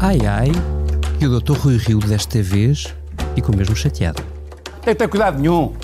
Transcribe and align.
Ai 0.00 0.18
ai, 0.26 0.52
que 1.18 1.26
o 1.26 1.40
Dr. 1.40 1.58
Rui 1.58 1.76
Rio 1.76 1.98
desta 1.98 2.40
vez 2.40 2.94
ficou 3.34 3.54
mesmo 3.56 3.74
chateado. 3.74 4.22
Tem 4.82 4.94
que 4.94 4.94
ter 4.94 5.08
cuidado 5.08 5.40
nenhum. 5.40 5.74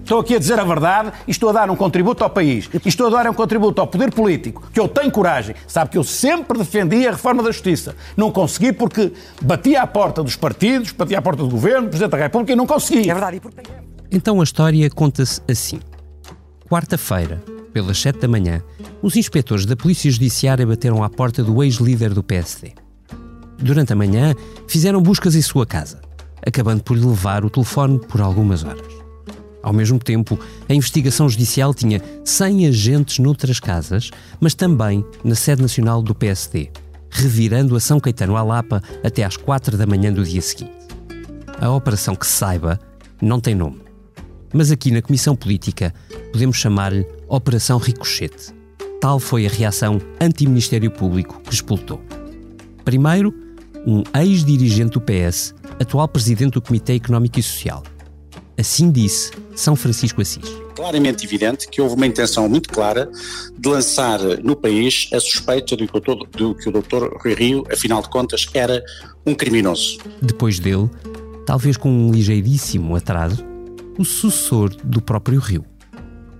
Estou 0.00 0.20
aqui 0.20 0.36
a 0.36 0.38
dizer 0.38 0.60
a 0.60 0.64
verdade 0.64 1.12
e 1.26 1.32
estou 1.32 1.48
a 1.48 1.52
dar 1.52 1.68
um 1.68 1.74
contributo 1.74 2.22
ao 2.22 2.30
país. 2.30 2.70
E 2.72 2.88
estou 2.88 3.08
a 3.08 3.10
dar 3.10 3.28
um 3.28 3.34
contributo 3.34 3.80
ao 3.80 3.86
poder 3.88 4.12
político, 4.12 4.62
que 4.72 4.78
eu 4.78 4.86
tenho 4.86 5.10
coragem. 5.10 5.56
Sabe 5.66 5.90
que 5.90 5.98
eu 5.98 6.04
sempre 6.04 6.56
defendi 6.56 7.04
a 7.08 7.10
reforma 7.10 7.42
da 7.42 7.50
justiça. 7.50 7.96
Não 8.16 8.30
consegui 8.30 8.72
porque 8.72 9.12
batia 9.42 9.82
à 9.82 9.86
porta 9.88 10.22
dos 10.22 10.36
partidos, 10.36 10.92
batia 10.92 11.18
à 11.18 11.22
porta 11.22 11.42
do 11.42 11.48
governo, 11.48 11.86
do 11.86 11.88
Presidente 11.88 12.12
da 12.12 12.18
República 12.18 12.52
e 12.52 12.56
não 12.56 12.68
consegui. 12.68 13.10
É 13.10 13.14
verdade. 13.14 13.40
Então 14.08 14.40
a 14.40 14.44
história 14.44 14.88
conta-se 14.88 15.40
assim. 15.50 15.80
Quarta-feira, 16.70 17.42
pelas 17.72 17.98
7 17.98 18.20
da 18.20 18.28
manhã, 18.28 18.62
os 19.02 19.16
inspectores 19.16 19.66
da 19.66 19.74
Polícia 19.74 20.08
Judiciária 20.08 20.64
bateram 20.64 21.02
à 21.02 21.10
porta 21.10 21.42
do 21.42 21.60
ex-líder 21.60 22.14
do 22.14 22.22
PSD. 22.22 22.83
Durante 23.64 23.94
a 23.94 23.96
manhã, 23.96 24.34
fizeram 24.68 25.00
buscas 25.00 25.34
em 25.34 25.40
sua 25.40 25.64
casa, 25.64 26.02
acabando 26.46 26.82
por 26.82 26.98
lhe 26.98 27.06
levar 27.06 27.46
o 27.46 27.48
telefone 27.48 27.98
por 27.98 28.20
algumas 28.20 28.62
horas. 28.62 28.86
Ao 29.62 29.72
mesmo 29.72 29.98
tempo, 29.98 30.38
a 30.68 30.74
investigação 30.74 31.26
judicial 31.30 31.72
tinha 31.72 32.02
100 32.26 32.66
agentes 32.66 33.18
noutras 33.18 33.58
casas, 33.58 34.10
mas 34.38 34.54
também 34.54 35.02
na 35.24 35.34
sede 35.34 35.62
nacional 35.62 36.02
do 36.02 36.14
PSD, 36.14 36.70
revirando 37.08 37.74
a 37.74 37.80
São 37.80 37.98
Caetano 37.98 38.36
à 38.36 38.42
Lapa 38.42 38.82
até 39.02 39.24
às 39.24 39.38
4 39.38 39.78
da 39.78 39.86
manhã 39.86 40.12
do 40.12 40.22
dia 40.22 40.42
seguinte. 40.42 40.74
A 41.58 41.70
operação 41.70 42.14
que 42.14 42.26
se 42.26 42.32
saiba 42.32 42.78
não 43.18 43.40
tem 43.40 43.54
nome. 43.54 43.80
Mas 44.52 44.70
aqui 44.70 44.90
na 44.90 45.00
Comissão 45.00 45.34
Política 45.34 45.94
podemos 46.30 46.58
chamar-lhe 46.58 47.06
Operação 47.26 47.78
Ricochete. 47.78 48.54
Tal 49.00 49.18
foi 49.18 49.46
a 49.46 49.50
reação 49.50 49.98
anti-Ministério 50.20 50.90
Público 50.90 51.40
que 51.40 51.54
explotou. 51.54 52.02
Primeiro, 52.84 53.43
um 53.86 54.02
ex-dirigente 54.18 54.92
do 54.92 55.00
PS, 55.00 55.54
atual 55.80 56.08
presidente 56.08 56.52
do 56.52 56.62
Comitê 56.62 56.94
Económico 56.94 57.38
e 57.38 57.42
Social. 57.42 57.82
Assim 58.56 58.90
disse 58.90 59.32
São 59.54 59.74
Francisco 59.74 60.20
Assis. 60.20 60.44
Claramente 60.74 61.24
evidente 61.24 61.68
que 61.68 61.80
houve 61.80 61.94
uma 61.94 62.06
intenção 62.06 62.48
muito 62.48 62.68
clara 62.68 63.10
de 63.56 63.68
lançar 63.68 64.18
no 64.42 64.56
país 64.56 65.08
a 65.12 65.20
suspeita 65.20 65.76
de 65.76 65.86
que 65.86 66.68
o 66.68 66.72
doutor, 66.72 67.16
Rui 67.22 67.34
Rio, 67.34 67.64
afinal 67.70 68.02
de 68.02 68.08
contas, 68.08 68.46
era 68.54 68.82
um 69.26 69.34
criminoso. 69.34 69.98
Depois 70.20 70.58
dele, 70.58 70.90
talvez 71.46 71.76
com 71.76 71.90
um 71.90 72.12
ligeiríssimo 72.12 72.96
atraso, 72.96 73.44
o 73.98 74.04
sucessor 74.04 74.74
do 74.82 75.00
próprio 75.00 75.38
Rio, 75.38 75.64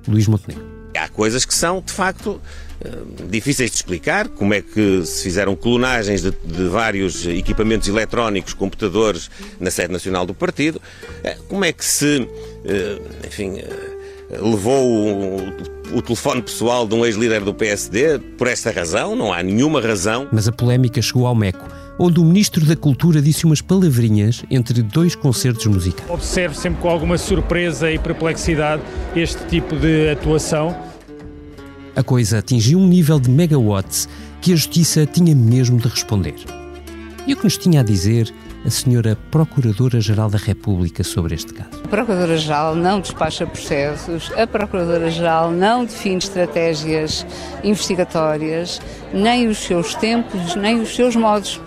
Luís 0.08 0.26
Montenegro. 0.26 0.73
Há 0.96 1.08
coisas 1.08 1.44
que 1.44 1.54
são, 1.54 1.80
de 1.80 1.92
facto, 1.92 2.40
eh, 2.84 2.90
difíceis 3.28 3.70
de 3.70 3.76
explicar, 3.76 4.28
como 4.28 4.54
é 4.54 4.60
que 4.60 5.04
se 5.06 5.22
fizeram 5.22 5.56
clonagens 5.56 6.22
de, 6.22 6.30
de, 6.30 6.68
vários 6.68 7.26
equipamentos 7.26 7.88
eletrónicos, 7.88 8.52
computadores 8.52 9.30
na 9.58 9.70
sede 9.70 9.92
nacional 9.92 10.26
do 10.26 10.34
partido, 10.34 10.80
eh, 11.22 11.36
como 11.48 11.64
é 11.64 11.72
que 11.72 11.84
se, 11.84 12.28
eh, 12.64 12.98
enfim, 13.26 13.60
levou 14.30 14.86
o, 14.86 15.96
o 15.96 16.02
telefone 16.02 16.42
pessoal 16.42 16.86
de 16.86 16.94
um 16.94 17.04
ex-líder 17.04 17.42
do 17.42 17.54
PSD 17.54 18.18
por 18.36 18.48
esta 18.48 18.70
razão, 18.70 19.14
não 19.16 19.32
há 19.32 19.42
nenhuma 19.42 19.80
razão. 19.80 20.28
Mas 20.32 20.48
a 20.48 20.52
polémica 20.52 21.00
chegou 21.00 21.26
ao 21.26 21.34
Meco, 21.34 21.64
onde 21.98 22.20
o 22.20 22.24
Ministro 22.24 22.64
da 22.64 22.76
Cultura 22.76 23.22
disse 23.22 23.44
umas 23.44 23.60
palavrinhas 23.60 24.44
entre 24.50 24.82
dois 24.82 25.14
concertos 25.14 25.66
musicais. 25.66 26.08
Observo 26.10 26.54
sempre 26.54 26.80
com 26.80 26.88
alguma 26.88 27.18
surpresa 27.18 27.90
e 27.90 27.98
perplexidade 27.98 28.82
este 29.14 29.44
tipo 29.46 29.76
de 29.76 30.10
atuação. 30.10 30.76
A 31.94 32.02
coisa 32.02 32.38
atingiu 32.38 32.78
um 32.78 32.86
nível 32.86 33.20
de 33.20 33.30
megawatts 33.30 34.08
que 34.40 34.52
a 34.52 34.56
Justiça 34.56 35.06
tinha 35.06 35.34
mesmo 35.34 35.78
de 35.78 35.88
responder. 35.88 36.34
E 37.26 37.32
o 37.32 37.36
que 37.36 37.44
nos 37.44 37.56
tinha 37.56 37.80
a 37.80 37.84
dizer 37.84 38.32
a 38.66 38.70
senhora 38.70 39.16
Procuradora-Geral 39.30 40.28
da 40.28 40.38
República 40.38 41.04
sobre 41.04 41.34
este 41.34 41.52
caso? 41.54 41.70
A 41.84 41.88
Procuradora-Geral 41.88 42.74
não 42.74 43.00
despacha 43.00 43.46
processos, 43.46 44.32
a 44.36 44.46
Procuradora-Geral 44.46 45.50
não 45.50 45.84
define 45.84 46.16
estratégias 46.16 47.24
investigatórias, 47.62 48.80
nem 49.12 49.48
os 49.48 49.58
seus 49.58 49.94
tempos, 49.94 50.54
nem 50.56 50.80
os 50.80 50.94
seus 50.94 51.14
modos. 51.14 51.60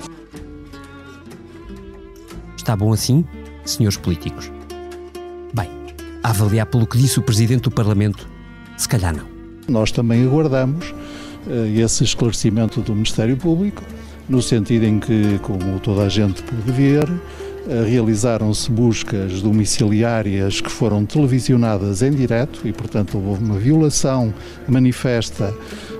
Está 2.67 2.75
bom 2.75 2.91
assim, 2.91 3.23
senhores 3.63 3.95
políticos? 3.95 4.51
Bem, 5.53 5.69
a 6.21 6.31
avaliar 6.31 6.65
pelo 6.65 6.85
que 6.85 6.97
disse 6.97 7.17
o 7.17 7.21
Presidente 7.21 7.61
do 7.61 7.71
Parlamento, 7.71 8.27
se 8.75 8.89
calhar 8.89 9.15
não. 9.15 9.23
Nós 9.69 9.89
também 9.89 10.25
aguardamos 10.25 10.89
uh, 10.89 11.79
esse 11.81 12.03
esclarecimento 12.03 12.81
do 12.81 12.93
Ministério 12.93 13.37
Público, 13.37 13.81
no 14.27 14.41
sentido 14.41 14.83
em 14.83 14.99
que, 14.99 15.39
como 15.43 15.79
toda 15.79 16.01
a 16.01 16.09
gente 16.09 16.43
pode 16.43 16.69
ver, 16.73 17.09
uh, 17.09 17.85
realizaram-se 17.87 18.69
buscas 18.69 19.41
domiciliárias 19.41 20.59
que 20.59 20.69
foram 20.69 21.05
televisionadas 21.05 22.01
em 22.01 22.11
direto 22.11 22.67
e, 22.67 22.73
portanto, 22.73 23.17
houve 23.17 23.45
uma 23.45 23.57
violação 23.57 24.33
manifesta 24.67 25.55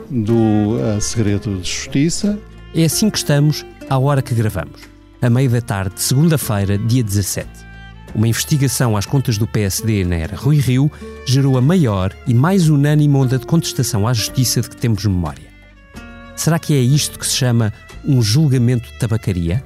do 0.09 0.35
uh, 0.35 0.99
segredo 0.99 1.61
de 1.61 1.71
justiça. 1.71 2.37
É 2.75 2.83
assim 2.83 3.09
que 3.09 3.19
estamos 3.19 3.65
à 3.89 3.97
hora 3.97 4.21
que 4.21 4.35
gravamos, 4.35 4.96
a 5.21 5.29
meio 5.29 5.49
da 5.49 5.61
tarde, 5.61 5.99
segunda-feira, 5.99 6.77
dia 6.77 7.03
17. 7.03 7.49
Uma 8.13 8.27
investigação 8.27 8.95
às 8.95 9.05
contas 9.05 9.37
do 9.37 9.47
PSD 9.47 10.05
na 10.05 10.15
era 10.15 10.35
Rui 10.35 10.57
Rio 10.57 10.91
gerou 11.25 11.57
a 11.57 11.61
maior 11.61 12.15
e 12.27 12.33
mais 12.33 12.69
unânime 12.69 13.15
onda 13.15 13.37
de 13.37 13.45
contestação 13.45 14.07
à 14.07 14.13
justiça 14.13 14.61
de 14.61 14.69
que 14.69 14.77
temos 14.77 15.05
memória. 15.05 15.47
Será 16.35 16.59
que 16.59 16.73
é 16.73 16.79
isto 16.79 17.17
que 17.17 17.25
se 17.25 17.35
chama 17.35 17.73
um 18.05 18.21
julgamento 18.21 18.91
de 18.91 18.99
tabacaria? 18.99 19.63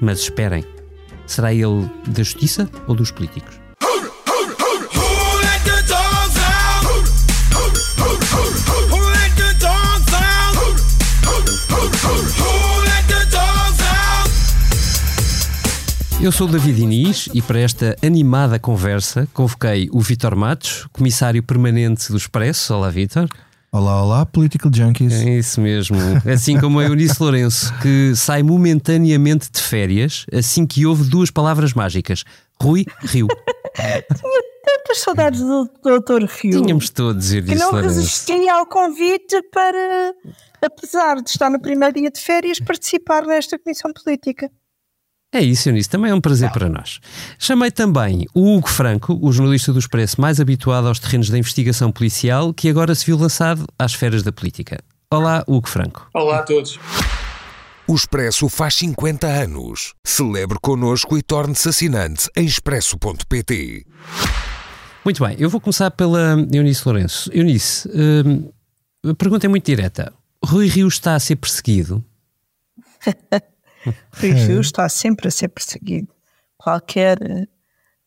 Mas 0.00 0.20
esperem, 0.20 0.64
será 1.26 1.54
ele 1.54 1.88
da 2.08 2.22
justiça 2.22 2.68
ou 2.88 2.94
dos 2.94 3.10
políticos? 3.10 3.59
Eu 16.22 16.30
sou 16.30 16.46
o 16.46 16.50
David 16.50 16.82
Inês 16.82 17.28
e 17.32 17.40
para 17.40 17.58
esta 17.58 17.96
animada 18.04 18.58
conversa 18.58 19.26
convoquei 19.32 19.88
o 19.90 20.00
Vitor 20.00 20.36
Matos, 20.36 20.86
comissário 20.92 21.42
permanente 21.42 22.10
do 22.10 22.16
Expresso. 22.18 22.74
Olá, 22.74 22.90
Vitor. 22.90 23.26
Olá, 23.72 24.02
olá, 24.02 24.26
Political 24.26 24.70
Junkies. 24.74 25.12
É 25.14 25.38
isso 25.38 25.60
mesmo. 25.62 25.96
Assim 26.30 26.60
como 26.60 26.78
a 26.78 26.84
Eunice 26.84 27.14
Lourenço, 27.18 27.72
que 27.80 28.14
sai 28.14 28.42
momentaneamente 28.42 29.50
de 29.50 29.62
férias 29.62 30.26
assim 30.30 30.66
que 30.66 30.84
ouve 30.84 31.08
duas 31.08 31.30
palavras 31.30 31.72
mágicas: 31.72 32.22
Rui 32.60 32.84
Rio. 33.00 33.26
Tinha 33.76 34.42
tantas 34.64 34.98
saudades 34.98 35.40
do 35.40 35.64
Dr. 35.82 36.26
Rio. 36.28 36.60
Tínhamos 36.62 36.90
todos 36.90 37.32
Eunice 37.32 37.52
Que 37.54 37.58
não 37.58 37.70
Lourenço. 37.70 37.94
resistia 37.94 38.54
ao 38.56 38.66
convite 38.66 39.40
para, 39.50 40.12
apesar 40.60 41.22
de 41.22 41.30
estar 41.30 41.48
no 41.48 41.60
primeiro 41.60 41.94
dia 41.94 42.10
de 42.10 42.20
férias, 42.20 42.60
participar 42.60 43.24
nesta 43.24 43.58
comissão 43.58 43.90
política. 43.92 44.50
É 45.32 45.40
isso, 45.40 45.68
Eunice, 45.68 45.88
também 45.88 46.10
é 46.10 46.14
um 46.14 46.20
prazer 46.20 46.50
para 46.50 46.68
nós. 46.68 46.98
Chamei 47.38 47.70
também 47.70 48.26
o 48.34 48.56
Hugo 48.56 48.68
Franco, 48.68 49.16
o 49.22 49.30
jornalista 49.30 49.72
do 49.72 49.78
Expresso 49.78 50.20
mais 50.20 50.40
habituado 50.40 50.88
aos 50.88 50.98
terrenos 50.98 51.30
da 51.30 51.38
investigação 51.38 51.92
policial, 51.92 52.52
que 52.52 52.68
agora 52.68 52.92
se 52.96 53.06
viu 53.06 53.16
lançado 53.16 53.64
às 53.78 53.92
esferas 53.92 54.24
da 54.24 54.32
política. 54.32 54.80
Olá, 55.08 55.44
Hugo 55.46 55.68
Franco. 55.68 56.08
Olá 56.12 56.40
a 56.40 56.42
todos. 56.42 56.80
O 57.86 57.94
Expresso 57.94 58.48
faz 58.48 58.74
50 58.74 59.28
anos. 59.28 59.94
Celebre 60.04 60.58
connosco 60.60 61.16
e 61.16 61.22
torne-se 61.22 61.68
assinante 61.68 62.28
em 62.36 62.44
expresso.pt. 62.44 63.86
Muito 65.04 65.24
bem, 65.24 65.36
eu 65.38 65.48
vou 65.48 65.60
começar 65.60 65.92
pela 65.92 66.44
Eunice 66.52 66.82
Lourenço. 66.84 67.30
Eunice, 67.32 67.88
hum, 67.94 68.50
a 69.08 69.14
pergunta 69.14 69.46
é 69.46 69.48
muito 69.48 69.64
direta. 69.64 70.12
Rui 70.44 70.66
Rio 70.66 70.88
está 70.88 71.14
a 71.14 71.20
ser 71.20 71.36
perseguido? 71.36 72.04
Rui 74.20 74.30
Rio 74.30 74.60
está 74.60 74.88
sempre 74.88 75.28
a 75.28 75.30
ser 75.30 75.48
perseguido. 75.48 76.08
Qualquer 76.56 77.18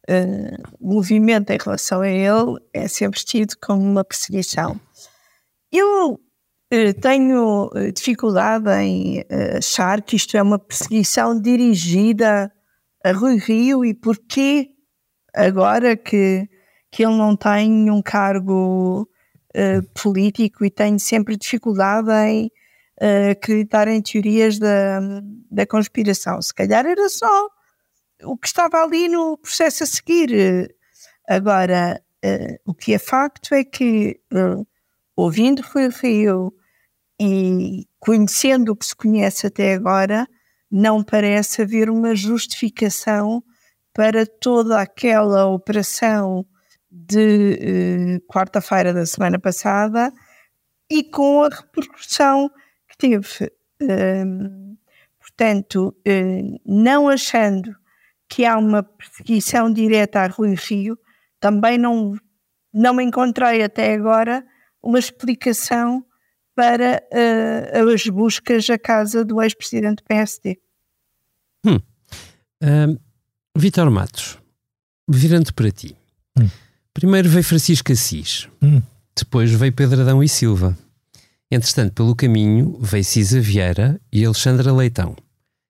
uh, 0.10 0.78
movimento 0.80 1.52
em 1.52 1.58
relação 1.58 2.02
a 2.02 2.10
ele 2.10 2.60
é 2.74 2.88
sempre 2.88 3.20
tido 3.24 3.56
como 3.62 3.82
uma 3.82 4.04
perseguição. 4.04 4.80
Eu 5.72 6.14
uh, 6.14 6.94
tenho 7.02 7.70
dificuldade 7.94 8.70
em 8.70 9.22
uh, 9.22 9.58
achar 9.58 10.02
que 10.02 10.16
isto 10.16 10.38
é 10.38 10.42
uma 10.42 10.60
perseguição 10.60 11.40
dirigida 11.40 12.52
a 13.04 13.12
Rui 13.12 13.38
Rio 13.38 13.84
e 13.84 13.94
porquê 13.94 14.70
agora 15.36 15.98
que, 15.98 16.48
que 16.92 17.04
ele 17.04 17.18
não 17.18 17.36
tem 17.36 17.90
um 17.90 18.02
cargo 18.02 19.10
político 19.94 20.66
e 20.66 20.72
tem 20.72 20.98
sempre 20.98 21.38
dificuldade 21.38 22.10
em 22.12 22.50
acreditar 23.32 23.88
em 23.88 24.02
teorias 24.02 24.60
da, 24.60 25.00
da 25.52 25.66
conspiração. 25.66 26.42
Se 26.42 26.54
calhar 26.54 26.86
era 26.86 27.10
só 27.10 27.50
o 28.24 28.38
que 28.38 28.48
estava 28.48 28.82
ali 28.82 29.08
no 29.10 29.38
processo 29.38 29.84
a 29.84 29.88
seguir. 29.88 30.76
Agora, 31.28 32.02
uh, 32.24 32.72
o 32.72 32.74
que 32.74 32.94
é 32.94 33.00
facto 33.00 33.54
é 33.54 33.64
que, 33.64 34.20
uh, 34.34 34.66
ouvindo 35.16 35.62
Rui 35.62 35.90
Rio 35.90 36.54
e 37.20 37.88
conhecendo 38.00 38.72
o 38.72 38.76
que 38.76 38.86
se 38.86 38.96
conhece 38.96 39.48
até 39.48 39.74
agora, 39.74 40.28
não 40.70 41.04
parece 41.04 41.62
haver 41.62 41.90
uma 41.90 42.16
justificação 42.16 43.44
para 43.94 44.26
toda 44.26 44.82
aquela 44.82 45.46
operação 45.46 46.46
de 46.92 47.60
eh, 47.62 48.20
quarta-feira 48.28 48.92
da 48.92 49.06
semana 49.06 49.40
passada 49.40 50.12
e 50.90 51.04
com 51.04 51.44
a 51.44 51.50
repercussão 51.50 52.50
teve. 52.98 53.52
Um, 53.82 54.78
portanto, 55.20 55.96
uh, 56.08 56.62
não 56.66 57.10
achando 57.10 57.76
que 58.30 58.46
há 58.46 58.58
uma 58.58 58.84
perseguição 58.84 59.72
direta 59.72 60.22
a 60.22 60.28
Rui 60.28 60.56
Rio, 60.56 60.98
também 61.40 61.78
não, 61.78 62.16
não 62.74 63.00
encontrei 63.00 63.62
até 63.62 63.94
agora 63.94 64.46
uma 64.82 65.00
explicação 65.00 66.06
para 66.56 67.04
uh, 67.12 67.94
as 67.94 68.08
buscas 68.08 68.70
à 68.70 68.78
casa 68.78 69.26
do 69.26 69.42
ex-presidente 69.42 69.98
do 69.98 70.04
PSD. 70.04 70.60
Hum. 71.66 71.80
Uh, 72.62 73.00
Vitor 73.56 73.90
Matos, 73.90 74.40
virando 75.08 75.54
para 75.54 75.72
ti. 75.72 75.96
Hum. 76.38 76.50
Primeiro 76.94 77.30
veio 77.30 77.44
Francisco 77.44 77.92
Assis, 77.92 78.48
hum. 78.62 78.82
depois 79.16 79.52
veio 79.52 79.74
Pedro 79.74 80.02
Adão 80.02 80.24
e 80.24 80.30
Silva. 80.30 80.78
Entretanto, 81.54 81.94
pelo 81.94 82.16
caminho, 82.16 82.80
veio 82.82 83.04
Cisa 83.04 83.40
Vieira 83.40 84.02
e 84.12 84.26
Alexandra 84.26 84.74
Leitão. 84.74 85.16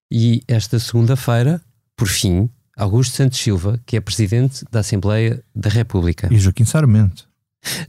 E 0.09 0.41
esta 0.47 0.79
segunda-feira, 0.79 1.61
por 1.97 2.07
fim, 2.07 2.49
Augusto 2.77 3.17
Santos 3.17 3.37
Silva, 3.39 3.77
que 3.85 3.97
é 3.97 3.99
presidente 3.99 4.63
da 4.71 4.79
Assembleia 4.79 5.43
da 5.53 5.69
República. 5.69 6.29
E 6.31 6.39
Joaquim 6.39 6.63
Sarmento. 6.63 7.27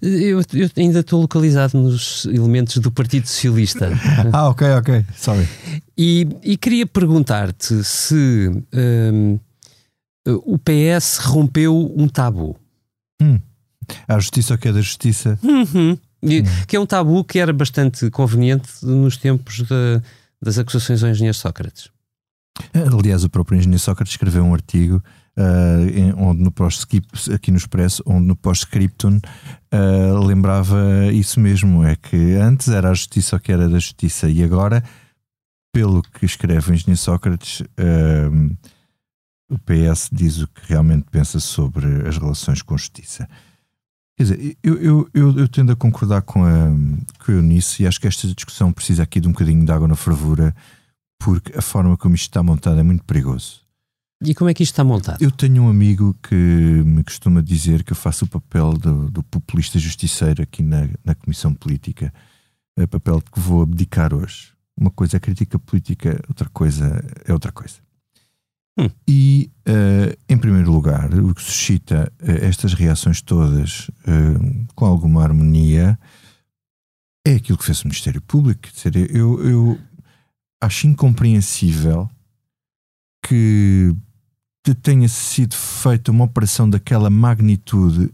Eu, 0.02 0.40
eu, 0.40 0.70
ainda 0.76 1.00
estou 1.00 1.20
localizado 1.20 1.78
nos 1.78 2.24
elementos 2.26 2.78
do 2.78 2.90
Partido 2.90 3.28
Socialista. 3.28 3.88
ah, 4.32 4.48
ok, 4.48 4.66
ok. 4.72 5.06
Sorry. 5.16 5.48
E, 5.96 6.26
e 6.42 6.56
queria 6.56 6.86
perguntar-te 6.86 7.84
se 7.84 8.50
um, 8.74 9.38
o 10.26 10.58
PS 10.58 11.18
rompeu 11.18 11.92
um 11.96 12.08
tabu. 12.08 12.56
Hum. 13.22 13.38
A 14.08 14.18
justiça 14.18 14.54
ou 14.54 14.58
que 14.58 14.66
é 14.66 14.72
da 14.72 14.80
justiça? 14.80 15.38
Uhum. 15.44 15.96
E, 16.24 16.40
hum. 16.40 16.44
Que 16.66 16.76
é 16.76 16.80
um 16.80 16.86
tabu 16.86 17.22
que 17.24 17.38
era 17.38 17.52
bastante 17.52 18.10
conveniente 18.10 18.68
nos 18.82 19.16
tempos 19.16 19.56
de, 19.56 20.02
das 20.40 20.58
acusações 20.58 21.02
ao 21.02 21.10
engenheiro 21.10 21.36
Sócrates. 21.36 21.90
Aliás, 22.72 23.24
o 23.24 23.30
próprio 23.30 23.58
engenheiro 23.58 23.80
Sócrates 23.80 24.12
escreveu 24.12 24.44
um 24.44 24.54
artigo 24.54 25.02
uh, 25.36 25.88
em, 25.88 26.12
onde 26.14 26.42
no 26.42 26.52
aqui 27.34 27.50
no 27.50 27.56
Expresso, 27.56 28.02
onde 28.06 28.26
no 28.26 28.36
post-scriptum 28.36 29.16
uh, 29.18 30.24
lembrava 30.24 31.12
isso 31.12 31.40
mesmo, 31.40 31.84
é 31.84 31.96
que 31.96 32.34
antes 32.34 32.68
era 32.68 32.90
a 32.90 32.94
justiça 32.94 33.36
o 33.36 33.40
que 33.40 33.52
era 33.52 33.68
da 33.68 33.78
justiça 33.78 34.28
e 34.28 34.42
agora, 34.42 34.82
pelo 35.72 36.02
que 36.02 36.24
escreve 36.24 36.70
o 36.70 36.74
engenheiro 36.74 37.00
Sócrates, 37.00 37.60
uh, 37.60 38.56
o 39.50 39.58
PS 39.58 40.08
diz 40.10 40.40
o 40.40 40.48
que 40.48 40.62
realmente 40.68 41.06
pensa 41.10 41.38
sobre 41.38 42.08
as 42.08 42.16
relações 42.16 42.62
com 42.62 42.74
a 42.74 42.78
justiça. 42.78 43.28
Quer 44.16 44.22
dizer, 44.22 44.56
eu, 44.62 44.76
eu, 44.76 45.10
eu, 45.12 45.38
eu, 45.38 45.48
tendo 45.48 45.72
a 45.72 45.76
concordar 45.76 46.22
com 46.22 46.44
a, 46.44 46.68
com 47.24 47.32
a 47.32 47.34
Eunice 47.34 47.82
e 47.82 47.86
acho 47.86 48.00
que 48.00 48.06
esta 48.06 48.28
discussão 48.28 48.72
precisa 48.72 49.02
aqui 49.02 49.18
de 49.18 49.26
um 49.26 49.32
bocadinho 49.32 49.64
de 49.64 49.72
água 49.72 49.88
na 49.88 49.96
fervura, 49.96 50.54
porque 51.18 51.56
a 51.56 51.62
forma 51.62 51.96
como 51.96 52.14
isto 52.14 52.28
está 52.28 52.42
montado 52.42 52.78
é 52.78 52.82
muito 52.82 53.02
perigoso. 53.04 53.62
E 54.22 54.34
como 54.34 54.48
é 54.48 54.54
que 54.54 54.62
isto 54.62 54.72
está 54.72 54.84
montado? 54.84 55.20
Eu 55.20 55.30
tenho 55.30 55.64
um 55.64 55.68
amigo 55.68 56.16
que 56.22 56.34
me 56.34 57.02
costuma 57.02 57.40
dizer 57.40 57.82
que 57.82 57.92
eu 57.92 57.96
faço 57.96 58.24
o 58.24 58.28
papel 58.28 58.72
do, 58.74 59.10
do 59.10 59.22
populista 59.24 59.78
justiceiro 59.78 60.42
aqui 60.42 60.62
na, 60.62 60.88
na 61.04 61.14
Comissão 61.14 61.52
Política, 61.52 62.12
é 62.76 62.86
papel 62.86 63.20
que 63.20 63.40
vou 63.40 63.62
abdicar 63.62 64.14
hoje. 64.14 64.52
Uma 64.76 64.90
coisa 64.90 65.16
é 65.16 65.20
crítica 65.20 65.58
política, 65.58 66.20
outra 66.28 66.48
coisa 66.48 67.04
é 67.24 67.32
outra 67.32 67.52
coisa. 67.52 67.76
Hum. 68.78 68.90
E, 69.06 69.50
uh, 69.68 70.16
em 70.28 70.36
primeiro 70.36 70.72
lugar, 70.72 71.12
o 71.14 71.34
que 71.34 71.42
suscita 71.42 72.12
uh, 72.20 72.44
estas 72.44 72.74
reações 72.74 73.22
todas 73.22 73.88
uh, 73.88 74.66
com 74.74 74.84
alguma 74.84 75.22
harmonia 75.22 75.98
é 77.26 77.34
aquilo 77.34 77.56
que 77.56 77.64
fez 77.64 77.82
o 77.82 77.86
Ministério 77.86 78.20
Público. 78.20 78.62
Quer 78.62 78.90
dizer, 78.90 79.14
eu, 79.14 79.42
eu 79.44 79.80
acho 80.60 80.86
incompreensível 80.86 82.10
que 83.24 83.94
tenha 84.82 85.08
sido 85.08 85.54
feita 85.54 86.10
uma 86.10 86.24
operação 86.24 86.68
daquela 86.68 87.08
magnitude 87.08 88.12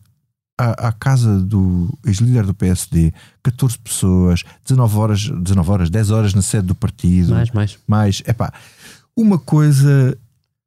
à, 0.58 0.88
à 0.88 0.92
casa 0.92 1.40
do 1.40 1.96
ex-líder 2.04 2.44
do 2.44 2.54
PSD, 2.54 3.12
14 3.42 3.78
pessoas, 3.78 4.44
19 4.64 4.96
horas, 4.98 5.20
19 5.28 5.70
horas, 5.70 5.90
10 5.90 6.10
horas 6.10 6.34
na 6.34 6.42
sede 6.42 6.66
do 6.66 6.74
partido. 6.74 7.32
Mais, 7.32 7.50
mais. 7.50 7.78
Mais, 7.86 8.22
é 8.26 8.32
pá, 8.32 8.52
uma 9.16 9.38
coisa 9.38 10.16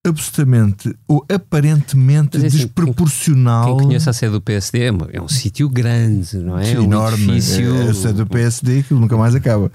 absolutamente 0.05 0.93
ou 1.07 1.25
aparentemente 1.29 2.37
é 2.37 2.45
assim, 2.45 2.57
desproporcional. 2.57 3.77
Quem, 3.77 3.87
conhece 3.87 4.09
a 4.09 4.13
sede 4.13 4.33
do 4.33 4.41
PSD 4.41 4.79
é, 4.81 4.91
é 5.13 5.21
um 5.21 5.29
sítio 5.29 5.69
grande, 5.69 6.37
não 6.37 6.57
é? 6.57 6.71
é 6.71 6.79
um 6.79 6.83
enorme. 6.83 7.23
Edifício... 7.23 7.75
É, 7.75 7.89
a 7.89 7.93
sede 7.93 8.13
do 8.15 8.27
PSD 8.27 8.79
aquilo 8.79 8.99
nunca 8.99 9.17
mais 9.17 9.33
acaba. 9.33 9.71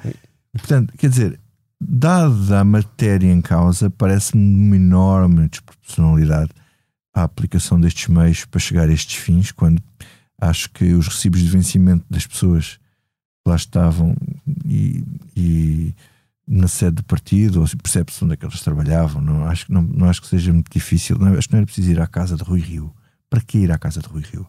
Portanto, 0.53 0.93
quer 0.99 1.09
dizer, 1.09 1.41
dada 1.81 2.61
a 2.61 2.65
matéria 2.65 3.31
em 3.31 3.41
causa, 3.41 3.89
parece-me 3.91 4.43
uma 4.43 4.77
enorme 4.77 5.49
desproporcionalidade 5.49 6.51
a 7.15 7.25
aplicação 7.25 7.81
destes 7.81 8.09
meios 8.09 8.45
para 8.45 8.61
chegar 8.61 8.89
a 8.89 8.93
estes 8.93 9.17
fins, 9.17 9.51
quando 9.53 9.83
acho 10.41 10.71
que 10.71 10.93
os 10.95 11.09
recibos 11.09 11.41
de 11.41 11.49
vencimento 11.49 12.05
das 12.09 12.27
pessoas 12.27 12.79
que 13.45 13.51
lá 13.51 13.57
estavam 13.57 14.15
e, 14.65 15.05
e 15.37 15.95
na 16.49 16.67
sede 16.67 16.97
do 16.97 17.05
partido, 17.05 17.61
ou 17.61 17.67
percebe-se 17.83 18.25
onde 18.25 18.33
é 18.33 18.37
que 18.37 18.47
eles 18.47 18.61
trabalhavam. 18.61 19.21
Não 19.21 19.45
acho, 19.45 19.71
não, 19.71 19.83
não 19.83 20.09
acho 20.09 20.23
que 20.23 20.29
seja 20.29 20.53
muito 20.53 20.73
difícil. 20.73 21.19
Não, 21.19 21.35
acho 21.35 21.47
que 21.47 21.55
não 21.55 21.59
era 21.59 21.67
preciso 21.67 21.91
ir 21.91 22.01
à 22.01 22.07
casa 22.07 22.37
de 22.37 22.43
Rui 22.43 22.61
Rio. 22.61 22.95
Para 23.29 23.43
que 23.43 23.59
ir 23.59 23.71
à 23.71 23.79
casa 23.79 24.01
de 24.01 24.09
Rui 24.09 24.23
Rio? 24.23 24.47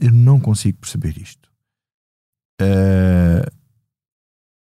Eu 0.00 0.12
não 0.12 0.38
consigo 0.38 0.78
perceber 0.78 1.18
isto. 1.18 1.50
Uh, 2.60 3.50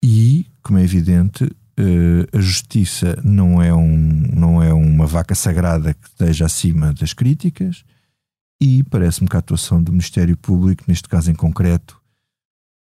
e, 0.04 0.46
como 0.62 0.78
é 0.78 0.82
evidente, 0.82 1.44
uh, 1.44 2.36
a 2.36 2.40
justiça 2.40 3.18
não 3.24 3.62
é, 3.62 3.72
um, 3.74 3.96
não 4.34 4.62
é 4.62 4.72
uma 4.72 5.06
vaca 5.06 5.34
sagrada 5.34 5.94
que 5.94 6.06
esteja 6.06 6.44
acima 6.44 6.92
das 6.92 7.14
críticas. 7.14 7.82
E 8.60 8.84
parece-me 8.84 9.28
que 9.28 9.36
a 9.36 9.38
atuação 9.38 9.82
do 9.82 9.92
Ministério 9.92 10.36
Público, 10.36 10.84
neste 10.86 11.08
caso 11.08 11.30
em 11.30 11.34
concreto, 11.34 12.00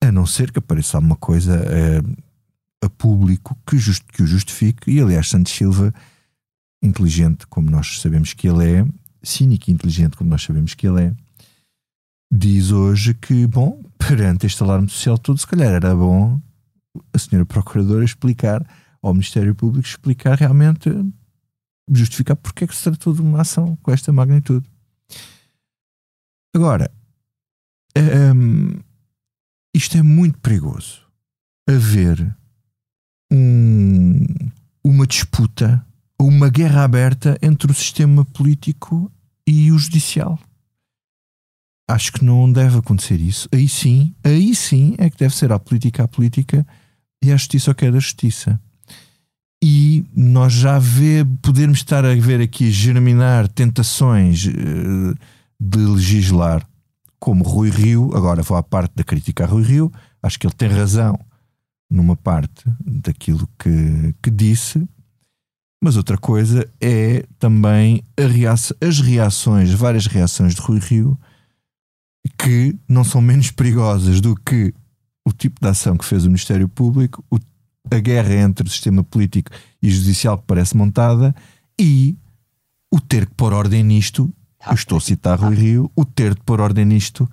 a 0.04 0.12
não 0.12 0.26
ser 0.26 0.52
que 0.52 0.60
apareça 0.60 0.98
alguma 0.98 1.16
coisa. 1.16 1.62
Uh, 1.62 2.23
a 2.84 2.90
público 2.90 3.58
que, 3.66 3.78
just, 3.78 4.04
que 4.12 4.24
o 4.24 4.28
justifique. 4.28 4.92
E 4.92 5.00
aliás, 5.00 5.30
Santos 5.30 5.54
Silva, 5.54 5.94
inteligente 6.82 7.48
como 7.48 7.70
nós 7.70 8.00
sabemos 8.02 8.34
que 8.34 8.48
ele 8.48 8.80
é, 8.80 8.86
cínico 9.24 9.70
e 9.70 9.74
inteligente 9.74 10.18
como 10.18 10.30
nós 10.30 10.44
sabemos 10.44 10.74
que 10.74 10.88
ele 10.88 11.06
é, 11.06 11.16
diz 12.32 12.72
hoje 12.72 13.14
que, 13.14 13.48
bom, 13.48 13.82
perante 13.98 14.46
este 14.46 14.62
alarme 14.64 14.90
social 14.90 15.18
todo, 15.18 15.38
se 15.38 15.48
calhar 15.48 15.72
era 15.72 15.96
bom 15.96 16.42
a 17.14 17.18
senhora 17.18 17.46
Procuradora 17.46 18.04
explicar 18.04 18.66
ao 19.02 19.14
Ministério 19.14 19.56
Público 19.56 19.88
explicar 19.88 20.38
realmente, 20.38 20.90
justificar 21.90 22.36
porque 22.36 22.64
é 22.64 22.68
que 22.68 22.76
se 22.76 22.84
tratou 22.84 23.14
de 23.14 23.22
uma 23.22 23.42
ação 23.42 23.76
com 23.78 23.92
esta 23.92 24.12
magnitude. 24.12 24.66
Agora, 26.56 26.92
um, 28.36 28.80
isto 29.74 29.98
é 29.98 30.02
muito 30.02 30.40
perigoso. 30.40 31.02
Haver 31.68 32.36
um, 33.34 34.24
uma 34.84 35.08
disputa, 35.08 35.84
uma 36.22 36.50
guerra 36.50 36.84
aberta 36.84 37.36
entre 37.42 37.72
o 37.72 37.74
sistema 37.74 38.24
político 38.24 39.12
e 39.48 39.72
o 39.72 39.80
judicial. 39.80 40.40
Acho 41.90 42.14
que 42.14 42.24
não 42.24 42.52
deve 42.52 42.78
acontecer 42.78 43.20
isso. 43.20 43.50
Aí 43.52 43.68
sim, 43.68 44.14
aí 44.24 44.54
sim 44.54 44.94
é 45.00 45.10
que 45.10 45.18
deve 45.18 45.36
ser 45.36 45.52
a 45.52 45.58
política 45.58 46.04
a 46.04 46.08
política 46.08 46.66
e 47.24 47.32
a 47.32 47.38
justiça 47.38 47.72
o 47.72 47.76
que 47.76 47.86
é 47.86 47.92
da 47.92 48.00
justiça. 48.00 48.60
E 49.62 50.06
nós 50.16 50.54
já 50.54 50.78
vê, 50.78 51.26
podermos 51.42 51.80
estar 51.80 52.06
a 52.06 52.14
ver 52.16 52.42
aqui 52.42 52.70
germinar 52.70 53.48
tentações 53.48 54.46
uh, 54.46 55.16
de 55.60 55.80
legislar 55.80 56.68
como 57.18 57.46
Rui 57.46 57.70
Rio, 57.70 58.12
agora 58.14 58.44
vou 58.44 58.58
à 58.58 58.64
parte 58.64 58.94
da 58.96 59.04
crítica 59.04 59.46
a 59.46 59.48
Rui 59.48 59.64
Rio, 59.64 59.92
acho 60.22 60.38
que 60.38 60.46
ele 60.46 60.54
tem 60.54 60.68
razão 60.68 61.18
numa 61.94 62.16
parte 62.16 62.64
daquilo 62.84 63.48
que, 63.60 64.16
que 64.22 64.32
disse, 64.32 64.84
mas 65.82 65.96
outra 65.96 66.18
coisa 66.18 66.68
é 66.82 67.24
também 67.38 68.04
reação, 68.18 68.76
as 68.82 69.00
reações, 69.00 69.72
várias 69.72 70.08
reações 70.08 70.56
de 70.56 70.62
Rui 70.62 70.80
Rio, 70.80 71.20
que 72.38 72.76
não 72.88 73.04
são 73.04 73.22
menos 73.22 73.52
perigosas 73.52 74.20
do 74.20 74.36
que 74.36 74.74
o 75.24 75.32
tipo 75.32 75.62
de 75.62 75.68
ação 75.68 75.96
que 75.96 76.06
fez 76.06 76.26
o 76.26 76.30
Ministério 76.30 76.68
Público, 76.68 77.24
o, 77.30 77.38
a 77.92 78.00
guerra 78.00 78.34
entre 78.34 78.68
o 78.68 78.72
sistema 78.72 79.04
político 79.04 79.52
e 79.82 79.90
judicial 79.92 80.38
que 80.40 80.46
parece 80.48 80.76
montada 80.76 81.36
e 81.80 82.18
o 82.92 83.00
ter 83.00 83.28
que 83.28 83.36
pôr 83.36 83.54
ordem 83.54 83.84
nisto. 83.84 84.34
Eu 84.66 84.74
estou 84.74 84.98
a 84.98 85.02
citar 85.02 85.40
Rui 85.40 85.56
Rio, 85.56 85.92
o 85.96 86.06
ter 86.06 86.34
de 86.34 86.42
pôr 86.42 86.60
ordem 86.60 86.86
nisto 86.86 87.30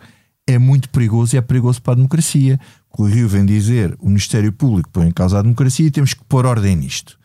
é 0.47 0.59
muito 0.59 0.89
perigoso 0.91 1.35
e 1.35 1.39
é 1.39 1.41
perigoso 1.41 1.81
para 1.81 1.93
a 1.93 1.97
democracia. 1.97 2.59
O 2.97 3.05
Rio 3.05 3.29
vem 3.29 3.47
dizer 3.47 3.97
o 4.01 4.09
Ministério 4.09 4.53
Público 4.53 4.91
põe 4.91 5.09
em 5.09 5.13
causa 5.13 5.39
a 5.39 5.43
democracia 5.43 5.87
e 5.87 5.91
temos 5.91 6.15
que 6.15 6.25
pôr 6.25 6.45
ordem 6.45 6.77
nisto. 6.77 7.19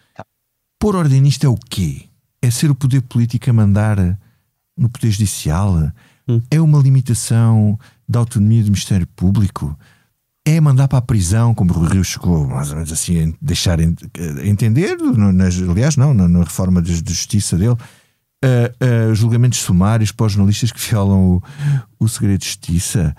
Pôr 0.79 0.95
ordem 0.95 1.21
nisto 1.21 1.45
é 1.45 1.49
o 1.49 1.57
quê? 1.57 2.05
É 2.41 2.51
ser 2.51 2.69
o 2.69 2.75
poder 2.75 3.01
político 3.01 3.49
a 3.49 3.53
mandar 3.53 3.97
no 4.77 4.89
Poder 4.89 5.09
Judicial? 5.09 5.91
Hum. 6.27 6.41
É 6.51 6.61
uma 6.61 6.79
limitação 6.79 7.79
da 8.07 8.19
autonomia 8.19 8.61
do 8.63 8.71
Ministério 8.71 9.07
Público? 9.15 9.77
É 10.45 10.61
mandar 10.61 10.87
para 10.87 10.99
a 10.99 11.01
prisão, 11.01 11.55
como 11.55 11.73
o 11.73 11.85
Rio 11.85 12.03
chegou 12.03 12.47
mais 12.47 12.69
ou 12.69 12.75
menos 12.75 12.91
assim, 12.91 13.29
a 13.29 13.33
deixar 13.41 13.79
entender, 13.79 14.95
nas, 14.97 15.59
aliás, 15.59 15.97
não, 15.97 16.13
na, 16.13 16.27
na 16.27 16.43
reforma 16.43 16.83
de, 16.83 17.01
de 17.01 17.13
justiça 17.13 17.57
dele, 17.57 17.71
uh, 17.71 19.11
uh, 19.11 19.15
julgamentos 19.15 19.59
sumários 19.59 20.11
para 20.11 20.27
os 20.27 20.33
jornalistas 20.33 20.71
que 20.71 20.79
violam 20.79 21.19
o, 21.19 21.43
o 21.99 22.07
segredo 22.07 22.41
de 22.41 22.45
justiça 22.45 23.15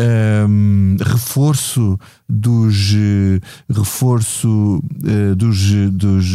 um, 0.00 0.96
reforço 1.00 1.98
dos 2.28 2.94
reforço 3.70 4.82
uh, 4.82 5.36
dos, 5.36 5.70
dos, 5.92 6.26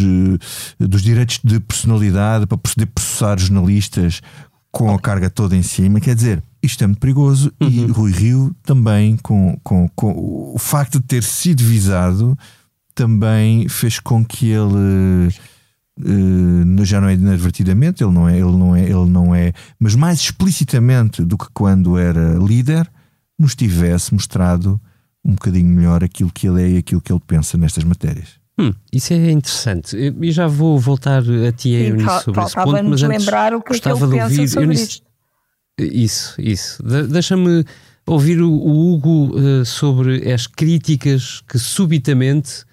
dos 0.80 1.02
direitos 1.02 1.40
de 1.44 1.60
personalidade 1.60 2.48
para 2.48 2.58
poder 2.58 2.86
processar 2.88 3.38
jornalistas 3.40 4.22
com 4.72 4.94
a 4.94 5.00
carga 5.00 5.30
toda 5.30 5.56
em 5.56 5.64
cima, 5.64 6.00
quer 6.00 6.16
dizer, 6.16 6.44
isto 6.62 6.84
é 6.84 6.88
muito 6.88 7.00
perigoso 7.00 7.52
uhum. 7.60 7.68
e 7.70 7.86
Rui 7.88 8.12
Rio 8.12 8.56
também 8.64 9.18
com, 9.18 9.60
com, 9.64 9.90
com 9.96 10.54
o 10.54 10.60
facto 10.60 11.00
de 11.00 11.06
ter 11.06 11.24
sido 11.24 11.64
visado 11.64 12.38
também 12.94 13.68
fez 13.70 14.00
com 14.00 14.24
que 14.24 14.48
ele 14.48 15.30
uh, 16.00 16.86
já 16.86 17.00
não 17.00 17.08
é 17.08 17.14
inadvertidamente, 17.14 18.04
ele 18.04 18.14
não 18.14 18.28
é, 18.28 18.38
ele 18.38 18.58
não 18.58 18.76
é, 18.76 18.84
ele 18.84 19.10
não 19.10 19.34
é, 19.34 19.54
mas 19.80 19.96
mais 19.96 20.20
explicitamente 20.20 21.24
do 21.24 21.38
que 21.38 21.48
quando 21.54 21.98
era 21.98 22.34
líder, 22.36 22.90
nos 23.40 23.56
tivesse 23.56 24.14
mostrado 24.14 24.80
um 25.24 25.32
bocadinho 25.32 25.68
melhor 25.68 26.04
aquilo 26.04 26.32
que 26.32 26.48
ele 26.48 26.62
é 26.62 26.70
e 26.72 26.78
aquilo 26.78 27.02
que 27.02 27.12
ele 27.12 27.22
pensa 27.26 27.58
nestas 27.58 27.84
matérias. 27.84 28.40
Hum, 28.60 28.74
isso 28.92 29.14
é 29.14 29.32
interessante. 29.32 29.96
E 29.96 30.32
já 30.32 30.46
vou 30.46 30.78
voltar 30.78 31.22
a 31.22 31.52
ti 31.54 31.70
Sim, 31.70 31.76
Eunice, 31.76 32.24
sobre 32.26 32.42
esse 32.44 32.56
ponto, 32.56 32.72
mas 32.72 33.04
antes 33.04 33.20
lembrar 33.20 33.54
o 33.54 33.62
que 33.62 33.70
gostava 33.70 33.96
é 33.96 34.00
que 34.00 34.06
ele 34.06 34.16
de 34.16 34.22
ouvir 34.22 34.48
sobre 34.50 34.66
Eunice, 34.66 35.02
Isso, 35.80 36.36
isso. 36.42 36.84
De 36.84 37.04
Deixa-me 37.08 37.64
ouvir 38.06 38.42
o, 38.42 38.52
o 38.52 38.94
Hugo 38.94 39.38
uh, 39.40 39.66
sobre 39.66 40.30
as 40.32 40.46
críticas 40.46 41.42
que 41.48 41.58
subitamente 41.58 42.66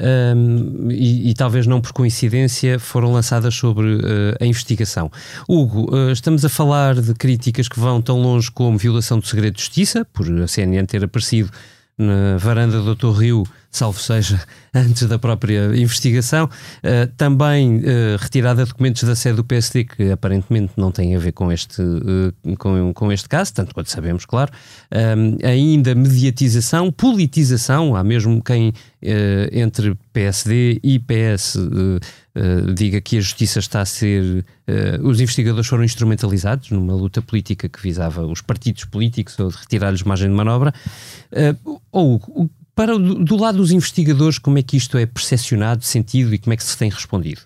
um, 0.00 0.90
e, 0.90 1.30
e, 1.30 1.34
talvez 1.34 1.66
não 1.66 1.80
por 1.80 1.92
coincidência, 1.92 2.78
foram 2.78 3.12
lançadas 3.12 3.54
sobre 3.54 3.96
uh, 3.96 4.36
a 4.40 4.46
investigação. 4.46 5.10
Hugo, 5.48 5.94
uh, 5.94 6.10
estamos 6.12 6.44
a 6.44 6.48
falar 6.48 6.94
de 7.00 7.14
críticas 7.14 7.68
que 7.68 7.78
vão 7.78 8.00
tão 8.00 8.20
longe 8.20 8.50
como 8.50 8.78
violação 8.78 9.18
do 9.18 9.26
segredo 9.26 9.54
de 9.54 9.60
justiça, 9.60 10.04
por 10.12 10.26
a 10.40 10.46
CNN 10.46 10.86
ter 10.86 11.04
aparecido 11.04 11.50
na 11.98 12.36
varanda 12.38 12.80
do 12.80 12.94
Dr. 12.94 13.18
Rio 13.18 13.44
salvo 13.70 14.00
seja 14.00 14.40
antes 14.74 15.06
da 15.06 15.18
própria 15.18 15.76
investigação. 15.76 16.46
Uh, 16.46 17.06
também 17.16 17.78
uh, 17.78 18.16
retirada 18.18 18.64
de 18.64 18.70
documentos 18.70 19.02
da 19.02 19.14
sede 19.14 19.36
do 19.36 19.44
PSD 19.44 19.84
que 19.84 20.10
aparentemente 20.10 20.72
não 20.76 20.90
têm 20.90 21.14
a 21.14 21.18
ver 21.18 21.32
com 21.32 21.50
este, 21.52 21.80
uh, 21.82 22.56
com, 22.58 22.92
com 22.92 23.12
este 23.12 23.28
caso, 23.28 23.52
tanto 23.54 23.74
quanto 23.74 23.90
sabemos, 23.90 24.24
claro. 24.24 24.52
Ainda 25.44 25.94
mediatização, 25.94 26.90
politização, 26.90 27.94
há 27.94 28.02
mesmo 28.02 28.42
quem 28.42 28.72
entre 29.52 29.96
PSD 30.12 30.80
e 30.82 30.98
PS 30.98 31.56
diga 32.74 33.00
que 33.00 33.18
a 33.18 33.20
justiça 33.20 33.58
está 33.58 33.80
a 33.80 33.86
ser. 33.86 34.44
os 35.02 35.20
investigadores 35.20 35.66
foram 35.66 35.84
instrumentalizados 35.84 36.70
numa 36.70 36.94
luta 36.94 37.20
política 37.20 37.68
que 37.68 37.82
visava 37.82 38.24
os 38.26 38.40
partidos 38.40 38.84
políticos 38.84 39.38
ou 39.38 39.48
retirar-lhes 39.48 40.02
margem 40.02 40.28
de 40.28 40.34
manobra. 40.34 40.72
ou 41.90 42.20
para 42.78 42.96
do 42.96 43.36
lado 43.36 43.58
dos 43.58 43.72
investigadores, 43.72 44.38
como 44.38 44.56
é 44.56 44.62
que 44.62 44.76
isto 44.76 44.96
é 44.96 45.04
percepcionado, 45.04 45.82
sentido 45.82 46.32
e 46.32 46.38
como 46.38 46.54
é 46.54 46.56
que 46.56 46.62
se 46.62 46.78
tem 46.78 46.88
respondido? 46.88 47.40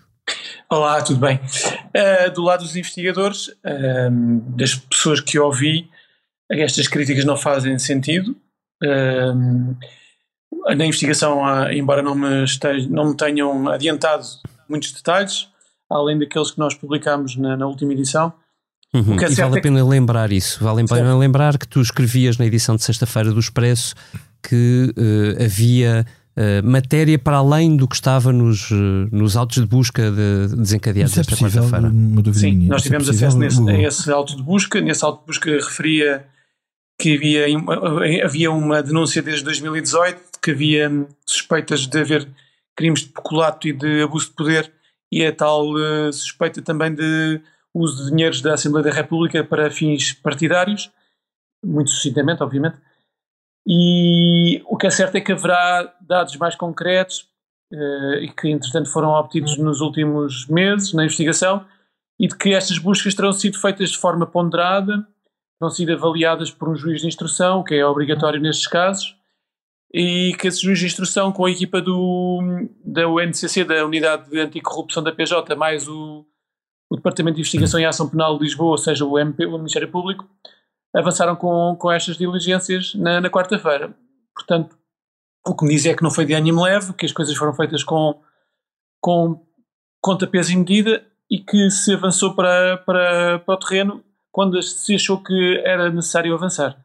Olá, 0.69 1.01
tudo 1.01 1.19
bem? 1.19 1.37
Uh, 1.37 2.31
do 2.35 2.43
lado 2.43 2.63
dos 2.63 2.75
investigadores, 2.75 3.47
uh, 3.47 4.11
das 4.55 4.75
pessoas 4.75 5.19
que 5.19 5.39
ouvi, 5.39 5.89
estas 6.51 6.87
críticas 6.87 7.25
não 7.25 7.35
fazem 7.35 7.77
sentido. 7.79 8.35
Uh, 8.83 9.75
na 10.75 10.85
investigação, 10.85 11.41
embora 11.71 12.03
não 12.03 12.13
me, 12.13 12.45
não 12.89 13.09
me 13.09 13.17
tenham 13.17 13.67
adiantado 13.69 14.23
muitos 14.73 14.91
detalhes, 14.91 15.47
além 15.89 16.17
daqueles 16.17 16.51
que 16.51 16.59
nós 16.59 16.73
publicámos 16.73 17.35
na, 17.37 17.55
na 17.55 17.67
última 17.67 17.93
edição, 17.93 18.33
Uhum. 18.93 19.19
É 19.19 19.31
e 19.31 19.33
vale 19.33 19.57
a 19.57 19.61
pena 19.61 19.79
é 19.79 19.81
que... 19.81 19.89
lembrar 19.89 20.31
isso. 20.31 20.63
Vale 20.63 20.83
a 20.83 20.85
pena 20.85 21.17
lembrar 21.17 21.57
que 21.57 21.67
tu 21.67 21.81
escrevias 21.81 22.37
na 22.37 22.45
edição 22.45 22.75
de 22.75 22.83
sexta-feira 22.83 23.31
do 23.31 23.39
Expresso 23.39 23.95
que 24.39 24.93
uh, 24.95 25.43
havia 25.43 26.05
uh, 26.37 26.67
matéria 26.67 27.17
para 27.17 27.37
além 27.37 27.75
do 27.75 27.87
que 27.87 27.95
estava 27.95 28.31
nos, 28.31 28.69
uh, 28.69 29.09
nos 29.11 29.35
autos 29.35 29.57
de 29.57 29.65
busca 29.65 30.11
de, 30.11 30.55
desencadeados 30.55 31.17
esta 31.17 31.33
é 31.33 31.37
quarta-feira. 31.37 31.91
Sim, 32.33 32.67
nós 32.67 32.81
é 32.81 32.83
tivemos 32.83 33.07
é 33.07 33.11
acesso 33.11 33.37
nesse, 33.39 33.67
a 33.67 33.81
esse 33.81 34.11
auto 34.11 34.35
de 34.35 34.43
busca. 34.43 34.79
Nesse 34.79 35.03
auto 35.03 35.21
de 35.21 35.25
busca 35.25 35.49
referia 35.49 36.25
que 36.99 37.15
havia, 37.15 37.45
havia 38.23 38.51
uma 38.51 38.83
denúncia 38.83 39.23
desde 39.23 39.43
2018 39.45 40.21
que 40.39 40.51
havia 40.51 41.07
suspeitas 41.25 41.87
de 41.87 41.99
haver 41.99 42.27
crimes 42.75 43.01
de 43.01 43.09
peculato 43.09 43.67
e 43.67 43.73
de 43.73 44.03
abuso 44.03 44.27
de 44.27 44.35
poder 44.35 44.73
e 45.11 45.25
a 45.25 45.35
tal 45.35 45.67
suspeita 46.11 46.61
também 46.61 46.93
de 46.93 47.41
uso 47.73 48.03
de 48.03 48.11
dinheiros 48.11 48.41
da 48.41 48.53
Assembleia 48.53 48.85
da 48.85 48.91
República 48.91 49.43
para 49.43 49.71
fins 49.71 50.13
partidários, 50.13 50.91
muito 51.63 51.89
sucintamente, 51.89 52.43
obviamente. 52.43 52.77
E 53.65 54.61
o 54.65 54.77
que 54.77 54.87
é 54.87 54.89
certo 54.89 55.15
é 55.15 55.21
que 55.21 55.31
haverá 55.31 55.93
dados 56.01 56.35
mais 56.35 56.55
concretos 56.55 57.29
uh, 57.71 58.15
e 58.21 58.29
que, 58.29 58.49
entretanto, 58.49 58.91
foram 58.91 59.11
obtidos 59.11 59.57
nos 59.57 59.79
últimos 59.79 60.47
meses 60.47 60.93
na 60.93 61.05
investigação 61.05 61.65
e 62.19 62.27
de 62.27 62.37
que 62.37 62.53
estas 62.53 62.77
buscas 62.77 63.15
terão 63.15 63.31
sido 63.31 63.59
feitas 63.59 63.91
de 63.91 63.97
forma 63.97 64.25
ponderada, 64.25 65.07
terão 65.59 65.71
sido 65.71 65.93
avaliadas 65.93 66.51
por 66.51 66.69
um 66.69 66.75
juiz 66.75 67.01
de 67.01 67.07
instrução, 67.07 67.63
que 67.63 67.75
é 67.75 67.85
obrigatório 67.85 68.39
nestes 68.39 68.67
casos, 68.67 69.15
e 69.93 70.35
que 70.39 70.47
esse 70.47 70.61
juiz 70.61 70.79
de 70.79 70.87
instrução, 70.87 71.31
com 71.31 71.45
a 71.45 71.51
equipa 71.51 71.79
do, 71.79 72.39
da 72.83 73.07
UNCC, 73.07 73.63
da 73.63 73.85
Unidade 73.85 74.29
de 74.29 74.39
Anticorrupção 74.39 75.03
da 75.03 75.11
PJ, 75.11 75.55
mais 75.55 75.87
o, 75.87 76.25
o 76.89 76.95
Departamento 76.95 77.35
de 77.35 77.41
Investigação 77.41 77.79
e 77.79 77.85
Ação 77.85 78.09
Penal 78.09 78.37
de 78.37 78.43
Lisboa, 78.43 78.71
ou 78.71 78.77
seja, 78.77 79.05
o, 79.05 79.19
MP, 79.19 79.45
o 79.45 79.57
Ministério 79.57 79.91
Público, 79.91 80.27
avançaram 80.95 81.35
com, 81.35 81.75
com 81.79 81.91
estas 81.91 82.17
diligências 82.17 82.95
na, 82.95 83.21
na 83.21 83.29
quarta-feira. 83.29 83.95
Portanto, 84.33 84.75
o 85.45 85.55
que 85.55 85.65
me 85.65 85.75
diz 85.75 85.85
é 85.85 85.93
que 85.93 86.03
não 86.03 86.09
foi 86.09 86.25
de 86.25 86.33
ânimo 86.33 86.63
leve, 86.63 86.93
que 86.93 87.05
as 87.05 87.11
coisas 87.11 87.35
foram 87.35 87.53
feitas 87.53 87.83
com, 87.83 88.19
com 88.99 89.45
conta, 90.01 90.25
peso 90.25 90.53
e 90.53 90.55
medida 90.55 91.05
e 91.29 91.37
que 91.37 91.69
se 91.69 91.93
avançou 91.93 92.33
para, 92.33 92.77
para, 92.77 93.39
para 93.39 93.53
o 93.53 93.57
terreno 93.57 94.03
quando 94.31 94.61
se 94.63 94.95
achou 94.95 95.21
que 95.21 95.61
era 95.63 95.91
necessário 95.91 96.33
avançar. 96.33 96.83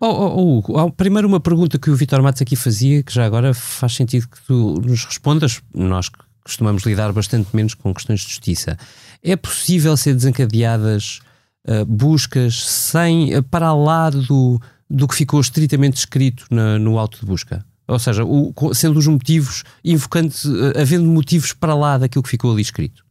Oh, 0.00 0.06
oh, 0.06 0.62
oh, 0.68 0.90
primeiro 0.92 1.26
uma 1.26 1.40
pergunta 1.40 1.76
que 1.78 1.90
o 1.90 1.96
Vitor 1.96 2.22
Matos 2.22 2.40
aqui 2.40 2.54
fazia, 2.54 3.02
que 3.02 3.12
já 3.12 3.24
agora 3.24 3.52
faz 3.52 3.94
sentido 3.94 4.28
que 4.28 4.40
tu 4.46 4.80
nos 4.80 5.04
respondas, 5.04 5.60
nós 5.74 6.08
costumamos 6.44 6.84
lidar 6.84 7.12
bastante 7.12 7.48
menos 7.54 7.74
com 7.74 7.92
questões 7.92 8.20
de 8.20 8.28
justiça. 8.28 8.78
É 9.22 9.34
possível 9.34 9.96
ser 9.96 10.14
desencadeadas 10.14 11.20
uh, 11.66 11.84
buscas 11.84 12.64
sem, 12.64 13.36
uh, 13.36 13.42
para 13.42 13.74
lá 13.74 14.08
do, 14.10 14.60
do 14.88 15.08
que 15.08 15.16
ficou 15.16 15.40
estritamente 15.40 15.96
escrito 15.96 16.46
na, 16.48 16.78
no 16.78 16.96
auto 16.96 17.18
de 17.18 17.26
busca? 17.26 17.64
Ou 17.88 17.98
seja, 17.98 18.24
o, 18.24 18.54
sendo 18.72 18.98
os 19.00 19.06
motivos, 19.08 19.64
invocando, 19.84 20.32
uh, 20.46 20.80
havendo 20.80 21.06
motivos 21.06 21.52
para 21.52 21.74
lá 21.74 21.98
daquilo 21.98 22.22
que 22.22 22.30
ficou 22.30 22.52
ali 22.52 22.62
escrito? 22.62 23.04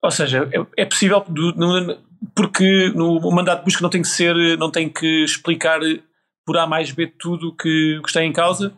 Ou 0.00 0.10
seja, 0.10 0.48
é, 0.52 0.82
é 0.82 0.84
possível, 0.84 1.24
do, 1.28 1.52
no, 1.54 1.98
porque 2.32 2.92
no, 2.94 3.18
o 3.18 3.34
mandato 3.34 3.60
de 3.60 3.64
busca 3.64 3.82
não 3.82 3.90
tem 3.90 4.02
que 4.02 4.08
ser, 4.08 4.56
não 4.56 4.70
tem 4.70 4.88
que 4.88 5.24
explicar 5.24 5.80
por 6.44 6.56
A 6.58 6.66
mais 6.66 6.90
B 6.90 7.06
tudo 7.06 7.54
que, 7.54 8.00
que 8.02 8.08
está 8.08 8.22
em 8.24 8.32
causa, 8.32 8.74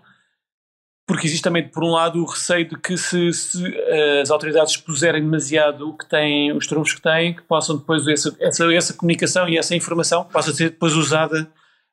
porque 1.07 1.27
existe 1.27 1.43
também, 1.43 1.69
por 1.69 1.85
um 1.85 1.91
lado, 1.91 2.23
o 2.23 2.27
receio 2.27 2.67
de 2.67 2.79
que 2.79 2.97
se, 2.97 3.33
se 3.33 3.63
uh, 3.63 4.21
as 4.23 4.31
autoridades 4.31 4.73
expuserem 4.73 5.23
demasiado 5.23 5.89
o 5.89 5.97
que 5.97 6.09
têm, 6.09 6.53
os 6.57 6.67
trunfos 6.67 6.95
que 6.95 7.03
têm, 7.03 7.35
que 7.35 7.43
possam 7.43 7.77
depois 7.77 8.07
essa, 8.09 8.35
essa, 8.41 8.73
essa 8.73 8.95
comunicação 8.95 9.49
e 9.49 9.59
essa 9.59 9.75
informação 9.75 10.25
possa 10.25 10.53
ser 10.53 10.71
depois 10.71 10.95
usada 10.95 11.51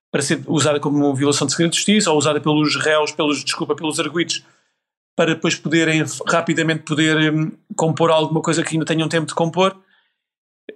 para 0.10 0.22
ser 0.22 0.44
usada 0.48 0.80
como 0.80 1.16
violação 1.16 1.48
de 1.48 1.54
segredo 1.54 1.72
de 1.72 1.78
justiça 1.78 2.12
ou 2.12 2.18
usada 2.18 2.40
pelos 2.42 2.76
réus, 2.76 3.12
pelos, 3.14 3.44
desculpa, 3.44 3.76
pelos 3.76 4.00
arguidos, 4.00 4.46
para 5.16 5.34
depois 5.34 5.56
poderem 5.56 6.04
rapidamente 6.28 6.84
poder 6.84 7.34
um, 7.34 7.52
compor 7.78 8.12
alguma 8.12 8.42
coisa 8.42 8.64
que 8.64 8.76
ainda 8.76 8.86
tenham 8.86 9.08
tempo 9.08 9.28
de 9.28 9.34
compor. 9.34 9.78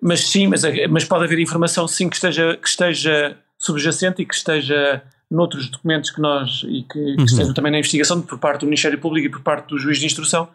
Mas 0.02 0.28
sim, 0.28 0.48
mas, 0.48 0.62
mas 0.90 1.06
pode 1.06 1.26
haver 1.26 1.40
informação 1.40 1.88
sim 1.88 2.10
que 2.10 2.16
esteja, 2.16 2.58
que 2.58 2.68
esteja 2.68 3.38
subjacente 3.66 4.22
e 4.22 4.26
que 4.26 4.36
esteja 4.36 5.02
noutros 5.30 5.70
documentos 5.70 6.12
que 6.12 6.22
nós 6.22 6.64
e 6.68 6.84
que, 6.84 6.88
que 6.94 7.00
uhum. 7.18 7.26
estejam 7.26 7.54
também 7.54 7.72
na 7.72 7.80
investigação 7.80 8.22
por 8.22 8.38
parte 8.38 8.62
do 8.62 8.68
Ministério 8.68 9.00
Público 9.00 9.28
e 9.28 9.32
por 9.32 9.42
parte 9.42 9.70
do 9.70 9.78
juiz 9.78 10.00
de 10.00 10.06
instrução 10.06 10.50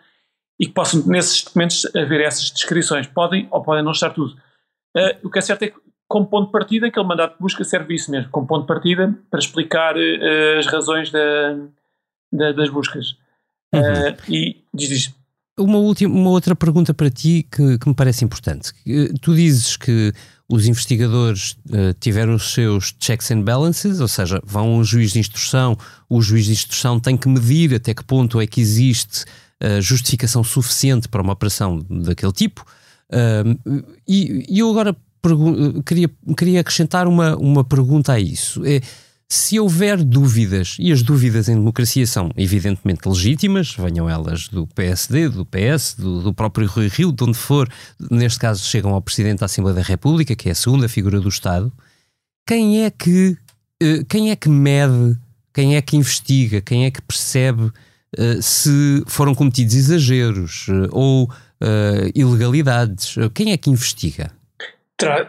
e 0.59 0.67
que 0.67 0.73
possam 0.73 1.03
nesses 1.07 1.43
documentos 1.43 1.87
haver 1.97 2.21
essas 2.21 2.51
descrições. 2.51 3.07
Podem 3.07 3.49
ou 3.51 3.63
podem 3.63 3.83
não 3.83 3.93
estar 3.93 4.11
tudo. 4.11 4.37
Uh, 4.95 5.27
o 5.27 5.31
que 5.31 5.39
é 5.39 5.43
certo 5.43 5.63
é 5.63 5.69
que, 5.69 5.77
como 6.07 6.27
ponto 6.27 6.47
de 6.47 6.53
partida, 6.53 6.87
aquele 6.89 7.07
mandato 7.07 7.33
de 7.33 7.41
busca 7.41 7.65
serve 7.65 7.95
isso 7.95 8.11
mesmo, 8.11 8.31
como 8.31 8.47
ponto 8.47 8.63
de 8.63 8.67
partida 8.67 9.15
para 9.31 9.41
explicar 9.41 9.97
uh, 9.97 10.59
as 10.59 10.67
razões 10.67 11.11
da, 11.11 11.57
da, 12.31 12.53
das 12.53 12.69
buscas. 12.69 13.13
Uh, 13.75 14.15
e 14.29 14.63
diz, 14.75 14.89
diz. 14.89 15.15
uma, 15.59 15.79
última, 15.79 16.15
uma 16.15 16.31
outra 16.31 16.55
pergunta 16.55 16.93
para 16.93 17.09
ti 17.09 17.47
que, 17.51 17.79
que 17.79 17.89
me 17.89 17.95
parece 17.95 18.25
importante. 18.25 18.73
Tu 19.23 19.35
dizes 19.35 19.77
que 19.79 20.13
os 20.51 20.67
investigadores 20.67 21.53
uh, 21.69 21.95
tiveram 22.01 22.35
os 22.35 22.53
seus 22.53 22.93
checks 22.99 23.31
and 23.31 23.43
balances, 23.43 24.01
ou 24.01 24.09
seja, 24.09 24.43
vão 24.45 24.75
a 24.75 24.77
um 24.79 24.85
juiz 24.85 25.13
de 25.13 25.21
instrução, 25.21 25.79
o 26.09 26.21
juiz 26.21 26.47
de 26.47 26.53
instrução 26.53 26.99
tem 26.99 27.17
que 27.17 27.29
medir 27.29 27.73
até 27.75 27.95
que 27.95 28.03
ponto 28.03 28.41
é 28.41 28.47
que 28.49 28.61
existe 28.61 29.25
uh, 29.63 29.81
justificação 29.81 30.43
suficiente 30.43 31.09
para 31.09 31.23
uma 31.23 31.33
operação 31.33 31.79
daquele 31.89 32.33
tipo. 32.33 32.65
Uh, 33.09 33.85
e, 34.09 34.45
e, 34.49 34.59
eu 34.59 34.69
agora 34.71 34.97
queria, 35.87 36.11
queria 36.37 36.61
acrescentar 36.61 37.07
uma, 37.07 37.37
uma 37.37 37.63
pergunta 37.63 38.13
a 38.13 38.19
isso. 38.19 38.65
É, 38.67 38.81
se 39.33 39.61
houver 39.61 40.03
dúvidas, 40.03 40.77
e 40.81 40.91
as 40.91 41.03
dúvidas 41.03 41.49
em 41.49 41.55
democracia 41.55 42.05
são 42.05 42.33
evidentemente 42.37 43.09
legítimas, 43.09 43.73
venham 43.73 44.11
elas 44.11 44.49
do 44.49 44.67
PSD, 44.67 45.29
do 45.29 45.47
PS, 45.47 45.95
do, 45.95 46.21
do, 46.21 46.35
próprio 46.35 46.67
Rui 46.67 46.89
Rio, 46.89 47.13
de 47.13 47.23
onde 47.23 47.39
for, 47.39 47.69
neste 48.11 48.41
caso 48.41 48.65
chegam 48.65 48.93
ao 48.93 49.01
Presidente 49.01 49.39
da 49.39 49.47
Assembleia 49.47 49.77
da 49.77 49.83
República, 49.83 50.35
que 50.35 50.49
é 50.49 50.53
a 50.53 50.55
segunda 50.55 50.89
figura 50.89 51.21
do 51.21 51.29
Estado, 51.29 51.73
quem 52.45 52.83
é 52.85 52.91
que, 52.91 53.37
eh, 53.81 54.03
quem 54.09 54.33
é 54.33 54.37
que 54.37 54.49
mede, 54.49 55.17
quem 55.55 55.77
é 55.77 55.81
que 55.81 55.97
investiga, 55.97 56.61
quem 56.61 56.85
é 56.85 56.91
que 56.91 57.01
percebe 57.01 57.71
eh, 58.19 58.39
se 58.43 59.05
foram 59.07 59.33
cometidos 59.33 59.77
exageros 59.77 60.67
eh, 60.69 60.89
ou 60.91 61.31
ilegalidades? 62.15 63.17
Quem 63.35 63.53
é 63.53 63.57
que 63.57 63.71
investiga? 63.71 64.33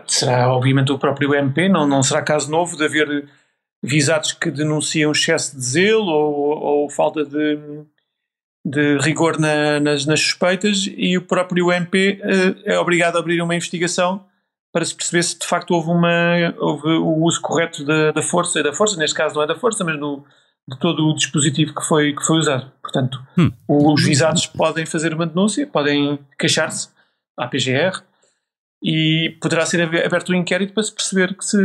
Será 0.07 0.51
obviamente 0.51 0.91
o 0.91 0.97
próprio 0.97 1.35
MP, 1.35 1.69
não, 1.69 1.85
não 1.85 2.01
será 2.01 2.21
caso 2.21 2.49
novo 2.49 2.77
de 2.77 2.85
haver 2.85 3.27
visados 3.83 4.31
que 4.31 4.51
denunciam 4.51 5.11
excesso 5.11 5.55
de 5.55 5.63
zelo 5.63 6.07
ou, 6.07 6.59
ou 6.59 6.89
falta 6.89 7.25
de, 7.25 7.57
de 8.65 8.97
rigor 8.99 9.39
na, 9.39 9.79
nas, 9.79 10.05
nas, 10.05 10.19
suspeitas 10.19 10.85
e 10.95 11.17
o 11.17 11.21
próprio 11.21 11.71
MP 11.71 12.19
eh, 12.21 12.73
é 12.73 12.79
obrigado 12.79 13.15
a 13.15 13.19
abrir 13.19 13.41
uma 13.41 13.55
investigação 13.55 14.23
para 14.71 14.85
se 14.85 14.95
perceber 14.95 15.23
se 15.23 15.39
de 15.39 15.45
facto 15.45 15.71
houve, 15.71 15.89
uma, 15.89 16.53
houve 16.57 16.87
o 16.87 17.23
uso 17.23 17.41
correto 17.41 17.83
da, 17.83 18.11
da 18.11 18.21
força, 18.21 18.63
da 18.63 18.71
força, 18.71 18.97
neste 18.97 19.15
caso 19.15 19.35
não 19.35 19.43
é 19.43 19.47
da 19.47 19.55
força, 19.55 19.83
mas 19.83 19.99
do, 19.99 20.23
de 20.69 20.79
todo 20.79 21.07
o 21.07 21.15
dispositivo 21.15 21.73
que 21.73 21.83
foi, 21.83 22.13
que 22.13 22.23
foi 22.23 22.37
usado. 22.37 22.71
Portanto, 22.81 23.21
hum. 23.37 23.51
os 23.67 24.03
visados 24.03 24.45
podem 24.45 24.85
fazer 24.85 25.13
uma 25.13 25.25
denúncia, 25.25 25.67
podem 25.67 26.19
queixar-se 26.39 26.89
à 27.37 27.47
PGR 27.47 28.01
e 28.83 29.37
poderá 29.41 29.65
ser 29.65 29.81
aberto 29.81 30.31
um 30.31 30.35
inquérito 30.35 30.73
para 30.73 30.83
se 30.83 30.93
perceber 30.93 31.35
que 31.35 31.43
se 31.43 31.57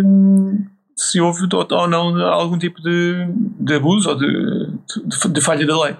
se 0.96 1.20
houve 1.20 1.46
ou 1.52 1.88
não 1.88 2.18
algum 2.26 2.58
tipo 2.58 2.80
de, 2.80 3.28
de 3.60 3.74
abuso 3.74 4.08
ou 4.08 4.16
de, 4.16 4.70
de, 5.04 5.28
de 5.28 5.40
falha 5.40 5.66
da 5.66 5.82
lei. 5.84 5.96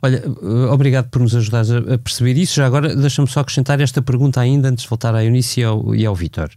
Olha, 0.00 0.22
eh, 0.24 0.66
obrigado 0.70 1.10
por 1.10 1.20
nos 1.20 1.36
ajudares 1.36 1.70
a 1.70 1.98
perceber 1.98 2.38
isso. 2.38 2.54
Já 2.54 2.66
agora, 2.66 2.96
deixa-me 2.96 3.28
só 3.28 3.40
acrescentar 3.40 3.80
esta 3.80 4.00
pergunta 4.00 4.40
ainda 4.40 4.68
antes 4.68 4.84
de 4.84 4.88
voltar 4.88 5.14
à 5.14 5.22
Eunice 5.22 5.60
e 5.60 5.64
ao, 5.64 5.94
e 5.94 6.06
ao 6.06 6.14
Vítor. 6.14 6.48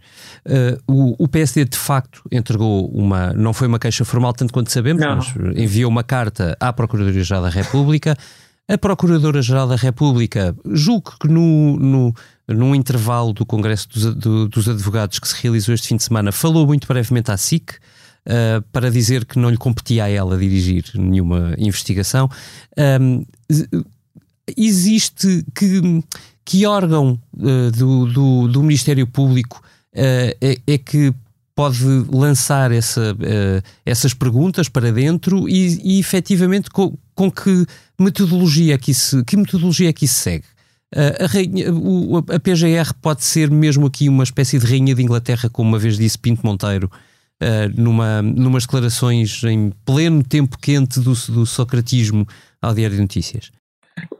Uh, 0.46 1.18
o, 1.20 1.24
o, 1.26 1.28
PSD, 1.28 1.66
de 1.66 1.78
facto, 1.78 2.24
entregou 2.32 2.88
uma. 2.88 3.34
Não 3.34 3.52
foi 3.54 3.68
uma 3.68 3.80
queixa 3.80 4.06
formal, 4.06 4.32
tanto 4.34 4.54
quanto 4.54 4.72
sabemos, 4.72 5.02
não. 5.02 5.18
mas 5.18 5.34
enviou 5.58 5.92
uma 5.92 6.04
carta 6.04 6.56
à 6.60 6.72
Procuradoria-Geral 6.72 7.44
da 7.44 7.50
República. 7.50 8.16
A 8.70 8.78
Procuradora-Geral 8.78 9.68
da 9.68 9.76
República, 9.76 10.56
julgo 10.66 11.14
que 11.20 11.28
no, 11.28 11.78
no 11.78 12.14
num 12.48 12.74
intervalo 12.74 13.34
do 13.34 13.46
Congresso 13.46 13.90
dos, 13.90 14.16
do, 14.16 14.48
dos 14.48 14.70
Advogados 14.70 15.20
que 15.20 15.28
se 15.28 15.36
realizou 15.42 15.76
este 15.76 15.88
fim 15.88 15.98
de 15.98 16.04
semana, 16.04 16.32
falou 16.32 16.66
muito 16.66 16.88
brevemente 16.88 17.32
à 17.32 17.38
SIC. 17.38 17.74
Uh, 18.28 18.62
para 18.74 18.92
dizer 18.92 19.24
que 19.24 19.40
não 19.40 19.50
lhe 19.50 19.56
competia 19.56 20.04
a 20.04 20.10
ela 20.10 20.38
dirigir 20.38 20.84
nenhuma 20.96 21.56
investigação. 21.58 22.30
Um, 23.00 23.26
existe 24.58 25.46
que, 25.56 26.04
que 26.44 26.66
órgão 26.66 27.18
uh, 27.38 27.72
do, 27.72 28.06
do, 28.08 28.48
do, 28.50 28.64
Ministério 28.64 29.08
Público 29.08 29.62
uh, 29.94 30.36
é, 30.42 30.58
é, 30.68 30.78
que 30.78 31.14
pode 31.56 31.82
lançar 32.12 32.70
essa, 32.74 33.18
essas 33.86 34.14
perguntas 34.14 34.68
para 34.68 34.92
dentro 34.92 35.48
e, 35.48 35.96
e 35.96 36.00
efetivamente 36.00 36.70
com, 36.70 36.98
com 37.16 37.32
que 37.32 37.66
metodologia 37.98 38.76
é 38.76 38.78
que 38.78 38.92
que 39.26 39.38
metodologia 39.38 39.90
é 39.90 39.94
que 39.94 40.06
isso 40.06 40.20
segue? 40.20 40.46
A, 40.96 41.28
rainha, 41.28 41.68
a 42.34 42.40
PGR 42.40 42.94
pode 43.02 43.24
ser 43.24 43.52
mesmo 43.52 43.88
aqui 43.88 44.08
uma 44.08 44.24
espécie 44.24 44.58
de 44.58 44.66
rainha 44.66 44.96
de 44.96 45.04
Inglaterra, 45.04 45.50
como 45.50 45.70
uma 45.70 45.80
vez 45.80 45.98
disse 45.98 46.18
Pinto 46.18 46.46
Monteiro, 46.46 46.90
numa, 47.76 48.22
numas 48.22 48.64
declarações 48.64 49.44
em 49.44 49.72
pleno 49.86 50.24
tempo 50.24 50.58
quente 50.58 51.00
do, 51.00 51.12
do 51.12 51.46
socratismo 51.46 52.26
ao 52.62 52.74
Diário 52.74 52.96
de 52.96 53.02
Notícias. 53.02 53.52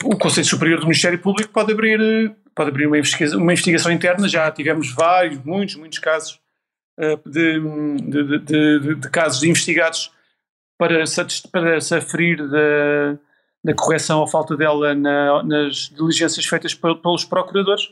O 0.04 0.18
Conselho 0.18 0.46
Superior 0.46 0.80
do 0.80 0.86
Ministério 0.86 1.20
Público 1.20 1.54
pode 1.54 1.72
abrir, 1.72 2.36
pode 2.54 2.70
abrir 2.70 2.88
uma, 2.88 2.98
investigação, 2.98 3.40
uma 3.40 3.54
investigação 3.54 3.92
interna, 3.92 4.28
já 4.28 4.52
tivemos 4.52 4.92
vários, 4.92 5.42
muitos, 5.44 5.76
muitos 5.76 6.00
casos 6.00 6.40
uh, 7.00 7.30
de, 7.30 7.60
de, 8.02 8.40
de, 8.40 8.96
de, 8.96 9.10
casos 9.10 9.44
investigados 9.44 10.12
para 10.78 11.06
se, 11.06 11.24
para 11.52 11.80
se 11.80 11.96
aferir 11.96 12.38
da 12.50 13.18
na 13.68 13.74
correção 13.74 14.22
ou 14.22 14.28
falta 14.28 14.56
dela 14.56 14.96
na, 14.96 15.44
nas 15.44 15.92
diligências 15.94 16.46
feitas 16.46 16.74
pelos 16.74 17.26
procuradores, 17.26 17.90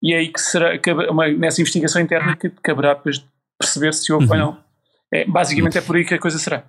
e 0.00 0.14
é 0.14 0.18
aí 0.18 0.28
que 0.28 0.40
será, 0.40 0.78
que, 0.78 0.92
uma, 0.92 1.26
nessa 1.26 1.60
investigação 1.60 2.00
interna 2.00 2.36
que 2.36 2.48
caberá 2.62 2.94
depois 2.94 3.24
perceber 3.58 3.92
se 3.92 4.12
houve 4.12 4.26
uhum. 4.26 4.32
ou 4.32 4.38
não. 4.38 4.58
É, 5.12 5.24
basicamente 5.24 5.76
é 5.76 5.80
por 5.80 5.96
aí 5.96 6.04
que 6.04 6.14
a 6.14 6.20
coisa 6.20 6.38
será. 6.38 6.62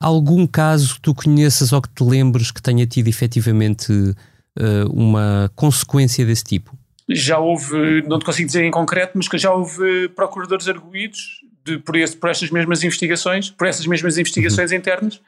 Algum 0.00 0.46
caso 0.46 0.94
que 0.94 1.00
tu 1.00 1.12
conheças 1.12 1.72
ou 1.72 1.82
que 1.82 1.88
te 1.88 2.04
lembres 2.04 2.52
que 2.52 2.62
tenha 2.62 2.86
tido 2.86 3.08
efetivamente 3.08 3.90
uh, 3.90 4.92
uma 4.92 5.50
consequência 5.56 6.24
desse 6.24 6.44
tipo? 6.44 6.78
Já 7.08 7.38
houve, 7.38 8.02
não 8.02 8.20
te 8.20 8.24
consigo 8.24 8.46
dizer 8.46 8.62
em 8.62 8.70
concreto, 8.70 9.12
mas 9.16 9.26
que 9.26 9.38
já 9.38 9.52
houve 9.52 10.08
procuradores 10.10 10.68
arguídos 10.68 11.40
de, 11.64 11.78
por, 11.78 11.96
esse, 11.96 12.16
por 12.16 12.30
estas 12.30 12.50
mesmas 12.50 12.84
investigações, 12.84 13.50
por 13.50 13.66
essas 13.66 13.86
mesmas 13.86 14.18
investigações 14.18 14.70
uhum. 14.70 14.76
internas, 14.76 15.20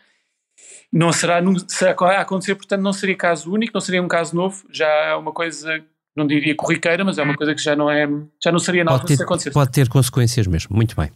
não 0.93 1.13
será, 1.13 1.41
será 1.67 1.91
a 1.93 2.21
acontecer, 2.21 2.55
portanto, 2.55 2.81
não 2.81 2.93
seria 2.93 3.17
caso 3.17 3.53
único, 3.53 3.73
não 3.75 3.81
seria 3.81 4.03
um 4.03 4.09
caso 4.09 4.35
novo, 4.35 4.65
já 4.73 4.87
é 4.87 5.15
uma 5.15 5.33
coisa, 5.33 5.81
não 6.17 6.27
diria 6.27 6.55
corriqueira, 6.55 7.05
mas 7.05 7.19
é 7.19 7.23
uma 7.23 7.35
coisa 7.35 7.55
que 7.55 7.63
já 7.63 7.77
não 7.77 7.91
é, 7.91 8.09
já 8.43 8.51
não 8.51 8.59
seria 8.59 8.85
nada 8.85 9.07
se 9.07 9.23
acontecer. 9.23 9.51
Pode 9.51 9.71
ter 9.71 9.89
consequências 9.89 10.47
mesmo, 10.47 10.75
muito 10.75 10.97
bem. 10.97 11.11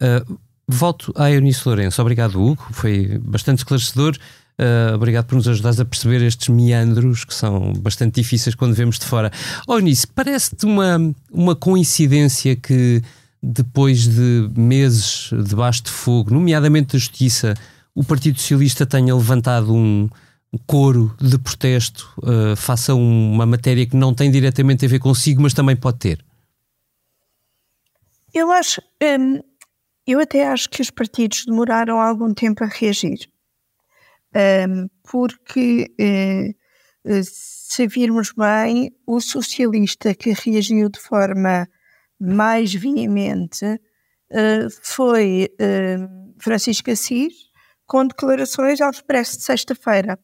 Uh, 0.00 0.38
volto 0.66 1.12
à 1.16 1.30
Eunice 1.30 1.62
Lourenço, 1.66 2.00
obrigado 2.00 2.42
Hugo, 2.42 2.66
foi 2.72 3.18
bastante 3.18 3.58
esclarecedor. 3.58 4.16
Uh, 4.58 4.94
obrigado 4.94 5.26
por 5.26 5.34
nos 5.34 5.48
ajudares 5.48 5.80
a 5.80 5.84
perceber 5.84 6.22
estes 6.22 6.48
meandros 6.48 7.24
que 7.24 7.34
são 7.34 7.72
bastante 7.72 8.20
difíceis 8.20 8.54
quando 8.54 8.74
vemos 8.74 8.98
de 8.98 9.06
fora. 9.06 9.30
Oh, 9.66 9.76
Eunice, 9.76 10.06
parece-te 10.06 10.66
uma, 10.66 10.98
uma 11.30 11.56
coincidência 11.56 12.54
que 12.54 13.02
depois 13.42 14.06
de 14.06 14.48
meses 14.56 15.30
debaixo 15.44 15.82
de 15.82 15.90
fogo, 15.90 16.32
nomeadamente 16.32 16.92
da 16.92 16.98
Justiça, 16.98 17.54
o 17.94 18.04
Partido 18.04 18.38
Socialista 18.40 18.86
tenha 18.86 19.14
levantado 19.14 19.74
um, 19.74 20.08
coro 20.66 21.14
de 21.20 21.38
protesto 21.38 22.12
uh, 22.18 22.56
face 22.56 22.90
a 22.90 22.94
uma 22.94 23.46
matéria 23.46 23.86
que 23.86 23.96
não 23.96 24.14
tem 24.14 24.30
diretamente 24.30 24.84
a 24.84 24.88
ver 24.88 24.98
consigo, 24.98 25.42
mas 25.42 25.54
também 25.54 25.76
pode 25.76 25.98
ter? 25.98 26.24
Eu 28.34 28.50
acho, 28.50 28.80
um, 29.02 29.40
eu 30.06 30.20
até 30.20 30.46
acho 30.46 30.68
que 30.70 30.80
os 30.80 30.90
partidos 30.90 31.44
demoraram 31.46 32.00
algum 32.00 32.32
tempo 32.32 32.64
a 32.64 32.66
reagir, 32.66 33.28
um, 34.34 34.88
porque 35.10 35.90
uh, 36.00 37.22
se 37.22 37.86
virmos 37.86 38.32
bem, 38.32 38.90
o 39.06 39.20
socialista 39.20 40.14
que 40.14 40.32
reagiu 40.32 40.88
de 40.88 40.98
forma 40.98 41.68
mais 42.20 42.72
veemente 42.72 43.80
foi 44.82 45.50
uh, 45.60 46.34
Francisco 46.38 46.90
Assis, 46.90 47.51
com 47.92 48.06
declarações 48.06 48.80
ao 48.80 48.90
expresso 48.90 49.36
de 49.36 49.44
sexta-feira 49.44 50.18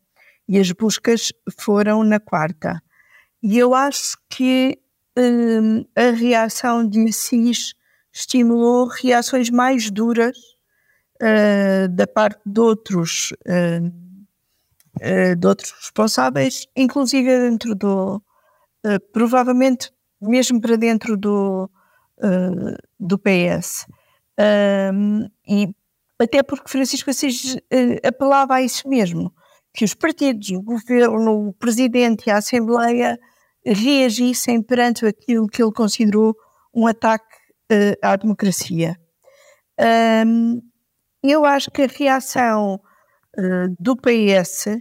e 0.48 0.58
as 0.58 0.72
buscas 0.72 1.30
foram 1.60 2.02
na 2.02 2.18
quarta. 2.18 2.82
E 3.42 3.58
eu 3.58 3.74
acho 3.74 4.16
que 4.30 4.80
hum, 5.18 5.84
a 5.94 6.10
reação 6.12 6.88
de 6.88 7.06
Assis 7.06 7.74
estimulou 8.10 8.86
reações 8.86 9.50
mais 9.50 9.90
duras 9.90 10.38
uh, 11.20 11.88
da 11.90 12.06
parte 12.06 12.40
de 12.46 12.58
outros, 12.58 13.34
uh, 13.46 13.86
uh, 15.02 15.36
de 15.36 15.46
outros 15.46 15.70
responsáveis, 15.72 16.66
inclusive 16.74 17.28
dentro 17.50 17.74
do, 17.74 18.22
provavelmente 19.12 19.92
mesmo 20.22 20.58
para 20.58 20.76
dentro 20.76 21.18
do, 21.18 21.70
do 22.98 23.18
PS. 23.18 23.86
Um, 24.40 25.28
e 25.46 25.74
até 26.18 26.42
porque 26.42 26.70
Francisco 26.70 27.10
Assis 27.10 27.54
uh, 27.54 28.06
apelava 28.06 28.54
a 28.54 28.62
isso 28.62 28.88
mesmo, 28.88 29.32
que 29.74 29.84
os 29.84 29.94
partidos, 29.94 30.50
o 30.50 30.62
governo, 30.62 31.48
o 31.48 31.52
presidente 31.52 32.26
e 32.26 32.30
a 32.30 32.38
Assembleia 32.38 33.18
reagissem 33.64 34.62
perante 34.62 35.06
aquilo 35.06 35.46
que 35.46 35.62
ele 35.62 35.72
considerou 35.72 36.34
um 36.74 36.86
ataque 36.86 37.36
uh, 37.72 37.96
à 38.02 38.16
democracia. 38.16 38.96
Um, 40.26 40.60
eu 41.22 41.44
acho 41.44 41.70
que 41.70 41.82
a 41.82 41.86
reação 41.86 42.80
uh, 43.36 43.76
do 43.78 43.96
PS 43.96 44.80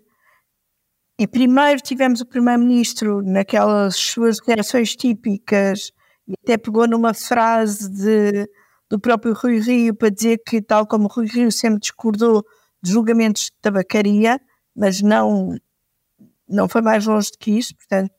e 1.19 1.28
primeiro 1.28 1.82
tivemos 1.82 2.21
o 2.21 2.26
Primeiro-Ministro 2.26 3.23
naquelas 3.23 3.95
suas 3.95 4.38
reações 4.39 4.95
típicas, 4.95 5.91
e 6.28 6.34
até 6.43 6.58
pegou 6.58 6.88
numa 6.88 7.13
frase 7.13 7.89
de, 7.89 8.47
do 8.89 9.00
próprio 9.00 9.34
Rui 9.34 9.60
Rio 9.60 9.95
para 9.95 10.10
dizer 10.10 10.41
que, 10.45 10.62
tal 10.62 10.88
como 10.88 11.08
Rui 11.08 11.28
Rio 11.28 11.52
sempre 11.52 11.80
discordou 11.80 12.45
de 12.82 12.91
julgamentos 12.91 13.45
de 13.45 13.52
tabacaria, 13.62 14.39
mas 14.76 15.02
não, 15.02 15.56
não 16.47 16.69
foi 16.69 16.82
mais 16.82 17.06
longe 17.06 17.32
do 17.32 17.38
que 17.38 17.52
isso, 17.52 17.76
portanto, 17.76 18.12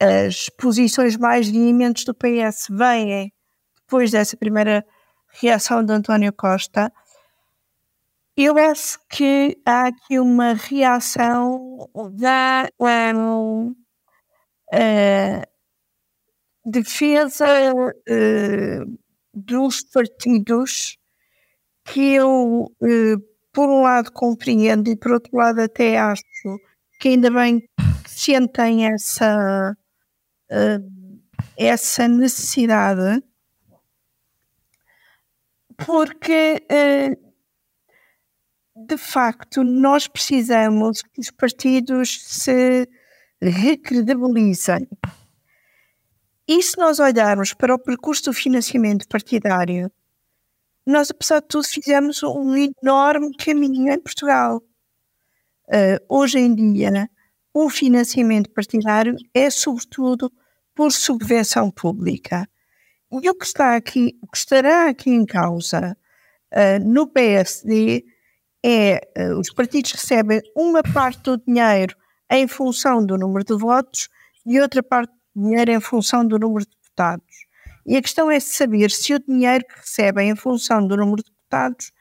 as 0.00 0.48
posições 0.48 1.16
mais 1.16 1.48
veementes 1.48 2.04
do 2.04 2.14
PS 2.14 2.68
vêm 2.70 3.32
depois 3.76 4.10
dessa 4.10 4.36
primeira 4.36 4.84
reação 5.32 5.84
de 5.84 5.92
António 5.92 6.32
Costa. 6.32 6.90
Eu 8.36 8.56
acho 8.56 8.98
que 9.10 9.60
há 9.66 9.88
aqui 9.88 10.18
uma 10.18 10.54
reação 10.54 11.90
da 12.12 12.70
um, 13.14 13.74
uh, 14.72 15.42
defesa 16.64 17.46
uh, 17.74 18.99
dos 19.32 19.82
partidos 19.82 20.98
que 21.84 22.14
eu, 22.14 22.72
uh, 22.80 23.20
por 23.52 23.68
um 23.68 23.82
lado, 23.82 24.12
compreendo 24.12 24.90
e, 24.90 24.96
por 24.96 25.12
outro 25.12 25.36
lado, 25.36 25.60
até 25.60 25.98
acho 25.98 26.22
que 27.00 27.08
ainda 27.08 27.30
bem 27.30 27.60
que 27.60 28.10
sentem 28.10 28.86
essa, 28.86 29.76
essa 31.56 32.06
necessidade, 32.06 33.22
porque 35.78 36.62
de 38.86 38.96
facto, 38.96 39.62
nós 39.62 40.08
precisamos 40.08 41.02
que 41.02 41.20
os 41.20 41.30
partidos 41.30 42.20
se 42.22 42.88
recredibilizem. 43.40 44.88
E 46.52 46.60
se 46.64 46.76
nós 46.78 46.98
olharmos 46.98 47.54
para 47.54 47.72
o 47.72 47.78
percurso 47.78 48.24
do 48.24 48.32
financiamento 48.32 49.06
partidário, 49.06 49.88
nós, 50.84 51.08
apesar 51.08 51.40
de 51.40 51.46
tudo, 51.46 51.64
fizemos 51.64 52.24
um 52.24 52.56
enorme 52.56 53.32
caminho 53.36 53.92
em 53.92 54.00
Portugal. 54.00 54.56
Uh, 55.68 56.04
hoje 56.08 56.40
em 56.40 56.52
dia, 56.52 57.08
o 57.54 57.70
financiamento 57.70 58.50
partidário 58.50 59.14
é, 59.32 59.48
sobretudo, 59.48 60.28
por 60.74 60.90
subvenção 60.90 61.70
pública. 61.70 62.50
E 63.12 63.30
o 63.30 63.34
que 63.36 63.44
está 63.44 63.76
aqui, 63.76 64.18
o 64.20 64.26
que 64.26 64.36
estará 64.36 64.88
aqui 64.88 65.10
em 65.10 65.24
causa 65.24 65.96
uh, 66.52 66.84
no 66.84 67.06
PSD 67.06 68.04
é 68.66 69.08
uh, 69.16 69.38
os 69.38 69.54
partidos 69.54 69.92
recebem 69.92 70.40
uma 70.56 70.82
parte 70.82 71.22
do 71.22 71.38
dinheiro 71.38 71.94
em 72.28 72.48
função 72.48 73.06
do 73.06 73.16
número 73.16 73.44
de 73.44 73.56
votos 73.56 74.08
e 74.44 74.60
outra 74.60 74.82
parte 74.82 75.19
dinheiro 75.34 75.70
em 75.70 75.80
função 75.80 76.26
do 76.26 76.38
número 76.38 76.64
de 76.64 76.70
deputados. 76.70 77.46
E 77.86 77.96
a 77.96 78.02
questão 78.02 78.30
é 78.30 78.38
saber 78.40 78.90
se 78.90 79.14
o 79.14 79.18
dinheiro 79.18 79.64
que 79.66 79.80
recebem 79.80 80.30
em 80.30 80.36
função 80.36 80.86
do 80.86 80.96
número 80.96 81.22
de 81.22 81.30
deputados 81.30 81.92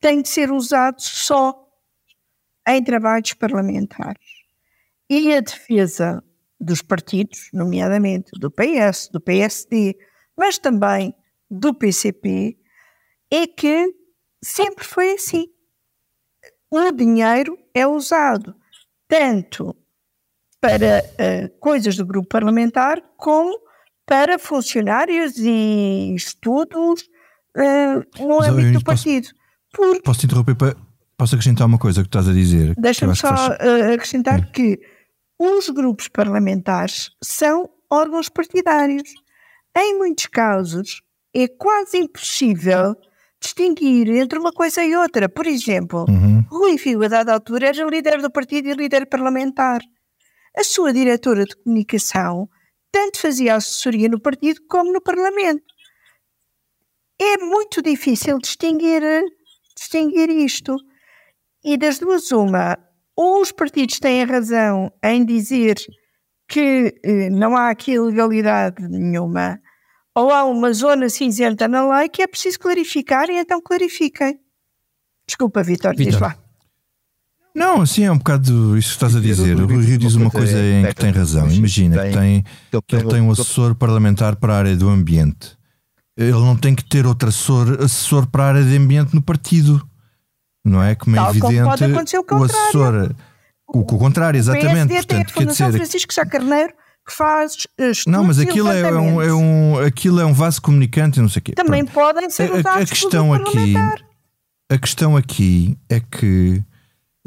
tem 0.00 0.22
de 0.22 0.28
ser 0.28 0.50
usado 0.50 1.00
só 1.00 1.54
em 2.66 2.82
trabalhos 2.82 3.32
parlamentares. 3.34 4.26
E 5.08 5.32
a 5.34 5.40
defesa 5.40 6.22
dos 6.60 6.82
partidos, 6.82 7.48
nomeadamente 7.52 8.30
do 8.38 8.50
PS, 8.50 9.08
do 9.10 9.20
PSD, 9.20 9.96
mas 10.36 10.58
também 10.58 11.14
do 11.50 11.72
PCP, 11.72 12.58
é 13.30 13.46
que 13.46 13.94
sempre 14.42 14.84
foi 14.84 15.12
assim 15.12 15.46
o 16.70 16.92
dinheiro 16.92 17.58
é 17.72 17.86
usado 17.86 18.54
tanto 19.06 19.74
para 20.60 21.04
uh, 21.04 21.58
coisas 21.60 21.96
do 21.96 22.06
grupo 22.06 22.28
parlamentar 22.28 23.02
como 23.16 23.58
para 24.06 24.38
funcionários 24.38 25.36
e 25.36 26.14
estudos 26.14 27.02
uh, 27.56 28.26
no 28.26 28.38
Mas, 28.38 28.48
âmbito 28.48 28.78
do 28.78 28.84
partido. 28.84 29.28
Posso, 29.74 30.02
posso 30.02 30.20
te 30.20 30.26
interromper 30.26 30.54
para. 30.54 30.76
Posso 31.16 31.34
acrescentar 31.34 31.66
uma 31.66 31.78
coisa 31.78 32.00
que 32.02 32.06
estás 32.06 32.28
a 32.28 32.32
dizer? 32.32 32.74
Deixa-me 32.78 33.16
só 33.16 33.28
faz... 33.28 33.48
uh, 33.48 33.92
acrescentar 33.92 34.40
hum. 34.40 34.46
que 34.52 34.80
os 35.36 35.68
grupos 35.68 36.06
parlamentares 36.08 37.10
são 37.22 37.68
órgãos 37.90 38.28
partidários. 38.28 39.12
Em 39.76 39.98
muitos 39.98 40.26
casos, 40.26 41.02
é 41.34 41.48
quase 41.48 41.98
impossível 41.98 42.96
distinguir 43.40 44.08
entre 44.10 44.38
uma 44.38 44.52
coisa 44.52 44.82
e 44.82 44.96
outra. 44.96 45.28
Por 45.28 45.46
exemplo, 45.46 46.06
uhum. 46.08 46.44
Rui 46.50 46.78
Fio, 46.78 47.02
a 47.04 47.08
dada 47.08 47.32
altura, 47.32 47.68
era 47.68 47.84
líder 47.84 48.20
do 48.20 48.30
partido 48.30 48.68
e 48.68 48.74
líder 48.74 49.06
parlamentar. 49.06 49.80
A 50.58 50.64
sua 50.64 50.92
diretora 50.92 51.44
de 51.44 51.54
comunicação 51.54 52.48
tanto 52.90 53.20
fazia 53.20 53.54
assessoria 53.54 54.08
no 54.08 54.20
partido 54.20 54.60
como 54.68 54.92
no 54.92 55.00
parlamento. 55.00 55.62
É 57.16 57.36
muito 57.38 57.80
difícil 57.80 58.38
distinguir, 58.38 59.02
distinguir 59.76 60.28
isto. 60.30 60.74
E 61.62 61.76
das 61.76 62.00
duas, 62.00 62.32
uma, 62.32 62.76
ou 63.14 63.40
os 63.40 63.52
partidos 63.52 64.00
têm 64.00 64.24
razão 64.24 64.92
em 65.00 65.24
dizer 65.24 65.76
que 66.48 66.92
eh, 67.04 67.30
não 67.30 67.56
há 67.56 67.70
aqui 67.70 67.92
ilegalidade 67.92 68.82
nenhuma, 68.88 69.60
ou 70.12 70.32
há 70.32 70.44
uma 70.44 70.72
zona 70.72 71.08
cinzenta 71.08 71.68
na 71.68 71.98
lei 71.98 72.08
que 72.08 72.20
é 72.20 72.26
preciso 72.26 72.58
clarificar 72.58 73.30
e 73.30 73.38
então 73.38 73.60
clarifiquem. 73.60 74.40
Desculpa, 75.24 75.62
Vitor, 75.62 75.94
diz 75.94 76.18
lá. 76.18 76.36
Não, 77.58 77.82
assim 77.82 78.04
é 78.04 78.12
um 78.12 78.18
bocado 78.18 78.78
isso 78.78 78.90
que 78.90 78.94
estás 78.94 79.16
a 79.16 79.20
dizer. 79.20 79.56
O 79.56 79.66
Rui 79.66 79.84
Rio 79.84 79.98
diz 79.98 80.14
uma 80.14 80.30
coisa 80.30 80.56
em 80.58 80.86
que 80.86 80.94
tem 80.94 81.10
razão. 81.10 81.50
Imagina 81.50 82.04
que, 82.04 82.12
tem, 82.12 82.44
que 82.86 82.96
ele 82.96 83.04
tem 83.08 83.20
um 83.20 83.32
assessor 83.32 83.74
parlamentar 83.74 84.36
para 84.36 84.54
a 84.54 84.58
área 84.58 84.76
do 84.76 84.88
ambiente. 84.88 85.58
Ele 86.16 86.32
não 86.32 86.56
tem 86.56 86.74
que 86.74 86.84
ter 86.84 87.06
outro 87.06 87.28
assessor, 87.28 87.78
assessor 87.80 88.26
para 88.26 88.44
a 88.44 88.46
área 88.48 88.64
de 88.64 88.76
ambiente 88.76 89.14
no 89.14 89.20
partido. 89.20 89.84
Não 90.64 90.82
é? 90.82 90.94
Como 90.94 91.16
é 91.16 91.18
Tal 91.18 91.30
evidente. 91.30 91.54
Como 91.54 91.64
pode 91.64 91.84
acontecer 91.84 92.18
o, 92.18 92.24
o 92.30 92.44
assessor. 92.44 93.14
O, 93.66 93.78
o 93.80 93.84
contrário, 93.84 94.38
exatamente. 94.38 94.84
O 94.84 94.88
PSD 94.88 94.96
Portanto, 94.96 95.08
tem 95.08 95.20
a 95.20 95.28
Fundação 95.28 95.66
dizer, 95.66 95.78
Francisco 95.78 96.14
Sá 96.14 96.24
Carneiro 96.24 96.72
que 97.06 97.14
faz 97.14 97.54
estudos 97.56 98.04
Não, 98.06 98.22
mas 98.22 98.38
aquilo 98.38 98.70
é, 98.70 98.92
um, 98.92 99.22
é, 99.22 99.32
um, 99.32 99.78
aquilo 99.78 100.20
é 100.20 100.26
um 100.26 100.32
vaso 100.32 100.60
comunicante 100.60 101.18
e 101.18 101.22
não 101.22 101.28
sei 101.28 101.40
o 101.40 101.42
quê. 101.42 101.52
Também 101.52 101.84
Pronto. 101.84 101.94
podem 101.94 102.30
ser 102.30 102.52
usados 102.52 102.66
a, 102.66 102.82
a 102.82 102.86
questão 102.86 103.32
aqui 103.32 103.74
A 104.70 104.78
questão 104.78 105.16
aqui 105.16 105.78
é 105.88 106.00
que 106.00 106.62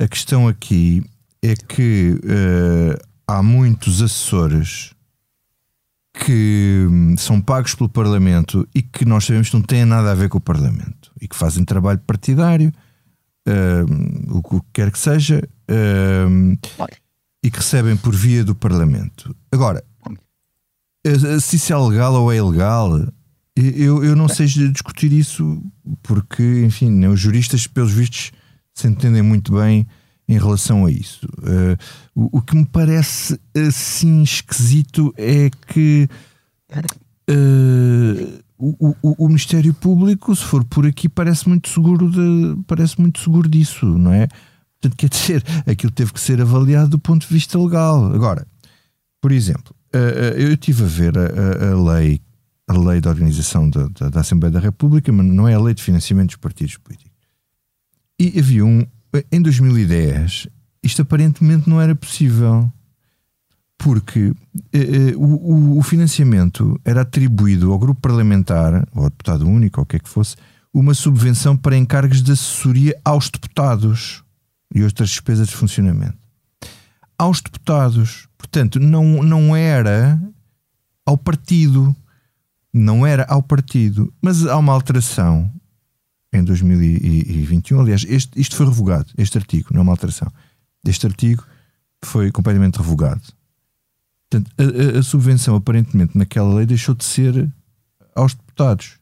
a 0.02 0.08
questão 0.08 0.48
aqui 0.48 1.04
é 1.44 1.56
que 1.56 2.20
uh, 2.24 3.08
há 3.28 3.44
muitos 3.44 4.02
assessores 4.02 4.96
que 6.14 6.88
hum, 6.90 7.16
são 7.18 7.40
pagos 7.40 7.76
pelo 7.76 7.88
Parlamento 7.88 8.68
e 8.74 8.82
que 8.82 9.06
nós 9.06 9.26
sabemos 9.26 9.50
que 9.50 9.56
não 9.56 9.62
têm 9.62 9.86
nada 9.86 10.12
a 10.12 10.16
ver 10.16 10.28
com 10.28 10.40
o 10.40 10.42
Parlamento 10.42 11.12
e 11.22 11.28
que 11.28 11.36
fazem 11.36 11.64
trabalho 11.64 12.00
partidário, 12.00 12.72
uh, 13.48 14.38
o 14.38 14.42
que 14.42 14.68
quer 14.74 14.92
que 14.92 14.98
seja, 14.98 15.48
uh, 15.70 16.58
e 17.44 17.52
que 17.52 17.58
recebem 17.58 17.96
por 17.96 18.16
via 18.16 18.44
do 18.44 18.56
Parlamento. 18.56 19.36
Agora, 19.52 19.84
se 21.42 21.58
isso 21.58 21.74
é 21.74 21.78
legal 21.78 22.14
ou 22.16 22.32
é 22.32 22.38
ilegal, 22.38 23.08
eu, 23.56 24.04
eu 24.04 24.16
não 24.16 24.28
sei 24.28 24.48
discutir 24.72 25.14
isso 25.14 25.64
porque, 26.02 26.64
enfim, 26.66 27.06
os 27.06 27.20
juristas, 27.20 27.68
pelos 27.68 27.92
vistos, 27.92 28.32
se 28.82 28.88
entendem 28.88 29.22
muito 29.22 29.54
bem 29.54 29.88
em 30.28 30.38
relação 30.38 30.86
a 30.86 30.92
isso. 30.92 31.26
Uh, 31.40 31.78
o, 32.16 32.38
o, 32.38 32.42
que 32.42 32.56
me 32.56 32.66
parece 32.66 33.40
assim 33.56 34.22
esquisito 34.24 35.14
é 35.18 35.50
que 35.68 36.08
uh, 37.30 38.44
o, 38.58 38.96
o, 39.02 39.26
o, 39.26 39.28
Ministério 39.28 39.74
Público, 39.74 40.36
se 40.36 40.44
for 40.44 40.64
por 40.64 40.86
aqui, 40.86 41.10
parece 41.10 41.50
muito 41.50 41.70
seguro 41.70 42.10
de, 42.10 42.62
parece 42.66 43.00
muito 43.00 43.20
seguro 43.20 43.50
disso, 43.50 43.86
não 43.86 44.14
é? 44.14 44.28
Portanto, 44.80 44.98
quer 44.98 45.10
dizer, 45.10 45.44
aquilo 45.68 45.92
teve 45.92 46.14
que 46.14 46.20
ser 46.20 46.42
avaliado 46.42 46.92
do 46.92 47.00
ponto 47.00 47.28
de 47.28 47.34
vista 47.34 47.60
legal. 47.60 48.14
Agora, 48.14 48.48
por 49.22 49.32
exemplo, 49.32 49.76
eh, 49.94 50.36
eu 50.38 50.54
estive 50.54 50.84
a 50.84 50.88
ver 50.88 51.14
a, 51.18 51.72
a, 51.72 51.94
lei, 51.94 52.22
a 52.68 52.74
lei 52.74 53.02
da 53.02 53.10
organização 53.10 53.70
da, 53.70 53.88
da, 53.88 54.10
da, 54.10 54.20
Assembleia 54.22 54.52
da 54.52 54.60
República, 54.60 55.12
mas 55.12 55.26
não 55.26 55.48
é 55.48 55.54
a 55.54 55.60
lei 55.60 55.74
de 55.74 55.84
financiamento 55.84 56.30
dos 56.30 56.38
partidos 56.38 56.78
políticos. 56.78 57.11
E 58.22 58.38
havia 58.38 58.64
um, 58.64 58.86
em 59.32 59.42
2010, 59.42 60.48
isto 60.84 61.02
aparentemente 61.02 61.68
não 61.68 61.82
era 61.82 61.96
possível. 61.96 62.72
Porque 63.80 64.32
eh, 64.72 65.16
o, 65.16 65.80
o 65.80 65.82
financiamento 65.82 66.80
era 66.86 67.02
atribuído 67.02 67.72
ao 67.72 67.80
grupo 67.80 68.00
parlamentar, 68.00 68.88
ou 68.94 69.06
ao 69.06 69.10
deputado 69.10 69.48
único, 69.48 69.80
ou 69.80 69.84
o 69.86 69.88
que 69.88 69.96
é 69.96 70.00
que 70.00 70.08
fosse, 70.08 70.36
uma 70.72 70.94
subvenção 70.94 71.58
para 71.58 71.76
encargos 71.76 72.22
de 72.22 72.32
assessoria 72.32 72.96
aos 73.04 73.28
deputados 73.28 74.24
e 74.72 74.84
outras 74.84 75.10
despesas 75.10 75.48
de 75.48 75.56
funcionamento. 75.56 76.20
Aos 77.18 77.42
deputados. 77.42 78.28
Portanto, 78.38 78.80
não, 78.80 79.24
não 79.24 79.56
era 79.56 80.22
ao 81.04 81.18
partido. 81.18 81.96
Não 82.72 83.04
era 83.04 83.26
ao 83.28 83.42
partido. 83.42 84.14
Mas 84.22 84.46
há 84.46 84.60
uma 84.60 84.74
alteração 84.74 85.52
em 86.34 86.44
2021. 86.44 87.80
Aliás, 87.80 88.06
este, 88.08 88.40
isto 88.40 88.56
foi 88.56 88.66
revogado, 88.66 89.12
este 89.18 89.38
artigo, 89.38 89.70
não 89.72 89.80
é 89.80 89.84
uma 89.84 89.94
alteração. 89.94 90.32
Este 90.86 91.06
artigo 91.06 91.44
foi 92.04 92.32
completamente 92.32 92.78
revogado. 92.78 93.22
Portanto, 94.30 94.52
a, 94.58 95.00
a, 95.00 95.04
subvenção, 95.04 95.56
aparentemente, 95.56 96.18
naquela 96.18 96.56
lei 96.56 96.66
deixou 96.66 96.96
de 96.96 97.04
ser 97.04 97.52
aos 98.16 98.34
deputados. 98.34 98.98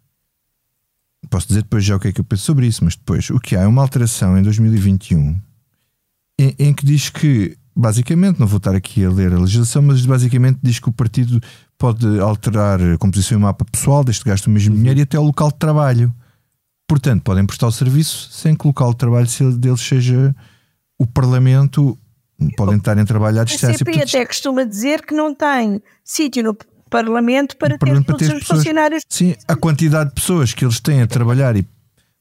Posso 1.30 1.48
dizer 1.48 1.62
depois 1.62 1.84
já 1.84 1.96
o 1.96 2.00
que 2.00 2.08
é 2.08 2.12
que 2.12 2.22
eu 2.22 2.26
penso 2.26 2.44
sobre 2.44 2.66
isso, 2.66 2.84
mas 2.84 2.96
depois 2.96 3.30
o 3.30 3.40
que 3.40 3.56
há 3.56 3.62
é 3.62 3.68
uma 3.68 3.82
alteração 3.82 4.38
em 4.38 4.42
2021 4.42 5.40
em, 6.40 6.56
em 6.58 6.74
que 6.74 6.86
diz 6.86 7.10
que, 7.10 7.58
basicamente, 7.76 8.40
não 8.40 8.48
vou 8.48 8.58
estar 8.58 8.74
aqui 8.74 9.04
a 9.04 9.12
ler 9.12 9.34
a 9.34 9.40
legislação, 9.40 9.82
mas 9.82 10.06
basicamente 10.06 10.60
diz 10.64 10.80
que 10.80 10.88
o 10.88 10.94
partido 10.94 11.42
pode 11.78 12.20
alterar 12.20 12.82
a 12.82 12.98
composição 12.98 13.38
e 13.38 13.42
mapa 13.42 13.66
pessoal, 13.66 14.04
desde 14.06 14.24
que 14.24 14.30
gaste 14.30 14.48
o 14.48 14.52
mesmo 14.52 14.76
dinheiro 14.76 15.00
e 15.00 15.04
até 15.04 15.20
o 15.20 15.24
local 15.24 15.50
de 15.52 15.58
trabalho. 15.58 16.14
Portanto, 16.90 17.22
podem 17.22 17.46
prestar 17.46 17.68
o 17.68 17.72
serviço 17.72 18.30
sem 18.32 18.56
que 18.56 18.66
o 18.66 18.70
local 18.70 18.90
de 18.92 18.98
trabalho 18.98 19.28
deles 19.60 19.80
seja 19.80 20.36
o 20.98 21.06
Parlamento 21.06 21.96
podem 22.58 22.78
estar 22.78 22.98
em 22.98 23.06
trabalho 23.06 23.40
à 23.40 23.44
distância. 23.44 23.76
A 23.76 23.78
CP 23.78 24.02
até 24.02 24.26
costuma 24.26 24.64
dizer 24.64 25.06
que 25.06 25.14
não 25.14 25.36
tem 25.36 25.82
sítio 26.04 26.44
no 26.44 26.58
Parlamento 26.90 27.56
para 27.58 27.78
ter 27.78 27.80
Parlamento 27.80 28.06
para 28.06 28.18
ter 28.18 28.34
os 28.34 28.40
pessoas, 28.40 28.60
funcionários. 28.60 29.04
Sim, 29.08 29.36
a 29.48 29.56
quantidade 29.56 30.10
de 30.10 30.16
pessoas 30.16 30.52
que 30.52 30.66
eles 30.66 30.80
têm 30.80 31.04
a 31.04 31.08
trabalhar 31.08 31.56
e, 31.56 31.68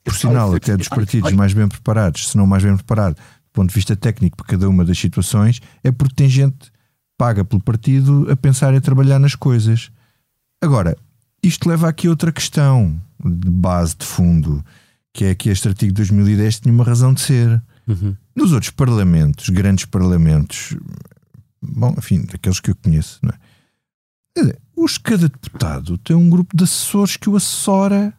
por 0.04 0.14
sinal, 0.14 0.54
até 0.54 0.76
dos 0.76 0.88
partidos 0.88 1.32
mais 1.32 1.54
bem 1.54 1.66
preparados, 1.66 2.28
se 2.28 2.36
não 2.36 2.46
mais 2.46 2.62
bem 2.62 2.76
preparado, 2.76 3.14
do 3.14 3.52
ponto 3.54 3.70
de 3.70 3.74
vista 3.74 3.96
técnico, 3.96 4.36
para 4.36 4.46
cada 4.46 4.68
uma 4.68 4.84
das 4.84 4.98
situações, 4.98 5.62
é 5.82 5.90
porque 5.90 6.14
tem 6.14 6.28
gente 6.28 6.70
paga 7.16 7.42
pelo 7.42 7.62
partido 7.62 8.30
a 8.30 8.36
pensar 8.36 8.74
em 8.74 8.80
trabalhar 8.80 9.18
nas 9.18 9.34
coisas. 9.34 9.90
Agora, 10.62 10.94
isto 11.42 11.68
leva 11.68 11.88
aqui 11.88 12.06
a 12.06 12.10
outra 12.10 12.32
questão 12.32 13.00
de 13.24 13.50
base, 13.50 13.96
de 13.96 14.06
fundo, 14.06 14.64
que 15.12 15.24
é 15.24 15.34
que 15.34 15.48
este 15.48 15.68
artigo 15.68 15.92
de 15.92 15.96
2010 15.96 16.60
tinha 16.60 16.74
uma 16.74 16.84
razão 16.84 17.12
de 17.12 17.20
ser. 17.20 17.62
Uhum. 17.86 18.16
Nos 18.34 18.52
outros 18.52 18.70
parlamentos, 18.70 19.48
grandes 19.48 19.84
parlamentos, 19.84 20.76
bom, 21.60 21.94
enfim, 21.98 22.24
daqueles 22.24 22.60
que 22.60 22.70
eu 22.70 22.76
conheço, 22.76 23.18
não 23.22 23.30
é? 23.30 23.38
Dizer, 24.36 24.58
os, 24.76 24.98
cada 24.98 25.28
deputado 25.28 25.98
tem 25.98 26.14
um 26.14 26.30
grupo 26.30 26.56
de 26.56 26.64
assessores 26.64 27.16
que 27.16 27.28
o 27.28 27.36
assessora. 27.36 28.14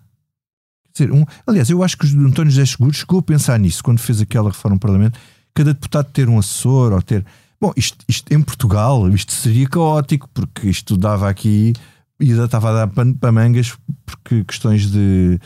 Quer 0.93 1.05
dizer, 1.05 1.15
um, 1.15 1.25
aliás, 1.47 1.69
eu 1.69 1.82
acho 1.82 1.97
que 1.97 2.05
o 2.05 2.27
António 2.27 2.51
José 2.51 2.65
Seguro 2.65 2.93
chegou 2.93 3.19
a 3.19 3.23
pensar 3.23 3.58
nisso 3.58 3.84
quando 3.84 3.99
fez 3.99 4.19
aquela 4.19 4.49
reforma 4.49 4.75
no 4.75 4.79
Parlamento. 4.79 5.17
Cada 5.53 5.73
deputado 5.73 6.12
ter 6.12 6.27
um 6.27 6.38
assessor 6.38 6.91
ou 6.91 7.01
ter. 7.01 7.25
Bom, 7.62 7.71
isto, 7.75 8.03
isto 8.08 8.34
em 8.34 8.41
Portugal, 8.41 9.08
isto 9.10 9.32
seria 9.32 9.67
caótico, 9.69 10.29
porque 10.34 10.69
isto 10.69 10.97
dava 10.97 11.29
aqui 11.29 11.73
e 12.19 12.32
estava 12.32 12.69
a 12.69 12.86
dar 12.86 12.88
para 12.88 13.32
mangas, 13.32 13.77
porque 14.05 14.43
questões 14.43 14.89
de 14.91 15.39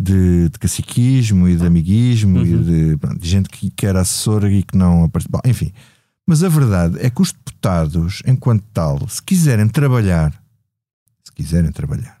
de, 0.00 0.48
de 0.48 0.58
caciquismo 0.60 1.48
e 1.48 1.56
de 1.56 1.66
amiguismo 1.66 2.38
uhum. 2.38 2.44
e 2.44 2.56
de, 2.58 2.96
de, 3.18 3.28
gente 3.28 3.48
que, 3.48 3.68
que 3.68 3.84
era 3.84 4.00
assessora 4.00 4.48
e 4.50 4.62
que 4.62 4.76
não. 4.76 5.10
Bom, 5.28 5.40
enfim. 5.44 5.72
Mas 6.24 6.44
a 6.44 6.48
verdade 6.48 6.98
é 7.00 7.10
que 7.10 7.20
os 7.20 7.32
deputados, 7.32 8.22
enquanto 8.24 8.62
tal, 8.72 9.08
se 9.08 9.20
quiserem 9.20 9.66
trabalhar, 9.66 10.32
se 11.24 11.32
quiserem 11.32 11.72
trabalhar, 11.72 12.18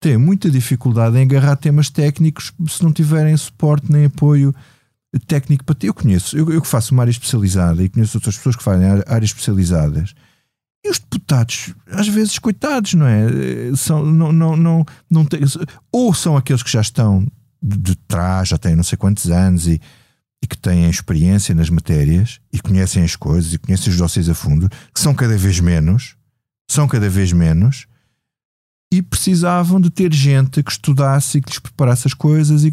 têm 0.00 0.16
muita 0.16 0.50
dificuldade 0.50 1.16
em 1.16 1.22
agarrar 1.22 1.56
temas 1.56 1.90
técnicos 1.90 2.52
se 2.66 2.82
não 2.82 2.92
tiverem 2.92 3.36
suporte 3.36 3.92
nem 3.92 4.06
apoio 4.06 4.52
técnico 5.28 5.64
para 5.64 5.74
ter. 5.76 5.86
Eu 5.86 5.94
conheço, 5.94 6.36
eu, 6.36 6.50
eu 6.50 6.60
que 6.60 6.66
faço 6.66 6.92
uma 6.92 7.04
área 7.04 7.10
especializada 7.10 7.84
e 7.84 7.88
conheço 7.88 8.16
outras 8.16 8.36
pessoas 8.36 8.56
que 8.56 8.64
fazem 8.64 8.86
áreas 9.06 9.30
especializadas 9.30 10.12
e 10.86 10.90
os 10.90 11.00
deputados, 11.00 11.74
às 11.90 12.06
vezes, 12.06 12.38
coitados, 12.38 12.94
não 12.94 13.06
é? 13.06 13.26
São, 13.76 14.04
não, 14.04 14.30
não, 14.30 14.56
não, 14.56 14.86
não 15.10 15.24
tem, 15.24 15.40
ou 15.90 16.14
são 16.14 16.36
aqueles 16.36 16.62
que 16.62 16.70
já 16.70 16.80
estão 16.80 17.26
de, 17.60 17.76
de 17.76 17.96
trás, 17.96 18.48
já 18.48 18.58
têm 18.58 18.76
não 18.76 18.84
sei 18.84 18.96
quantos 18.96 19.28
anos 19.30 19.66
e, 19.66 19.80
e 20.42 20.46
que 20.46 20.56
têm 20.56 20.88
experiência 20.88 21.54
nas 21.54 21.68
matérias 21.68 22.40
e 22.52 22.60
conhecem 22.60 23.02
as 23.02 23.16
coisas 23.16 23.52
e 23.52 23.58
conhecem 23.58 23.92
os 23.92 23.98
dossiês 23.98 24.28
a 24.28 24.34
fundo, 24.34 24.68
que 24.94 25.00
são 25.00 25.12
cada 25.12 25.36
vez 25.36 25.58
menos, 25.58 26.14
são 26.70 26.86
cada 26.86 27.10
vez 27.10 27.32
menos, 27.32 27.86
e 28.92 29.02
precisavam 29.02 29.80
de 29.80 29.90
ter 29.90 30.12
gente 30.14 30.62
que 30.62 30.70
estudasse 30.70 31.38
e 31.38 31.42
que 31.42 31.50
lhes 31.50 31.58
preparasse 31.58 32.06
as 32.06 32.14
coisas. 32.14 32.62
E... 32.62 32.72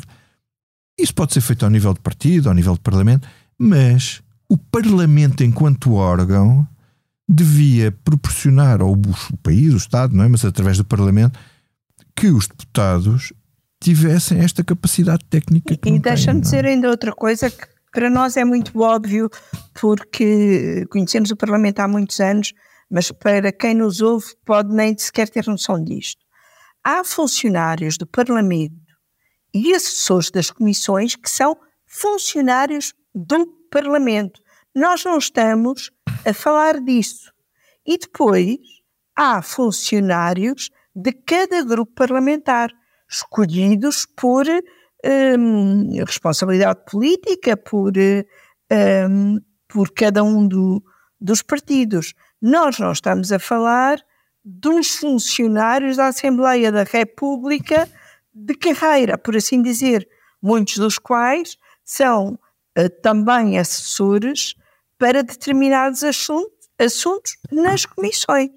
Isso 1.00 1.16
pode 1.16 1.34
ser 1.34 1.42
feito 1.42 1.66
ao 1.66 1.72
nível 1.72 1.94
de 1.94 2.00
partido, 2.00 2.48
ao 2.48 2.56
nível 2.56 2.74
de 2.74 2.80
parlamento, 2.80 3.28
mas 3.58 4.22
o 4.48 4.56
parlamento, 4.56 5.44
enquanto 5.44 5.94
órgão, 5.94 6.68
devia 7.28 7.92
proporcionar 8.04 8.82
ao 8.82 8.92
o 8.92 9.38
país, 9.42 9.74
o 9.74 9.78
Estado, 9.78 10.16
não 10.16 10.24
é? 10.24 10.28
mas 10.28 10.44
através 10.44 10.78
do 10.78 10.86
Parlamento, 10.86 11.40
que 12.16 12.28
os 12.28 12.48
deputados 12.48 13.34
tivessem 13.80 14.40
esta 14.40 14.64
capacidade 14.64 15.26
técnica. 15.30 15.76
Que 15.76 15.90
e 15.90 16.00
deixa-me 16.00 16.40
é? 16.40 16.42
dizer 16.42 16.66
ainda 16.66 16.90
outra 16.90 17.14
coisa 17.14 17.50
que 17.50 17.68
para 17.92 18.10
nós 18.10 18.36
é 18.38 18.44
muito 18.44 18.80
óbvio, 18.80 19.30
porque 19.80 20.86
conhecemos 20.90 21.30
o 21.30 21.36
Parlamento 21.36 21.80
há 21.80 21.88
muitos 21.88 22.20
anos, 22.20 22.54
mas 22.90 23.12
para 23.12 23.52
quem 23.52 23.76
nos 23.76 24.02
ouve 24.02 24.26
pode 24.44 24.74
nem 24.74 24.98
sequer 24.98 25.30
ter 25.30 25.46
noção 25.48 25.82
disto. 25.84 26.22
Há 26.84 27.04
funcionários 27.04 27.98
do 27.98 28.08
Parlamento 28.08 28.76
e 29.54 29.74
assessores 29.74 30.32
das 30.32 30.50
comissões 30.50 31.16
que 31.16 31.30
são 31.30 31.56
funcionários 31.86 32.94
do 33.14 33.46
Parlamento. 33.70 34.42
Nós 34.76 35.04
não 35.06 35.18
estamos 35.18 35.92
a 36.26 36.34
falar 36.34 36.80
disso. 36.80 37.32
E 37.86 37.98
depois 37.98 38.58
há 39.16 39.42
funcionários 39.42 40.70
de 40.96 41.12
cada 41.12 41.64
grupo 41.64 41.92
parlamentar, 41.94 42.72
escolhidos 43.10 44.06
por 44.06 44.46
um, 45.06 46.04
responsabilidade 46.06 46.80
política, 46.90 47.58
por, 47.58 47.94
um, 47.98 49.40
por 49.68 49.92
cada 49.92 50.24
um 50.24 50.48
do, 50.48 50.84
dos 51.20 51.42
partidos. 51.42 52.14
Nós 52.42 52.80
não 52.80 52.92
estamos 52.92 53.32
a 53.32 53.40
falar 53.40 54.00
dos 54.44 54.96
funcionários 54.96 55.98
da 55.98 56.08
Assembleia 56.08 56.72
da 56.72 56.84
República 56.84 57.90
de 58.34 58.56
carreira, 58.56 59.18
por 59.18 59.36
assim 59.36 59.62
dizer, 59.62 60.08
muitos 60.42 60.78
dos 60.78 60.98
quais 60.98 61.58
são 61.84 62.40
uh, 62.78 62.90
também 63.02 63.58
assessores 63.58 64.56
para 64.98 65.24
determinados 65.24 66.04
assuntos, 66.04 66.68
assuntos 66.80 67.38
nas 67.52 67.86
comissões. 67.86 68.50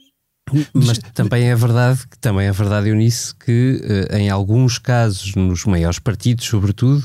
Mas 0.72 0.98
também 1.12 1.50
é 1.50 1.56
verdade, 1.56 2.04
também 2.20 2.46
é 2.46 2.52
verdade, 2.52 2.88
Eunice, 2.88 3.34
que 3.34 3.80
uh, 3.82 4.16
em 4.16 4.30
alguns 4.30 4.78
casos, 4.78 5.34
nos 5.34 5.64
maiores 5.64 5.98
partidos, 5.98 6.46
sobretudo, 6.46 7.04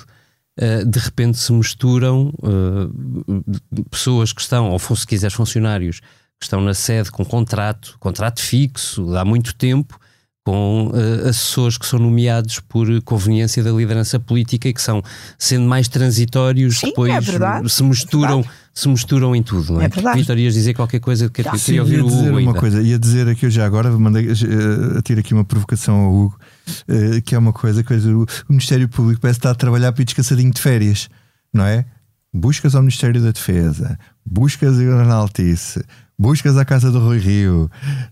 uh, 0.59 0.85
de 0.85 0.99
repente 0.99 1.39
se 1.39 1.51
misturam 1.51 2.31
uh, 2.43 3.43
pessoas 3.89 4.31
que 4.31 4.41
estão, 4.41 4.69
ou 4.69 4.79
se 4.79 5.07
quiseres, 5.07 5.33
funcionários 5.33 6.01
que 6.39 6.45
estão 6.45 6.61
na 6.61 6.73
sede 6.73 7.11
com 7.11 7.25
contrato, 7.25 7.97
contrato 7.99 8.41
fixo, 8.41 9.15
há 9.15 9.25
muito 9.25 9.55
tempo, 9.55 9.99
com 10.43 10.87
uh, 10.87 11.27
assessores 11.27 11.77
que 11.77 11.85
são 11.85 11.99
nomeados 11.99 12.59
por 12.59 12.87
conveniência 13.03 13.63
da 13.63 13.71
liderança 13.71 14.19
política 14.19 14.67
e 14.67 14.73
que 14.73 14.81
são, 14.81 15.03
sendo 15.37 15.67
mais 15.67 15.87
transitórios, 15.87 16.79
Sim, 16.79 16.87
depois 16.87 17.11
é 17.13 17.69
se 17.69 17.83
misturam. 17.83 18.41
É 18.41 18.61
se 18.73 18.87
misturam 18.87 19.35
em 19.35 19.43
tudo, 19.43 19.73
não 19.73 19.81
é? 19.81 19.85
É 19.85 19.87
verdade. 19.89 20.19
Vitor, 20.19 20.37
ias 20.37 20.53
dizer 20.53 20.73
qualquer 20.73 20.99
coisa 20.99 21.29
que 21.29 21.41
ah, 21.41 21.51
queria 21.51 21.81
ouvir 21.81 21.97
ia 21.97 22.03
dizer 22.03 22.31
o 22.31 22.37
Hugo 22.37 22.39
uma 22.39 22.53
coisa, 22.53 22.81
ia 22.81 22.97
dizer 22.97 23.27
aqui 23.27 23.45
eu 23.45 23.49
já 23.49 23.65
agora 23.65 23.91
mandei 23.91 24.27
uh, 24.27 25.01
tiro 25.03 25.19
aqui 25.19 25.33
uma 25.33 25.43
provocação 25.43 25.95
ao 25.95 26.13
Hugo, 26.13 26.39
uh, 26.87 27.21
que 27.21 27.35
é 27.35 27.37
uma 27.37 27.51
coisa, 27.51 27.83
coisa 27.83 28.09
o, 28.15 28.25
Ministério 28.47 28.87
Público 28.87 29.19
parece 29.21 29.39
estar 29.39 29.51
a 29.51 29.55
trabalhar 29.55 29.91
para 29.91 30.01
ir 30.01 30.05
descansadinho 30.05 30.51
de 30.51 30.61
férias, 30.61 31.09
não 31.53 31.65
é? 31.65 31.85
Buscas 32.33 32.73
ao 32.73 32.81
Ministério 32.81 33.21
da 33.21 33.31
Defesa, 33.31 33.99
buscas 34.25 34.79
a 34.79 35.13
Altice, 35.13 35.83
buscas 36.17 36.57
à 36.57 36.63
Casa 36.63 36.89
do 36.89 36.99
Rui 36.99 37.17
Rio, 37.17 37.69
é 37.73 38.10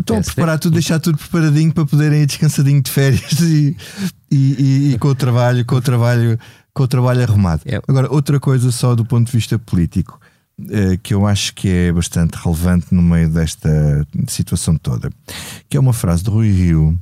Estão 0.00 0.18
a 0.18 0.22
preparar 0.22 0.58
tudo, 0.58 0.74
deixar 0.74 1.00
tudo 1.00 1.16
preparadinho 1.16 1.72
para 1.72 1.86
poderem 1.86 2.22
ir 2.22 2.26
descansadinho 2.26 2.82
de 2.82 2.90
férias 2.90 3.32
e, 3.40 3.76
e, 4.30 4.36
e, 4.36 4.94
e, 4.94 4.98
com 4.98 5.08
o 5.08 5.14
trabalho, 5.14 5.64
com 5.64 5.76
o 5.76 5.80
trabalho, 5.80 6.38
com 6.74 6.82
o 6.82 6.88
trabalho 6.88 7.22
arrumado. 7.22 7.62
É. 7.64 7.80
Agora, 7.88 8.12
outra 8.12 8.38
coisa 8.38 8.70
só 8.70 8.94
do 8.94 9.04
ponto 9.04 9.26
de 9.26 9.32
vista 9.32 9.58
político, 9.58 10.20
eh, 10.68 10.98
que 11.02 11.14
eu 11.14 11.26
acho 11.26 11.54
que 11.54 11.68
é 11.68 11.92
bastante 11.92 12.34
relevante 12.34 12.88
no 12.90 13.00
meio 13.00 13.30
desta 13.30 14.06
situação 14.28 14.76
toda, 14.76 15.10
que 15.68 15.76
é 15.76 15.80
uma 15.80 15.92
frase 15.92 16.22
de 16.22 16.30
Rui 16.30 16.50
Rio 16.50 16.98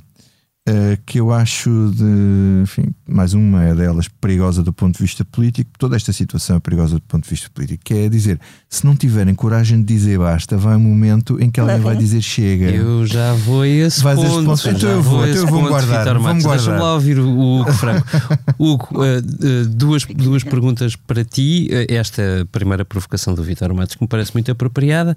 uh, 0.67 0.97
que 1.05 1.19
eu 1.19 1.31
acho 1.31 1.69
de, 1.95 2.63
enfim, 2.63 2.93
mais 3.07 3.33
uma 3.33 3.63
é 3.63 3.75
delas 3.75 4.07
perigosa 4.07 4.63
do 4.63 4.73
ponto 4.73 4.97
de 4.97 5.03
vista 5.03 5.23
político. 5.23 5.71
Toda 5.77 5.95
esta 5.95 6.11
situação 6.11 6.57
é 6.57 6.59
perigosa 6.59 6.95
do 6.95 7.01
ponto 7.01 7.23
de 7.23 7.29
vista 7.29 7.49
político, 7.53 7.83
que 7.85 7.93
é 7.93 8.09
dizer, 8.09 8.39
se 8.67 8.85
não 8.85 8.95
tiverem 8.95 9.33
coragem 9.33 9.79
de 9.79 9.85
dizer 9.85 10.19
basta, 10.19 10.57
vai 10.57 10.75
um 10.75 10.79
momento 10.79 11.41
em 11.41 11.49
que 11.49 11.59
alguém 11.59 11.79
vai 11.79 11.95
dizer 11.95 12.21
chega. 12.21 12.69
Eu 12.71 13.05
já 13.05 13.33
vou 13.33 13.61
a 13.61 13.67
esse 13.67 14.03
Vais 14.03 14.19
ponto. 14.19 14.45
ponto. 14.45 14.69
Então 14.69 14.89
eu 14.89 15.01
vou, 15.01 15.27
então 15.27 15.41
eu 15.41 15.47
vou 15.47 15.61
guardar. 15.67 16.19
Vamos 16.19 16.43
guardar. 16.43 16.65
Deixa-me 16.65 16.79
lá 16.79 16.93
ouvir 16.93 17.19
o 17.19 17.59
Hugo 17.61 17.73
Franco. 17.73 18.07
Hugo, 18.59 18.87
uh, 18.93 19.69
duas, 19.69 20.05
duas 20.05 20.43
perguntas 20.43 20.95
para 20.95 21.23
ti. 21.23 21.69
Esta 21.87 22.47
primeira 22.51 22.83
provocação 22.83 23.33
do 23.33 23.43
Vitor 23.43 23.73
Matos, 23.73 23.95
que 23.95 24.03
me 24.03 24.07
parece 24.07 24.33
muito 24.33 24.51
apropriada, 24.51 25.15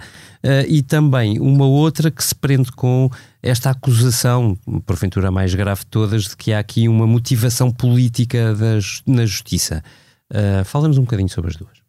e 0.69 0.83
também 0.83 1.39
uma 1.41 1.67
outra 1.67 2.11
que 2.11 2.23
se 2.23 2.35
prende 2.35 2.71
com 2.73 3.11
esta 3.43 3.71
acusação, 3.71 4.57
porventura 4.87 5.29
a 5.29 5.31
mais 5.31 5.55
grave 5.55 5.81
de 5.81 5.87
todas, 5.87 6.25
de 6.25 6.37
que 6.37 6.53
há 6.53 6.59
aqui 6.59 6.89
uma 6.89 7.07
motivação 7.07 7.71
política 7.71 8.55
das, 8.55 9.03
na 9.07 9.27
justiça. 9.27 9.83
Uh, 10.31 10.65
Falamos 10.65 10.97
um 10.97 11.03
bocadinho 11.03 11.29
sobre 11.29 11.51
as 11.51 11.57
duas. 11.57 11.83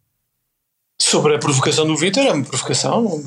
Sobre 1.00 1.34
a 1.34 1.38
provocação 1.38 1.86
do 1.86 1.96
Vitor, 1.96 2.24
é 2.24 2.32
uma 2.32 2.44
provocação. 2.44 3.22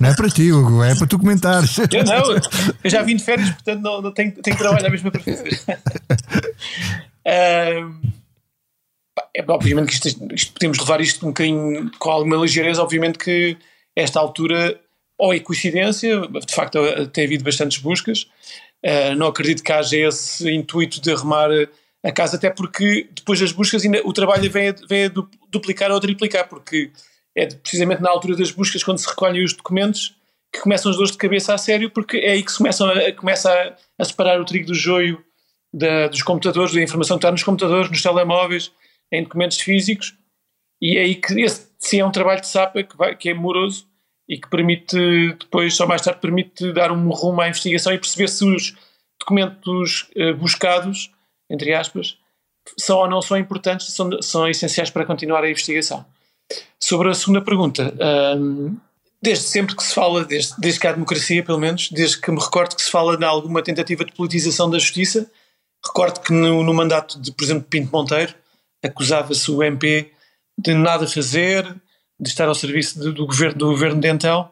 Não 0.00 0.08
é 0.08 0.14
para 0.14 0.28
ti, 0.28 0.50
Hugo, 0.52 0.82
é 0.82 0.94
para 0.94 1.06
tu 1.06 1.18
comentares. 1.18 1.76
Eu 1.92 2.04
não, 2.04 2.34
eu 2.84 2.90
já 2.90 3.02
vim 3.02 3.16
de 3.16 3.22
férias, 3.22 3.50
portanto 3.50 3.80
não, 3.80 4.02
não 4.02 4.12
tenho, 4.12 4.32
tenho 4.32 4.56
que 4.56 4.62
trabalhar 4.62 4.90
mesmo 4.90 5.10
para 5.10 5.20
fazer. 5.20 5.60
uh, 5.68 5.80
é, 9.34 9.44
obviamente 9.48 9.88
que 9.88 9.94
isto, 9.94 10.34
isto, 10.34 10.52
podemos 10.52 10.78
levar 10.78 11.00
isto 11.00 11.24
um 11.24 11.30
bocadinho 11.30 11.90
com 11.98 12.10
alguma 12.10 12.36
ligeireza, 12.36 12.82
obviamente 12.82 13.18
que 13.18 13.56
esta 13.94 14.20
altura, 14.20 14.78
ou 15.20 15.34
é 15.34 15.38
coincidência, 15.38 16.22
de 16.46 16.54
facto 16.54 16.78
tem 17.08 17.26
havido 17.26 17.44
bastantes 17.44 17.78
buscas, 17.78 18.22
uh, 18.84 19.14
não 19.16 19.26
acredito 19.26 19.62
que 19.62 19.70
haja 19.70 19.96
esse 19.96 20.50
intuito 20.50 21.00
de 21.00 21.12
arrumar 21.12 21.50
a 22.02 22.10
casa, 22.10 22.36
até 22.36 22.48
porque 22.48 23.06
depois 23.12 23.38
das 23.38 23.52
buscas 23.52 23.84
ainda, 23.84 24.00
o 24.04 24.12
trabalho 24.14 24.50
vem 24.50 24.70
a, 24.70 24.74
vem 24.88 25.04
a 25.04 25.12
duplicar 25.50 25.90
ou 25.90 26.00
triplicar, 26.00 26.48
porque 26.48 26.90
é 27.36 27.46
precisamente 27.46 28.00
na 28.00 28.08
altura 28.10 28.34
das 28.34 28.50
buscas, 28.50 28.82
quando 28.82 28.98
se 28.98 29.08
recolhem 29.08 29.44
os 29.44 29.52
documentos, 29.52 30.16
que 30.52 30.60
começam 30.60 30.90
as 30.90 30.96
dores 30.96 31.12
de 31.12 31.18
cabeça 31.18 31.54
a 31.54 31.58
sério, 31.58 31.90
porque 31.90 32.16
é 32.16 32.32
aí 32.32 32.42
que 32.42 32.50
se 32.50 32.58
começam 32.58 32.88
a, 32.88 33.12
começa 33.12 33.52
a, 33.52 33.76
a 33.98 34.04
separar 34.04 34.40
o 34.40 34.44
trigo 34.44 34.68
do 34.68 34.74
joio 34.74 35.22
da, 35.72 36.08
dos 36.08 36.22
computadores, 36.22 36.74
da 36.74 36.82
informação 36.82 37.18
que 37.18 37.20
está 37.20 37.30
nos 37.30 37.42
computadores, 37.42 37.90
nos 37.90 38.02
telemóveis, 38.02 38.72
em 39.12 39.22
documentos 39.22 39.60
físicos, 39.60 40.14
e 40.80 40.96
é 40.96 41.02
aí 41.02 41.14
que 41.14 41.38
esse 41.42 41.68
sim 41.78 42.00
é 42.00 42.06
um 42.06 42.10
trabalho 42.10 42.40
de 42.40 42.48
SAPA 42.48 42.82
que, 42.82 42.96
vai, 42.96 43.14
que 43.14 43.28
é 43.28 43.34
moroso 43.34 43.89
e 44.30 44.38
que 44.38 44.48
permite, 44.48 44.96
depois, 45.40 45.74
só 45.74 45.88
mais 45.88 46.02
tarde, 46.02 46.20
permite 46.20 46.72
dar 46.72 46.92
um 46.92 47.10
rumo 47.10 47.40
à 47.40 47.48
investigação 47.48 47.92
e 47.92 47.98
perceber 47.98 48.28
se 48.28 48.44
os 48.44 48.76
documentos 49.18 50.08
uh, 50.16 50.36
buscados, 50.36 51.10
entre 51.50 51.74
aspas, 51.74 52.16
são 52.78 52.98
ou 52.98 53.08
não 53.08 53.20
são 53.20 53.36
importantes, 53.36 53.92
são, 53.92 54.22
são 54.22 54.48
essenciais 54.48 54.88
para 54.88 55.04
continuar 55.04 55.42
a 55.42 55.50
investigação. 55.50 56.06
Sobre 56.78 57.10
a 57.10 57.14
segunda 57.14 57.42
pergunta, 57.42 57.92
desde 59.22 59.44
sempre 59.44 59.74
que 59.74 59.82
se 59.82 59.94
fala, 59.94 60.24
desde, 60.24 60.54
desde 60.58 60.80
que 60.80 60.86
há 60.86 60.92
democracia, 60.92 61.44
pelo 61.44 61.58
menos, 61.58 61.90
desde 61.90 62.20
que 62.20 62.30
me 62.30 62.40
recordo 62.40 62.76
que 62.76 62.82
se 62.82 62.90
fala 62.90 63.16
de 63.16 63.24
alguma 63.24 63.62
tentativa 63.62 64.04
de 64.04 64.12
politização 64.12 64.70
da 64.70 64.78
justiça, 64.78 65.30
recordo 65.84 66.20
que 66.20 66.32
no, 66.32 66.62
no 66.62 66.74
mandato 66.74 67.20
de, 67.20 67.32
por 67.32 67.44
exemplo, 67.44 67.66
Pinto 67.68 67.90
Monteiro, 67.92 68.34
acusava-se 68.82 69.50
o 69.50 69.62
MP 69.62 70.12
de 70.56 70.74
nada 70.74 71.06
fazer, 71.06 71.64
de 72.20 72.28
estar 72.28 72.46
ao 72.46 72.54
serviço 72.54 73.00
de, 73.00 73.12
do, 73.12 73.26
governo, 73.26 73.58
do 73.58 73.66
governo 73.66 74.00
de 74.00 74.08
então, 74.08 74.50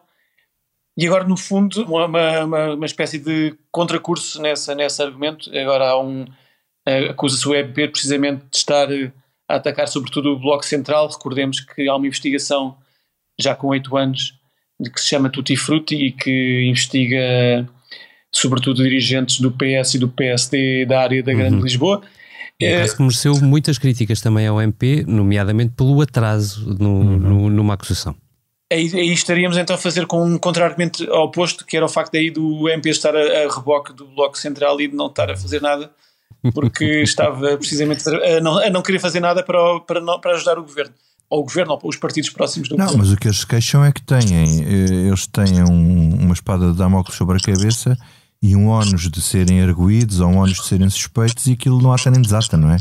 e 0.98 1.06
agora, 1.06 1.22
no 1.22 1.36
fundo, 1.36 1.84
uma, 1.84 2.06
uma, 2.44 2.74
uma 2.74 2.86
espécie 2.86 3.20
de 3.20 3.54
contracurso 3.70 4.42
nessa, 4.42 4.74
nesse 4.74 5.00
argumento. 5.00 5.48
Agora 5.56 5.90
há 5.90 6.02
um. 6.02 6.26
acusa-se 7.08 7.46
o 7.46 7.54
MP 7.54 7.86
precisamente 7.86 8.44
de 8.50 8.56
estar 8.56 8.88
a 9.48 9.54
atacar 9.54 9.86
sobretudo 9.86 10.30
o 10.30 10.38
Bloco 10.40 10.66
Central. 10.66 11.08
Recordemos 11.08 11.60
que 11.60 11.88
há 11.88 11.94
uma 11.94 12.08
investigação 12.08 12.76
já 13.38 13.54
com 13.54 13.68
oito 13.68 13.96
anos 13.96 14.34
que 14.92 15.00
se 15.00 15.06
chama 15.06 15.30
Tutti 15.30 15.56
Frutti 15.56 15.94
e 15.94 16.10
que 16.10 16.64
investiga 16.68 17.68
sobretudo 18.32 18.82
dirigentes 18.82 19.38
do 19.38 19.52
PS 19.52 19.94
e 19.94 19.98
do 20.00 20.08
PSD 20.08 20.84
da 20.84 21.00
área 21.00 21.22
da 21.22 21.32
Grande 21.32 21.58
uhum. 21.58 21.62
Lisboa. 21.62 22.02
É, 22.60 22.88
que 22.88 23.00
mereceu 23.00 23.34
muitas 23.40 23.78
críticas 23.78 24.20
também 24.20 24.46
ao 24.46 24.60
MP, 24.60 25.04
nomeadamente 25.06 25.74
pelo 25.76 26.00
atraso 26.00 26.74
no, 26.78 26.88
uhum. 26.88 27.18
no, 27.18 27.50
numa 27.50 27.74
acusação. 27.74 28.16
Aí, 28.70 28.90
aí, 28.94 29.12
estaríamos 29.12 29.56
então 29.56 29.76
a 29.76 29.78
fazer 29.78 30.06
com 30.06 30.22
um 30.22 30.36
contra-argumento 30.36 31.04
oposto, 31.10 31.64
que 31.64 31.76
era 31.76 31.86
o 31.86 31.88
facto 31.88 32.12
daí 32.12 32.30
do 32.30 32.68
MP 32.68 32.90
estar 32.90 33.16
a, 33.16 33.20
a 33.20 33.54
reboque 33.54 33.92
do 33.94 34.06
Bloco 34.08 34.36
Central 34.36 34.80
e 34.80 34.88
de 34.88 34.94
não 34.94 35.06
estar 35.06 35.30
a 35.30 35.36
fazer 35.36 35.62
nada 35.62 35.90
porque 36.52 36.84
estava 37.02 37.56
precisamente 37.56 38.08
a 38.08 38.40
não, 38.40 38.58
a 38.58 38.70
não 38.70 38.82
querer 38.82 38.98
fazer 38.98 39.20
nada 39.20 39.42
para, 39.42 39.80
para, 39.80 40.00
não, 40.00 40.20
para 40.20 40.32
ajudar 40.32 40.58
o 40.58 40.62
governo 40.62 40.92
ou 41.30 41.40
o 41.40 41.44
governo 41.44 41.72
ou 41.74 41.80
os 41.88 41.96
partidos 41.96 42.30
próximos 42.30 42.68
do 42.68 42.76
não, 42.76 42.86
governo. 42.86 43.04
Não, 43.04 43.10
mas 43.10 43.16
o 43.16 43.20
que 43.20 43.28
eles 43.28 43.38
se 43.38 43.46
queixam 43.46 43.84
é 43.84 43.92
que 43.92 44.02
têm, 44.02 44.64
eh, 44.64 45.08
eles 45.08 45.26
têm 45.26 45.62
um, 45.62 46.24
uma 46.24 46.32
espada 46.32 46.72
de 46.72 46.78
Damocles 46.78 47.16
sobre 47.16 47.36
a 47.36 47.40
cabeça 47.40 47.96
e 48.42 48.54
um 48.54 48.68
ónus 48.68 49.10
de 49.10 49.20
serem 49.20 49.62
arguídos 49.62 50.20
ou 50.20 50.28
um 50.28 50.38
ónus 50.38 50.58
de 50.58 50.66
serem 50.66 50.88
suspeitos 50.88 51.46
e 51.46 51.52
aquilo 51.52 51.80
não 51.82 51.92
ata 51.92 52.10
nem 52.10 52.22
desata, 52.22 52.56
não 52.56 52.70
é? 52.70 52.78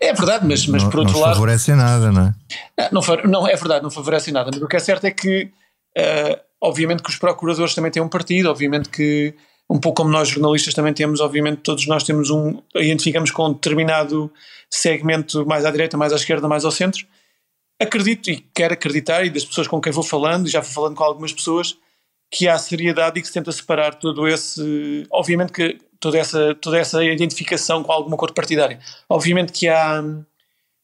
É 0.00 0.12
verdade, 0.12 0.46
mas, 0.46 0.66
mas 0.66 0.82
não, 0.84 0.90
por 0.90 1.00
outro 1.00 1.14
não 1.14 1.20
lado. 1.20 1.30
Não 1.30 1.34
favorece 1.34 1.74
nada, 1.74 2.12
não 2.12 2.22
é? 2.22 2.88
Não, 2.92 3.02
não, 3.24 3.48
é 3.48 3.56
verdade, 3.56 3.82
não 3.82 3.90
favorece 3.90 4.30
nada, 4.30 4.50
mas 4.52 4.62
o 4.62 4.68
que 4.68 4.76
é 4.76 4.78
certo 4.78 5.04
é 5.06 5.10
que, 5.10 5.50
uh, 5.98 6.40
obviamente, 6.62 7.02
que 7.02 7.10
os 7.10 7.16
procuradores 7.16 7.74
também 7.74 7.90
têm 7.90 8.02
um 8.02 8.08
partido, 8.08 8.48
obviamente 8.48 8.88
que 8.88 9.34
um 9.68 9.80
pouco 9.80 10.02
como 10.02 10.10
nós 10.10 10.28
jornalistas 10.28 10.74
também 10.74 10.92
temos, 10.92 11.20
obviamente 11.20 11.58
todos 11.58 11.86
nós 11.88 12.04
temos 12.04 12.30
um, 12.30 12.62
identificamos 12.76 13.32
com 13.32 13.48
um 13.48 13.52
determinado 13.52 14.30
segmento 14.70 15.44
mais 15.44 15.64
à 15.64 15.70
direita, 15.70 15.96
mais 15.96 16.12
à 16.12 16.16
esquerda, 16.16 16.46
mais 16.46 16.64
ao 16.64 16.70
centro. 16.70 17.04
Acredito 17.80 18.30
e 18.30 18.36
quero 18.54 18.74
acreditar, 18.74 19.24
e 19.24 19.30
das 19.30 19.44
pessoas 19.44 19.66
com 19.66 19.80
quem 19.80 19.92
vou 19.92 20.04
falando, 20.04 20.46
e 20.46 20.50
já 20.50 20.62
fui 20.62 20.72
falando 20.72 20.94
com 20.94 21.02
algumas 21.02 21.32
pessoas, 21.32 21.76
que 22.30 22.48
há 22.48 22.58
seriedade 22.58 23.18
e 23.18 23.22
que 23.22 23.28
se 23.28 23.34
tenta 23.34 23.52
separar 23.52 23.94
todo 23.94 24.26
esse, 24.26 25.06
obviamente 25.10 25.52
que 25.52 25.78
toda 26.00 26.18
essa, 26.18 26.54
toda 26.56 26.78
essa 26.78 27.04
identificação 27.04 27.82
com 27.82 27.92
alguma 27.92 28.16
cor 28.16 28.32
partidária. 28.32 28.78
Obviamente 29.08 29.52
que 29.52 29.68
há, 29.68 30.02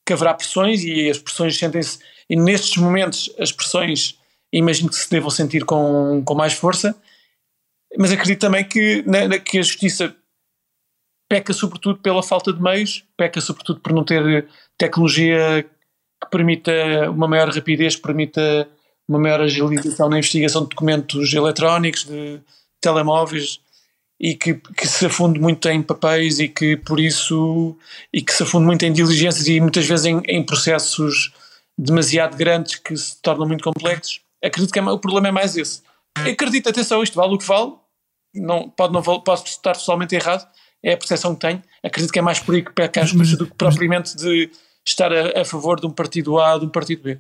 que 0.07 0.13
haverá 0.13 0.35
pressões 0.35 0.83
e 0.85 1.11
as 1.11 1.19
pressões 1.19 1.59
sentem-se, 1.59 1.99
e 2.29 2.37
nestes 2.37 2.77
momentos 2.77 3.31
as 3.39 3.53
pressões 3.53 4.19
imagino 4.53 4.89
que 4.89 4.97
se 4.97 5.11
devam 5.11 5.31
sentir 5.31 5.65
com, 5.65 6.23
com 6.25 6.35
mais 6.35 6.53
força, 6.53 6.95
mas 7.99 8.13
acredito 8.13 8.41
também 8.41 8.65
que, 8.65 9.03
na, 9.07 9.39
que 9.39 9.59
a 9.59 9.63
justiça 9.63 10.15
peca 11.29 11.53
sobretudo 11.53 11.99
pela 11.99 12.23
falta 12.23 12.53
de 12.53 12.61
meios, 12.61 13.05
peca 13.17 13.41
sobretudo 13.41 13.81
por 13.81 13.93
não 13.93 14.05
ter 14.05 14.47
tecnologia 14.77 15.65
que 16.23 16.31
permita 16.31 16.73
uma 17.11 17.27
maior 17.27 17.49
rapidez, 17.49 17.97
permita 17.97 18.69
uma 19.13 19.19
maior 19.19 19.41
agilização 19.41 20.09
na 20.09 20.19
investigação 20.19 20.63
de 20.63 20.71
documentos 20.71 21.33
eletrónicos, 21.33 22.05
de 22.05 22.41
telemóveis 22.81 23.61
e 24.19 24.35
que, 24.35 24.55
que, 24.55 24.87
se 24.87 25.07
afunde 25.07 25.41
muito 25.41 25.69
em 25.69 25.83
papéis 25.83 26.39
e 26.39 26.49
que 26.49 26.77
por 26.77 27.01
isso 27.01 27.77
e 28.13 28.23
que 28.23 28.33
se 28.33 28.43
afunde 28.43 28.67
muito 28.67 28.85
em 28.85 28.93
diligências 28.93 29.47
e 29.49 29.61
muitas 29.61 29.85
vezes 29.85 30.07
em, 30.07 30.21
em 30.27 30.45
processos 30.45 31.33
demasiado 31.77 32.37
grandes 32.37 32.77
que 32.77 32.97
se 32.97 33.21
tornam 33.21 33.47
muito 33.47 33.65
complexos. 33.65 34.21
Acredito 34.43 34.73
que 34.73 34.79
é, 34.79 34.83
o 34.83 34.99
problema 34.99 35.29
é 35.29 35.33
mais 35.33 35.57
esse. 35.57 35.83
Acredito, 36.17 36.69
atenção, 36.69 37.03
isto 37.03 37.15
vale 37.15 37.35
o 37.35 37.39
que 37.39 37.47
vale, 37.47 37.73
não, 38.35 38.69
pode 38.69 38.93
não 38.93 39.03
posso 39.03 39.47
estar 39.47 39.77
totalmente 39.77 40.15
errado, 40.15 40.47
é 40.83 40.93
a 40.93 40.97
percepção 40.97 41.35
que 41.35 41.41
tenho. 41.41 41.63
Acredito 41.83 42.13
que 42.13 42.19
é 42.19 42.23
mais 42.23 42.41
por 42.41 42.55
aí 42.55 42.63
que 42.63 42.73
peca 42.73 43.03
as 43.03 43.13
coisas 43.13 43.37
do 43.37 43.47
que 43.47 43.55
propriamente 43.55 44.17
de 44.17 44.51
estar 44.87 45.13
a, 45.13 45.41
a, 45.41 45.45
favor 45.45 45.81
de 45.81 45.87
um 45.87 45.91
partido 45.91 46.39
A 46.39 46.55
ou 46.55 46.61
de 46.61 46.67
um 46.67 46.71
partido 46.71 47.03
B. 47.03 47.19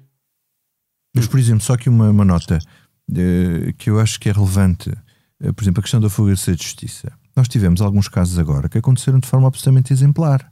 Mas, 1.15 1.27
por 1.27 1.39
exemplo, 1.39 1.63
só 1.63 1.77
que 1.77 1.89
uma, 1.89 2.11
uma 2.11 2.25
nota 2.25 2.59
uh, 3.11 3.73
que 3.77 3.91
eu 3.91 4.01
acho 4.01 4.19
que 4.19 4.29
é 4.29 4.33
relevante, 4.33 4.91
uh, 5.41 5.53
por 5.53 5.63
exemplo, 5.63 5.81
a 5.81 5.83
questão 5.83 6.01
da 6.01 6.09
fuga 6.09 6.35
de 6.35 6.41
justiça. 6.41 7.13
Nós 7.37 7.49
tivemos 7.49 7.81
alguns 7.81 8.09
casos 8.09 8.39
agora 8.39 8.69
que 8.69 8.79
aconteceram 8.79 9.19
de 9.19 9.29
forma 9.29 9.49
absolutamente 9.49 9.93
exemplar. 9.93 10.51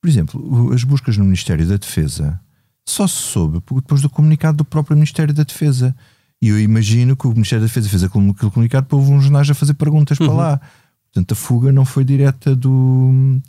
Por 0.00 0.08
exemplo, 0.08 0.72
as 0.72 0.84
buscas 0.84 1.16
no 1.16 1.24
Ministério 1.24 1.66
da 1.66 1.76
Defesa 1.76 2.40
só 2.88 3.06
se 3.06 3.16
soube 3.16 3.60
depois 3.74 4.00
do 4.00 4.08
comunicado 4.08 4.58
do 4.58 4.64
próprio 4.64 4.96
Ministério 4.96 5.34
da 5.34 5.42
Defesa. 5.42 5.94
E 6.40 6.48
eu 6.48 6.58
imagino 6.58 7.16
que 7.16 7.26
o 7.26 7.30
Ministério 7.30 7.62
da 7.62 7.66
Defesa 7.66 7.88
fez 7.88 8.02
aquele, 8.04 8.32
comunicado 8.34 8.86
para 8.86 8.96
houve 8.96 9.12
uns 9.12 9.24
jornais 9.24 9.50
a 9.50 9.54
fazer 9.54 9.74
perguntas 9.74 10.18
uhum. 10.18 10.26
para 10.26 10.34
lá. 10.36 10.60
Portanto, 11.06 11.32
a 11.32 11.34
fuga 11.34 11.72
não 11.72 11.84
foi 11.84 12.04
direta 12.04 12.54
do. 12.54 13.40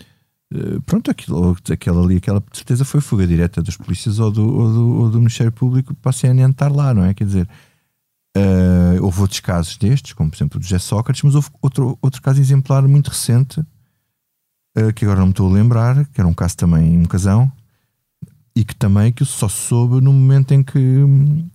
Uh, 0.54 0.82
pronto, 0.82 1.12
aquilo, 1.12 1.56
aquela 1.72 2.04
ali, 2.04 2.18
aquela 2.18 2.44
certeza 2.52 2.84
foi 2.84 3.02
fuga 3.02 3.28
direta 3.28 3.62
das 3.62 3.78
polícias 3.78 4.18
ou 4.20 4.32
do, 4.32 4.44
ou 4.44 4.74
do, 4.74 5.00
ou 5.02 5.10
do 5.10 5.18
Ministério 5.20 5.52
Público 5.52 5.94
para 5.96 6.10
a 6.10 6.14
CNN 6.14 6.52
estar 6.52 6.72
lá, 6.72 6.92
não 6.94 7.06
é? 7.06 7.14
Quer 7.14 7.26
dizer, 7.26 7.48
uh, 8.36 9.04
houve 9.04 9.22
outros 9.22 9.40
casos 9.40 9.78
destes, 9.78 10.14
como 10.14 10.32
por 10.32 10.38
exemplo 10.38 10.60
o 10.60 10.64
José 10.64 10.80
Sócrates, 10.80 11.22
mas 11.22 11.36
houve 11.36 11.50
outro, 11.62 11.98
outro 12.02 12.22
caso 12.22 12.42
exemplar 12.42 12.88
muito 12.88 13.10
recente, 13.10 13.60
uh, 13.60 14.94
que 14.96 15.06
agora 15.06 15.20
não 15.20 15.28
me 15.28 15.34
estou 15.34 15.48
a 15.48 15.54
lembrar, 15.54 16.06
que 16.08 16.20
era 16.20 16.28
um 16.28 16.34
caso 16.34 16.58
também, 16.58 16.98
um 16.98 17.06
casão, 17.06 17.52
e 18.56 18.66
que 18.66 18.76
também 18.76 19.12
que 19.12 19.24
só 19.24 19.48
soube 19.48 20.02
no 20.02 20.12
momento 20.12 20.52
em 20.54 20.64
que, 20.64 20.80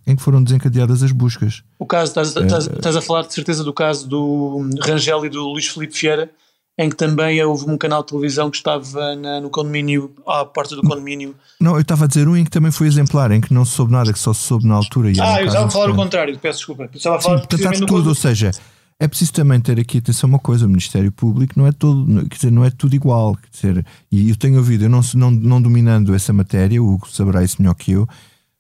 em 0.07 0.17
que 0.17 0.23
foram 0.23 0.43
desencadeadas 0.43 1.03
as 1.03 1.13
buscas. 1.13 1.63
O 1.79 1.85
caso, 1.85 2.11
estás, 2.11 2.29
estás, 2.35 2.67
estás 2.67 2.97
a 2.97 3.03
falar 3.03 3.23
de 3.23 3.35
certeza 3.35 3.65
do 3.65 3.75
caso 3.75 4.09
do 4.09 4.71
Rangel 4.81 5.27
e 5.27 5.29
do 5.29 5.43
Luís 5.49 5.67
Felipe 5.67 5.99
Vieira, 5.99 6.31
em 6.77 6.91
que 6.91 6.97
também 6.97 7.43
houve 7.45 7.71
um 7.71 7.79
canal 7.79 8.03
de 8.03 8.09
televisão 8.09 8.51
que 8.51 8.57
estava 8.57 9.15
na, 9.15 9.41
no 9.41 9.49
condomínio, 9.49 10.13
à 10.27 10.45
porta 10.45 10.75
do 10.75 10.83
condomínio. 10.83 11.35
Não, 11.61 11.75
eu 11.75 11.83
estava 11.83 12.05
a 12.05 12.09
dizer 12.09 12.27
um 12.27 12.37
em 12.37 12.45
que 12.45 12.51
também 12.51 12.73
foi 12.73 12.89
exemplar, 12.89 13.31
em 13.31 13.41
que 13.41 13.55
não 13.55 13.65
se 13.65 13.73
soube 13.73 13.93
nada, 13.93 14.13
que 14.13 14.19
só 14.19 14.33
se 14.33 14.43
soube 14.43 14.67
na 14.67 14.75
altura. 14.75 15.13
ah, 15.21 15.41
eu 15.41 15.47
estava 15.47 15.67
a 15.67 15.71
falar 15.71 15.91
o 15.91 15.95
contrário, 15.95 16.37
peço 16.39 16.59
desculpa. 16.59 16.85
Eu 16.85 16.97
estava 16.97 17.17
a 17.17 17.21
falar 17.21 17.39
Sim, 17.41 17.47
portanto, 17.47 17.87
tudo, 17.87 18.09
ou 18.09 18.15
seja, 18.15 18.51
é 18.99 19.07
preciso 19.07 19.33
também 19.33 19.61
ter 19.61 19.79
aqui 19.79 19.99
atenção 19.99 20.29
uma 20.29 20.39
coisa: 20.39 20.67
o 20.67 20.69
Ministério 20.69 21.13
Público 21.13 21.55
não 21.57 21.67
é 21.67 21.73
todo, 21.73 22.27
quer 22.29 22.37
dizer, 22.37 22.51
não 22.51 22.65
é 22.65 22.71
tudo 22.71 22.95
igual. 22.95 23.37
Quer 23.37 23.51
dizer, 23.51 23.87
e 24.11 24.31
eu 24.31 24.37
tenho 24.37 24.57
ouvido, 24.57 24.85
eu 24.85 24.89
não, 24.89 25.01
não, 25.15 25.31
não 25.31 25.63
dominando 25.63 26.13
essa 26.13 26.33
matéria, 26.33 26.83
o 26.83 26.93
Hugo 26.93 27.09
saberá 27.09 27.45
isso 27.45 27.61
melhor 27.61 27.75
que 27.75 27.93
eu. 27.93 28.09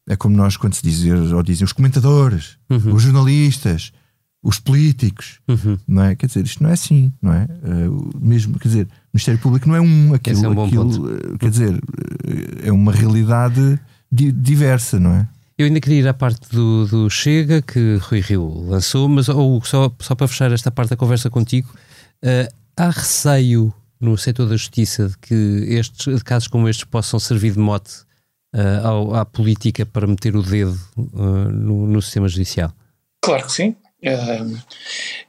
É 0.08 0.16
como 0.16 0.36
nós, 0.36 0.56
quando 0.56 0.74
se 0.74 0.82
diz, 0.82 1.02
ou 1.32 1.42
dizem 1.42 1.64
os 1.64 1.72
comentadores, 1.72 2.58
uhum. 2.70 2.94
os 2.94 3.02
jornalistas, 3.02 3.90
os 4.44 4.60
políticos, 4.60 5.40
uhum. 5.48 5.78
não 5.88 6.02
é? 6.04 6.14
Quer 6.14 6.26
dizer, 6.26 6.44
isto 6.44 6.62
não 6.62 6.68
é 6.68 6.74
assim, 6.74 7.10
não 7.20 7.32
é? 7.32 7.48
Uh, 7.64 8.10
mesmo, 8.20 8.58
quer 8.58 8.68
dizer, 8.68 8.84
o 8.84 9.14
Ministério 9.14 9.40
Público 9.40 9.66
não 9.66 9.74
é 9.74 9.80
um, 9.80 10.12
aquilo, 10.12 10.44
é 10.44 10.48
um 10.48 10.64
aquilo 10.64 11.38
quer 11.38 11.50
dizer, 11.50 11.80
é 12.62 12.70
uma 12.70 12.92
realidade 12.92 13.80
di 14.12 14.30
diversa, 14.30 15.00
não 15.00 15.12
é? 15.12 15.28
Eu 15.56 15.66
ainda 15.66 15.80
queria 15.80 16.00
ir 16.00 16.08
à 16.08 16.12
parte 16.12 16.48
do, 16.50 16.86
do 16.86 17.08
Chega, 17.08 17.62
que 17.62 17.96
Rui 18.02 18.20
Rio 18.20 18.66
lançou, 18.68 19.08
mas 19.08 19.28
ou, 19.28 19.64
só, 19.64 19.90
só 20.00 20.14
para 20.14 20.28
fechar 20.28 20.52
esta 20.52 20.70
parte 20.70 20.90
da 20.90 20.96
conversa 20.96 21.30
contigo, 21.30 21.72
uh, 22.22 22.52
há 22.76 22.90
receio 22.90 23.72
no 24.00 24.18
setor 24.18 24.48
da 24.48 24.56
justiça 24.56 25.08
de 25.08 25.16
que 25.18 25.34
estes, 25.68 26.16
de 26.16 26.24
casos 26.24 26.48
como 26.48 26.68
estes 26.68 26.84
possam 26.84 27.18
servir 27.18 27.52
de 27.52 27.58
mote 27.60 28.02
uh, 28.54 28.86
ao, 28.86 29.14
à 29.14 29.24
política 29.24 29.86
para 29.86 30.06
meter 30.06 30.36
o 30.36 30.42
dedo 30.42 30.78
uh, 30.96 31.22
no, 31.50 31.86
no, 31.86 32.02
sistema 32.02 32.28
judicial? 32.28 32.72
Claro 33.24 33.46
que 33.46 33.52
sim. 33.52 33.76
Uh, 34.04 34.62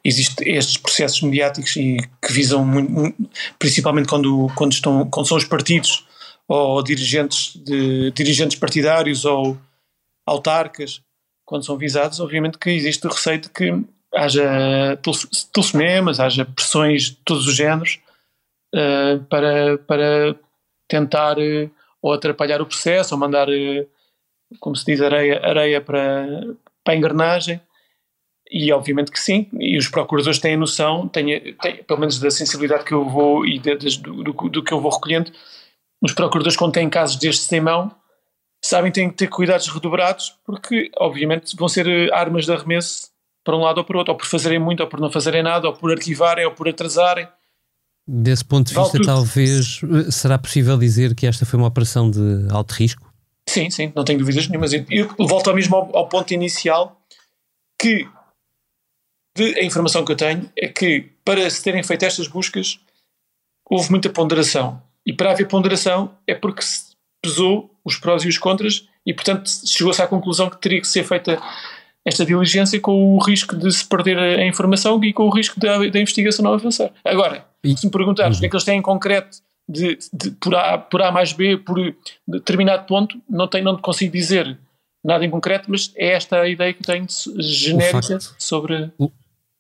Existem 0.06 0.56
estes 0.56 0.78
processos 0.78 1.20
mediáticos 1.24 1.76
e 1.78 1.98
que 2.22 2.32
visam 2.32 2.64
muito, 2.64 3.16
principalmente 3.58 4.08
quando, 4.08 4.48
quando, 4.56 4.72
estão, 4.72 5.10
quando 5.10 5.28
são 5.28 5.36
os 5.36 5.46
partidos 5.46 6.06
ou 6.48 6.84
dirigentes, 6.84 7.56
de, 7.56 8.12
dirigentes 8.12 8.60
partidários 8.60 9.26
ou 9.26 9.58
autarcas, 10.24 11.02
quando 11.44 11.66
são 11.66 11.76
visados, 11.76 12.20
obviamente 12.20 12.60
que 12.60 12.70
existe 12.70 13.08
o 13.08 13.10
receio 13.10 13.42
de 13.42 13.50
que 13.50 13.84
haja 14.14 14.96
telefonemas, 15.52 16.20
haja 16.20 16.46
pressões 16.46 17.06
de 17.06 17.16
todos 17.26 17.48
os 17.48 17.56
géneros 17.56 18.00
uh, 18.76 19.24
para, 19.28 19.80
para 19.80 20.36
tentar 20.88 21.40
uh, 21.40 21.72
ou 22.00 22.14
atrapalhar 22.14 22.62
o 22.62 22.68
processo 22.68 23.16
ou 23.16 23.20
mandar, 23.20 23.48
como 24.60 24.76
se 24.76 24.86
diz, 24.86 25.02
areia, 25.02 25.44
areia 25.44 25.82
para, 25.82 26.28
para 26.84 26.94
a 26.94 26.96
engrenagem. 26.96 27.60
E 28.52 28.72
obviamente 28.72 29.12
que 29.12 29.20
sim, 29.20 29.48
e 29.60 29.78
os 29.78 29.88
procuradores 29.88 30.38
têm 30.38 30.54
a 30.54 30.58
noção, 30.58 31.08
têm, 31.08 31.56
têm, 31.56 31.84
pelo 31.84 32.00
menos 32.00 32.20
da 32.20 32.30
sensibilidade 32.30 32.84
que 32.84 32.94
eu 32.94 33.08
vou 33.10 33.46
e 33.46 33.58
de, 33.58 33.76
de, 33.76 34.00
do, 34.00 34.24
do, 34.24 34.64
que 34.64 34.72
eu 34.72 34.80
vou 34.80 34.92
recolhendo, 34.92 35.32
os 36.02 36.14
procuradores 36.14 36.56
quando 36.56 36.74
têm 36.74 36.88
casos 36.90 37.16
destes 37.16 37.52
em 37.52 37.60
mão, 37.60 37.92
sabem 38.64 38.92
que 38.92 39.00
têm 39.00 39.10
que 39.10 39.16
ter 39.16 39.28
cuidados 39.28 39.68
redobrados, 39.68 40.36
porque 40.46 40.92
obviamente 40.98 41.56
vão 41.56 41.68
ser 41.68 41.88
eh, 41.88 42.14
armas 42.14 42.46
de 42.46 42.54
arremesso 42.54 43.10
para 43.44 43.56
um 43.56 43.62
lado 43.62 43.80
ou 43.80 43.84
para 43.84 43.96
o 43.96 44.00
outro, 44.00 44.14
ou 44.14 44.18
por 44.18 44.28
fazerem 44.28 44.60
muito, 44.60 44.82
ou 44.82 44.88
por 44.88 45.00
não 45.00 45.12
fazerem 45.12 45.44
nada, 45.44 45.68
ou 45.68 45.74
por 45.74 45.92
arquivarem, 45.92 46.46
ou 46.46 46.52
por 46.52 46.68
atrasarem. 46.68 47.28
Desse 48.08 48.46
ponto 48.46 48.68
de 48.68 48.76
vista, 48.76 49.00
talvez 49.04 49.82
eh, 49.84 50.12
será 50.12 50.38
possível 50.38 50.78
dizer 50.78 51.16
que 51.16 51.26
esta 51.26 51.46
foi 51.46 51.58
uma 51.58 51.68
operação 51.68 52.10
de 52.12 52.48
alto 52.52 52.74
risco? 52.74 53.12
Sim, 53.48 53.70
sim, 53.70 53.92
não 53.96 54.04
tenho 54.04 54.20
dúvidas 54.20 54.48
nenhumas. 54.48 54.72
Eu 54.74 55.10
volto 55.20 55.50
ao 55.50 55.56
mesmo 55.56 55.76
ao, 55.76 55.96
ao 55.96 56.10
ponto 56.10 56.32
inicial 56.32 57.00
que 57.80 58.08
de, 59.36 59.60
a 59.60 59.64
informação 59.64 60.06
que 60.06 60.12
eu 60.12 60.16
tenho 60.16 60.50
é 60.58 60.68
que 60.68 61.10
para 61.24 61.50
se 61.50 61.64
terem 61.64 61.84
feito 61.84 62.04
estas 62.04 62.28
buscas 62.28 62.80
houve 63.70 63.90
muita 63.90 64.10
ponderação. 64.10 64.82
E 65.06 65.14
para 65.14 65.32
haver 65.32 65.48
ponderação 65.48 66.12
é 66.26 66.34
porque 66.34 66.62
se 66.62 66.96
pesou 67.22 67.72
os 67.84 67.98
prós 67.98 68.24
e 68.24 68.28
os 68.28 68.38
contras 68.38 68.88
e, 69.06 69.14
portanto, 69.14 69.50
chegou-se 69.66 70.02
à 70.02 70.08
conclusão 70.08 70.50
que 70.50 70.58
teria 70.58 70.82
que 70.82 70.88
ser 70.88 71.04
feita 71.04 71.40
esta 72.04 72.26
diligência 72.26 72.80
com 72.80 73.16
o 73.16 73.20
risco 73.20 73.56
de 73.56 73.72
se 73.72 73.84
perder 73.84 74.18
a 74.18 74.46
informação 74.46 75.04
e 75.04 75.12
com 75.12 75.24
o 75.24 75.30
risco 75.30 75.60
da, 75.60 75.78
da 75.78 76.00
investigação 76.00 76.44
não 76.44 76.54
avançar. 76.54 76.92
Agora, 77.04 77.46
se 77.66 77.86
me 77.86 77.92
perguntares 77.92 78.38
o 78.38 78.40
que 78.40 78.46
é 78.46 78.50
que 78.50 78.56
eles 78.56 78.64
têm 78.64 78.78
em 78.78 78.82
concreto 78.82 79.38
de, 79.68 79.98
de, 80.14 80.32
por, 80.32 80.56
a, 80.56 80.78
por 80.78 81.02
A 81.02 81.12
mais 81.12 81.34
B, 81.34 81.58
por 81.58 81.78
determinado 82.28 82.86
ponto, 82.86 83.20
não, 83.28 83.48
tenho, 83.48 83.66
não 83.66 83.78
consigo 83.78 84.14
dizer 84.14 84.58
nada 85.04 85.26
em 85.26 85.30
concreto, 85.30 85.70
mas 85.70 85.92
é 85.96 86.14
esta 86.14 86.42
a 86.42 86.48
ideia 86.48 86.74
que 86.74 86.84
tenho 86.84 87.08
genérica 87.40 88.20
sobre. 88.38 88.92
O, 89.00 89.12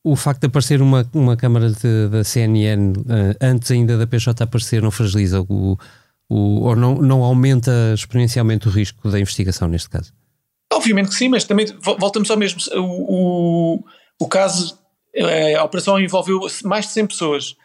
o 0.06 0.16
facto 0.16 0.42
de 0.42 0.48
aparecer 0.48 0.84
uma, 0.84 1.10
uma 1.14 1.36
câmara 1.36 1.72
da 2.12 2.24
CNN 2.24 2.92
uh, 2.92 3.36
antes 3.42 3.72
ainda 3.72 3.98
da 3.98 4.06
PJ 4.06 4.44
aparecer 4.44 4.80
não 4.80 4.92
fragiliza 4.92 5.42
o, 5.42 5.78
o, 6.30 6.62
ou 6.62 6.76
não, 6.76 6.96
não 6.96 7.24
aumenta 7.24 7.72
exponencialmente 7.94 8.68
o 8.68 8.72
risco 8.72 9.10
da 9.10 9.20
investigação 9.20 9.68
neste 9.68 9.90
caso? 9.90 10.14
Obviamente 10.72 11.10
que 11.10 11.16
sim, 11.16 11.28
mas 11.28 11.44
também 11.44 11.66
voltamos 11.98 12.30
ao 12.30 12.38
mesmo. 12.38 12.60
O, 12.76 13.80
o, 13.80 13.84
o 14.20 14.28
caso, 14.28 14.78
eh, 15.16 15.56
a 15.56 15.64
operação 15.64 16.00
envolveu 16.00 16.40
mais 16.64 16.86
de 16.86 16.92
100 16.92 17.08
pessoas. 17.08 17.56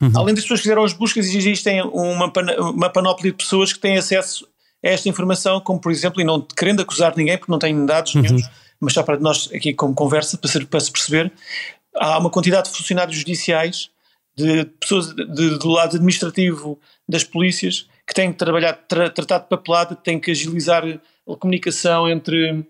Uhum. 0.00 0.12
Além 0.14 0.34
das 0.34 0.44
pessoas 0.44 0.60
que 0.60 0.64
fizeram 0.64 0.84
as 0.84 0.92
buscas, 0.92 1.26
existem 1.26 1.82
uma, 1.82 2.32
uma 2.58 2.90
panóplia 2.90 3.32
de 3.32 3.36
pessoas 3.36 3.72
que 3.72 3.80
têm 3.80 3.98
acesso 3.98 4.46
a 4.84 4.88
esta 4.88 5.08
informação, 5.08 5.60
como 5.60 5.80
por 5.80 5.90
exemplo, 5.90 6.20
e 6.20 6.24
não 6.24 6.40
querendo 6.40 6.82
acusar 6.82 7.16
ninguém, 7.16 7.36
porque 7.36 7.50
não 7.50 7.58
tenho 7.58 7.84
dados 7.84 8.14
uhum. 8.14 8.22
nenhum, 8.22 8.40
mas 8.80 8.94
só 8.94 9.02
para 9.02 9.18
nós 9.18 9.50
aqui 9.52 9.74
como 9.74 9.94
conversa, 9.94 10.38
para, 10.38 10.50
ser, 10.50 10.66
para 10.66 10.80
se 10.80 10.90
perceber, 10.90 11.32
há 11.96 12.18
uma 12.18 12.30
quantidade 12.30 12.70
de 12.70 12.76
funcionários 12.76 13.16
judiciais, 13.16 13.90
de 14.36 14.64
pessoas 14.80 15.14
de, 15.14 15.24
de, 15.26 15.58
do 15.58 15.68
lado 15.68 15.96
administrativo 15.96 16.78
das 17.08 17.24
polícias, 17.24 17.86
que 18.06 18.14
têm 18.14 18.32
que 18.32 18.38
trabalhar, 18.38 18.72
tra, 18.72 19.10
tratar 19.10 19.38
de 19.38 19.48
papelada, 19.48 19.94
têm 19.94 20.18
que 20.18 20.30
agilizar 20.30 20.84
a 20.84 21.36
comunicação 21.36 22.08
entre 22.08 22.64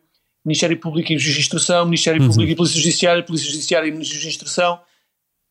Ministério 0.45 0.79
Público 0.79 1.12
e 1.12 1.18
Justiça 1.18 1.35
de 1.35 1.41
Instrução, 1.41 1.85
Ministério 1.85 2.21
uhum. 2.23 2.29
Público 2.29 2.53
e 2.53 2.57
Polícia 2.57 2.79
Judiciária, 2.81 3.23
Polícia 3.23 3.51
Judiciária 3.51 3.89
e 3.89 3.97
Justiça 3.97 4.21
de 4.21 4.29
Instrução. 4.29 4.81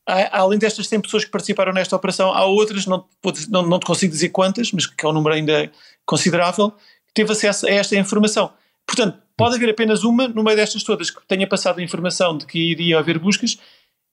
Há, 0.07 0.39
além 0.41 0.57
destas 0.57 0.87
100 0.87 1.01
pessoas 1.01 1.25
que 1.25 1.31
participaram 1.31 1.71
nesta 1.71 1.95
operação, 1.95 2.31
há 2.31 2.43
outras, 2.45 2.85
não, 2.85 3.05
não, 3.49 3.63
não 3.63 3.79
te 3.79 3.85
consigo 3.85 4.11
dizer 4.11 4.29
quantas, 4.29 4.71
mas 4.71 4.87
que 4.87 5.05
é 5.05 5.09
um 5.09 5.13
número 5.13 5.35
ainda 5.35 5.71
considerável, 6.05 6.71
que 6.71 7.13
teve 7.13 7.31
acesso 7.31 7.67
a 7.67 7.71
esta 7.71 7.95
informação. 7.95 8.51
Portanto, 8.89 9.19
pode 9.37 9.55
haver 9.55 9.69
apenas 9.69 10.03
uma 10.03 10.27
no 10.27 10.43
meio 10.43 10.57
destas 10.57 10.81
todas 10.81 11.11
que 11.11 11.21
tenha 11.27 11.47
passado 11.47 11.77
a 11.77 11.83
informação 11.83 12.35
de 12.35 12.47
que 12.47 12.57
iria 12.71 12.97
haver 12.97 13.19
buscas 13.19 13.59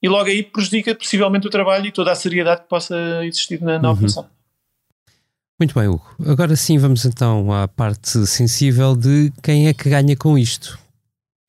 e 0.03 0.09
logo 0.09 0.29
aí 0.29 0.43
prejudica 0.43 0.95
possivelmente 0.95 1.47
o 1.47 1.51
trabalho 1.51 1.87
e 1.87 1.93
toda 1.93 2.13
a 2.13 2.15
seriedade 2.15 2.61
que 2.61 2.69
possa 2.69 2.95
existir 3.25 3.59
na, 3.63 3.79
na 3.79 3.89
uhum. 3.89 3.95
operação. 3.95 4.29
Muito 5.59 5.75
bem, 5.75 5.89
Hugo. 5.89 6.05
Agora 6.27 6.55
sim 6.55 6.77
vamos 6.77 7.07
então 7.07 7.51
à 7.51 7.67
parte 7.67 8.27
sensível 8.27 8.95
de 8.95 9.33
quem 9.43 9.67
é 9.69 9.73
que 9.73 9.89
ganha 9.89 10.15
com 10.15 10.37
isto. 10.37 10.79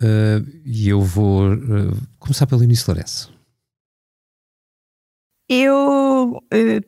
Uh, 0.02 0.48
e 0.64 0.88
eu 0.88 1.02
vou 1.02 1.54
uh, 1.54 1.98
começar 2.18 2.48
pelo 2.48 2.64
início 2.64 2.86
Lourenço. 2.88 3.34
Eu 5.50 6.38
uh, 6.38 6.86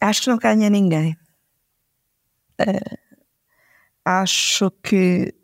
acho 0.00 0.22
que 0.22 0.30
não 0.30 0.38
ganha 0.38 0.70
ninguém. 0.70 1.14
Acho 4.06 4.70
que 4.84 5.34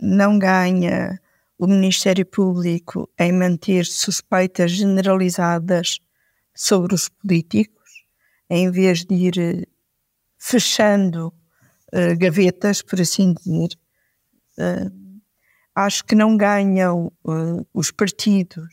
não 0.00 0.38
ganha 0.38 1.18
o 1.58 1.66
Ministério 1.66 2.26
Público 2.26 3.08
em 3.18 3.32
manter 3.32 3.86
suspeitas 3.86 4.72
generalizadas 4.72 5.98
sobre 6.54 6.94
os 6.94 7.08
políticos 7.08 7.80
em 8.50 8.70
vez 8.70 9.04
de 9.06 9.14
ir 9.14 9.38
eh, 9.38 9.66
fechando 10.36 11.28
uh, 11.94 12.18
gavetas, 12.18 12.82
por 12.82 13.00
assim 13.00 13.32
dizer. 13.32 13.78
Acho 15.74 16.04
que 16.04 16.14
não 16.14 16.36
ganham 16.36 17.10
os 17.72 17.90
partidos 17.90 18.68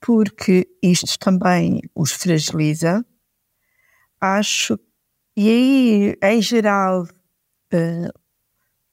porque 0.00 0.66
isto 0.82 1.18
também 1.18 1.82
os 1.94 2.12
fragiliza. 2.12 3.04
Acho, 4.20 4.78
e 5.36 5.48
aí, 5.48 6.18
em 6.22 6.40
geral, 6.40 7.06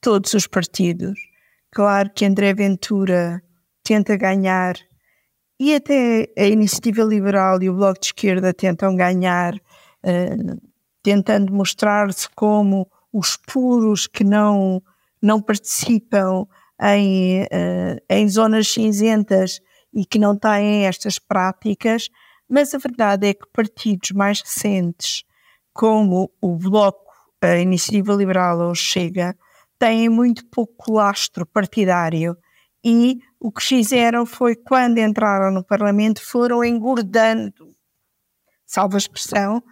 todos 0.02 0.34
os 0.34 0.47
partidos, 0.47 1.20
claro 1.72 2.12
que 2.14 2.26
André 2.26 2.54
Ventura 2.54 3.41
tenta 3.84 4.16
ganhar 4.16 4.76
e 5.60 5.76
até 5.76 6.32
a 6.38 6.45
Iniciativa 6.45 7.04
Liberal 7.04 7.62
e 7.62 7.70
o 7.70 7.76
Bloco 7.76 8.00
de 8.00 8.08
Esquerda 8.08 8.54
tentam 8.54 8.95
ganhar 8.95 9.56
uh, 9.56 10.70
tentando 11.04 11.52
mostrar-se 11.54 12.30
como 12.30 12.89
os 13.12 13.36
puros 13.36 14.08
que 14.08 14.24
não, 14.24 14.82
não 15.22 15.41
participam 15.41 16.45
em, 16.82 17.43
uh, 17.43 18.00
em 18.10 18.30
zonas 18.30 18.70
cinzentas 18.70 19.60
e 19.93 20.06
que 20.06 20.20
não 20.20 20.38
têm 20.38 20.86
estas 20.86 21.20
práticas, 21.20 22.10
mas 22.47 22.74
a 22.74 22.78
verdade 22.78 23.28
é 23.28 23.34
que 23.34 23.47
partidos 23.52 24.12
mais 24.12 24.41
recentes, 24.41 25.24
como 25.74 26.32
o 26.41 26.56
Bloco, 26.56 27.12
a 27.41 27.58
Iniciativa 27.58 28.14
Liberal 28.14 28.60
ou 28.60 28.76
Chega, 28.76 29.36
têm 29.80 30.09
muito 30.09 30.45
pouco 30.47 30.93
lastro 30.93 31.45
partidário 31.45 32.38
e 32.84 33.19
o 33.39 33.51
que 33.51 33.63
fizeram 33.63 34.25
foi, 34.25 34.55
quando 34.55 34.97
entraram 34.99 35.51
no 35.51 35.63
Parlamento, 35.63 36.21
foram 36.21 36.63
engordando, 36.63 37.75
salvo 38.65 38.95
a 38.95 38.97
expressão, 38.97 39.63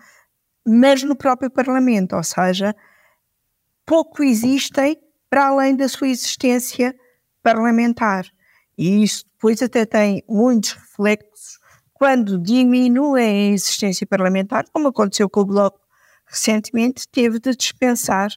mas 0.65 1.03
no 1.03 1.15
próprio 1.15 1.51
Parlamento, 1.51 2.15
ou 2.15 2.23
seja, 2.23 2.75
pouco 3.85 4.23
existem 4.23 4.97
para 5.29 5.47
além 5.47 5.75
da 5.75 5.87
sua 5.87 6.07
existência 6.07 6.95
parlamentar. 7.43 8.25
E 8.77 9.03
isso 9.03 9.25
depois 9.33 9.61
até 9.61 9.85
tem 9.85 10.23
muitos 10.27 10.71
reflexos 10.71 11.57
quando 11.97 12.39
diminuem 12.39 13.49
a 13.49 13.53
existência 13.53 14.05
parlamentar, 14.05 14.65
como 14.71 14.89
aconteceu 14.89 15.27
com 15.29 15.41
o 15.41 15.45
Bloco 15.45 15.79
recentemente, 16.27 17.07
teve 17.09 17.39
de 17.39 17.55
dispensar 17.55 18.29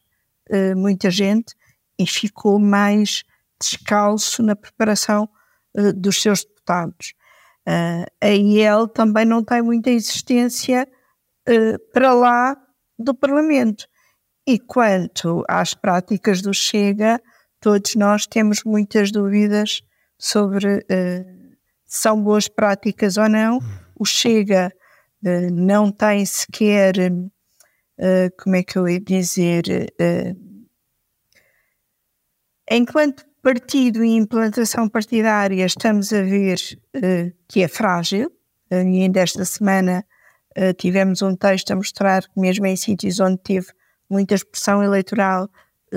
uh, 0.51 0.77
muita 0.77 1.11
gente 1.11 1.55
e 2.01 2.07
ficou 2.07 2.59
mais 2.59 3.23
descalço 3.61 4.43
na 4.43 4.57
preparação 4.57 5.29
uh, 5.77 5.93
dos 5.93 6.23
seus 6.23 6.43
deputados. 6.45 7.13
Uh, 7.69 8.07
a 8.23 8.29
IEL 8.29 8.89
também 8.89 9.27
não 9.27 9.45
tem 9.45 9.61
muita 9.61 9.91
existência 9.91 10.89
uh, 11.47 11.93
para 11.93 12.15
lá 12.15 12.57
do 12.99 13.15
Parlamento. 13.15 13.87
E 14.47 14.59
quanto 14.59 15.45
às 15.47 15.75
práticas 15.75 16.41
do 16.41 16.55
Chega, 16.55 17.21
todos 17.61 17.95
nós 17.97 18.27
temos 18.27 18.65
muitas 18.65 19.13
dúvidas 19.13 19.83
sobre 20.19 20.79
uh, 20.79 21.51
se 21.85 22.03
são 22.03 22.23
boas 22.23 22.49
práticas 22.49 23.19
ou 23.19 23.29
não. 23.29 23.59
O 23.95 24.07
Chega 24.07 24.73
não 25.53 25.93
tem 25.93 26.25
sequer, 26.25 26.95
como 28.39 28.57
é 28.57 28.63
que 28.63 28.79
eu 28.79 28.89
ia 28.89 28.99
dizer, 28.99 29.93
enquanto 32.71 33.25
partido 33.43 34.05
e 34.05 34.17
implantação 34.17 34.89
partidária 34.89 35.65
estamos 35.65 36.13
a 36.13 36.23
ver 36.23 36.59
que 37.49 37.63
é 37.63 37.69
frágil, 37.69 38.31
e 38.71 38.75
ainda 38.75 39.21
esta 39.21 39.45
semana 39.45 40.05
tivemos 40.77 41.23
um 41.23 41.35
texto 41.35 41.71
a 41.71 41.77
mostrar 41.77 42.23
que 42.23 42.39
mesmo 42.39 42.67
em 42.67 42.77
sítios 42.77 43.19
onde 43.19 43.39
teve 43.39 43.69
muita 44.11 44.35
expressão 44.35 44.83
eleitoral, 44.83 45.49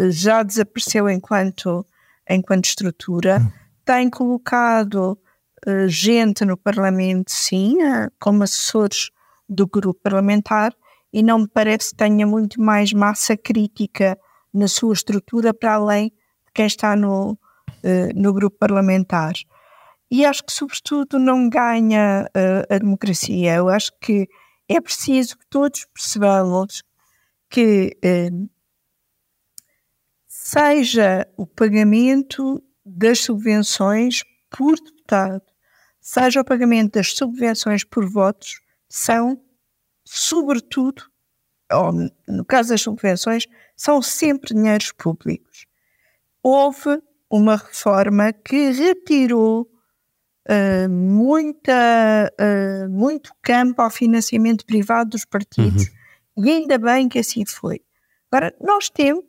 já 0.10 0.44
desapareceu 0.44 1.10
enquanto, 1.10 1.86
enquanto 2.30 2.66
estrutura. 2.66 3.40
Hum. 3.40 3.52
Tem 3.86 4.10
colocado 4.10 5.20
uh, 5.68 5.88
gente 5.88 6.46
no 6.46 6.56
Parlamento, 6.56 7.32
sim, 7.32 7.78
uh, 7.84 8.12
como 8.20 8.44
assessores 8.44 9.10
do 9.48 9.68
grupo 9.68 10.00
parlamentar, 10.02 10.74
e 11.12 11.22
não 11.22 11.40
me 11.40 11.48
parece 11.48 11.90
que 11.90 11.98
tenha 11.98 12.26
muito 12.26 12.62
mais 12.62 12.94
massa 12.94 13.36
crítica 13.36 14.18
na 14.54 14.68
sua 14.68 14.94
estrutura 14.94 15.54
para 15.54 15.74
além 15.74 16.12
quem 16.54 16.66
está 16.66 16.96
no, 16.96 17.32
uh, 17.32 17.38
no 18.16 18.34
grupo 18.34 18.58
parlamentar. 18.58 19.34
E 20.10 20.26
acho 20.26 20.44
que, 20.44 20.54
sobretudo, 20.54 21.18
não 21.18 21.50
ganha 21.50 22.30
a 22.70 22.78
democracia. 22.78 23.56
Eu 23.56 23.68
acho 23.68 23.92
que 24.00 24.30
é 24.70 24.80
preciso 24.80 25.36
que 25.40 25.48
todos 25.48 25.86
percebamos 25.92 26.84
que 27.50 27.98
seja 30.28 31.28
o 31.36 31.48
pagamento 31.48 32.64
das 32.86 33.22
subvenções 33.22 34.24
por 34.50 34.76
deputado, 34.76 35.42
seja 36.00 36.42
o 36.42 36.46
pagamento 36.46 36.94
das 36.94 37.14
subvenções 37.14 37.84
por 37.84 38.08
votos, 38.08 38.62
são, 38.90 39.42
sobretudo, 40.06 41.04
ou 41.72 41.92
no 42.28 42.46
caso 42.46 42.70
das 42.70 42.82
subvenções, 42.82 43.48
são 43.76 44.02
sempre 44.02 44.54
dinheiros 44.54 44.92
públicos. 44.92 45.66
Houve 46.44 47.02
uma 47.30 47.56
reforma 47.56 48.34
que 48.34 48.72
retirou 48.72 49.68
uh, 50.50 50.90
muita, 50.90 52.32
uh, 52.40 52.90
muito 52.90 53.32
campo 53.42 53.82
ao 53.82 53.90
financiamento 53.90 54.66
privado 54.66 55.12
dos 55.12 55.26
partidos 55.26 55.88
uhum. 56.38 56.46
e 56.46 56.52
ainda 56.52 56.78
bem 56.78 57.08
que 57.08 57.20
assim 57.20 57.46
foi. 57.46 57.82
Agora, 58.32 58.54
nós 58.62 58.90
temos 58.90 59.24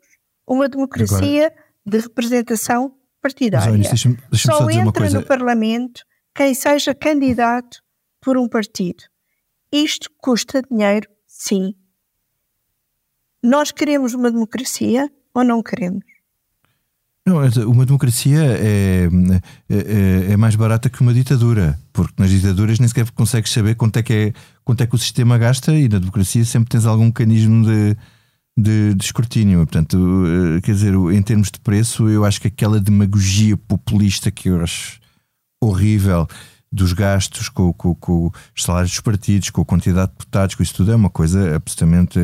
uma 0.47 0.69
democracia 0.69 1.47
Agora, 1.47 1.65
de 1.87 1.99
representação 1.99 2.95
partidária. 3.23 3.73
Olha, 3.73 3.89
deixa 3.89 4.09
-me, 4.09 4.17
deixa 4.31 4.49
-me 4.49 4.59
só, 4.59 4.59
só 4.59 4.71
entra 4.71 5.11
no 5.11 5.25
Parlamento 5.25 6.05
quem 6.35 6.53
seja 6.53 6.95
candidato 6.95 7.83
por 8.21 8.37
um 8.37 8.49
partido. 8.49 9.05
Isto 9.71 10.11
custa 10.19 10.63
dinheiro, 10.63 11.09
sim. 11.27 11.75
Nós 13.43 13.71
queremos 13.71 14.15
uma 14.15 14.31
democracia 14.31 15.11
ou 15.33 15.45
não 15.45 15.63
queremos? 15.63 16.14
Não, 17.27 17.39
uma 17.71 17.87
democracia 17.87 18.39
é, 18.39 19.09
é, 19.71 19.75
é, 19.75 20.33
é, 20.33 20.37
mais 20.37 20.57
barata 20.57 20.91
que 20.91 21.01
uma 21.01 21.15
ditadura, 21.15 21.79
porque 21.91 22.13
nas 22.19 22.31
ditaduras 22.31 22.79
nem 22.79 22.87
sequer 22.87 23.11
consegues 23.13 23.51
saber 23.51 23.77
quanto 23.77 23.99
é 23.99 24.03
que, 24.03 24.13
é, 24.13 24.33
quanto 24.63 24.83
é 24.83 24.87
que 24.87 24.95
o 24.95 24.99
sistema 24.99 25.39
gasta 25.39 25.73
e 25.73 25.89
na 25.89 25.99
democracia 25.99 26.45
sempre 26.45 26.69
tens 26.69 26.85
algum 26.85 27.07
mecanismo 27.07 27.65
de, 27.65 27.97
de, 28.59 28.95
de, 28.95 29.05
escrutínio. 29.05 29.61
Portanto, 29.61 29.97
eh, 30.27 30.61
quer 30.61 30.73
dizer, 30.73 30.93
em 30.95 31.23
termos 31.23 31.51
de 31.51 31.59
preço, 31.61 32.11
eu 32.11 32.27
acho 32.27 32.39
que 32.39 32.49
aquela 32.49 32.79
demagogia 32.79 33.57
populista 33.57 34.31
que 34.31 34.51
eu 34.51 34.61
acho 34.61 35.01
horrível 35.63 36.29
dos 36.71 36.93
gastos 36.93 37.49
com, 37.49 37.73
com, 37.73 37.95
com 37.95 38.31
os 38.55 38.63
salários 38.63 38.91
dos 38.91 39.01
partidos, 39.01 39.49
com 39.49 39.63
a 39.63 39.65
quantidade 39.65 40.11
de 40.11 40.19
deputados, 40.19 40.57
com 40.57 40.63
isso 40.63 40.75
tudo 40.75 40.93
é 40.93 40.97
uma 40.97 41.09
coisa 41.09 41.57
absolutamente. 41.57 42.19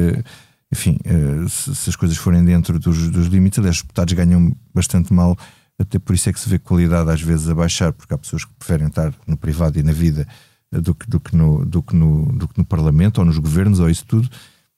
Enfim, 0.73 0.99
eh, 1.05 1.49
se, 1.49 1.91
as 1.91 1.97
coisas 1.97 2.17
forem 2.17 2.45
dentro 2.45 2.79
dos, 2.79 3.11
dos 3.11 3.27
limites, 3.27 3.59
aliás, 3.59 3.77
os 3.77 3.83
deputados 3.83 4.15
ganham 4.15 4.55
bastante 4.73 5.13
mal, 5.13 5.37
até 5.79 5.99
por 5.99 6.15
isso 6.15 6.29
é 6.29 6.33
que 6.33 6.39
se 6.39 6.49
vê 6.49 6.59
qualidade 6.59 7.11
às 7.11 7.21
vezes 7.21 7.49
a 7.49 7.55
baixar, 7.55 7.93
porque 7.93 8.15
há 8.15 8.19
pessoas 8.19 8.45
que 8.45 8.53
preferem 8.55 8.87
estar 8.87 9.13
no 9.27 9.37
privado 9.37 9.79
e 9.79 9.83
na 9.83 9.93
vida 9.93 10.27
eh, 10.73 10.81
do 10.81 10.95
que, 10.95 11.09
do 11.09 11.19
que, 11.19 11.35
no, 11.35 11.65
do 11.65 11.83
que, 11.83 11.97
no, 11.97 12.27
do 12.33 12.47
que 12.47 12.59
no 12.59 12.65
Parlamento 12.65 13.19
ou 13.19 13.25
nos 13.25 13.39
governos 13.39 13.81
ou 13.81 13.91
isso 13.91 14.05
tudo 14.07 14.29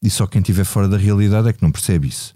e 0.03 0.11
só 0.11 0.27
quem 0.27 0.41
estiver 0.41 0.65
fora 0.65 0.89
da 0.89 0.97
realidade 0.97 1.49
é 1.49 1.53
que 1.53 1.63
não 1.63 1.71
percebe 1.71 2.09
isso. 2.09 2.35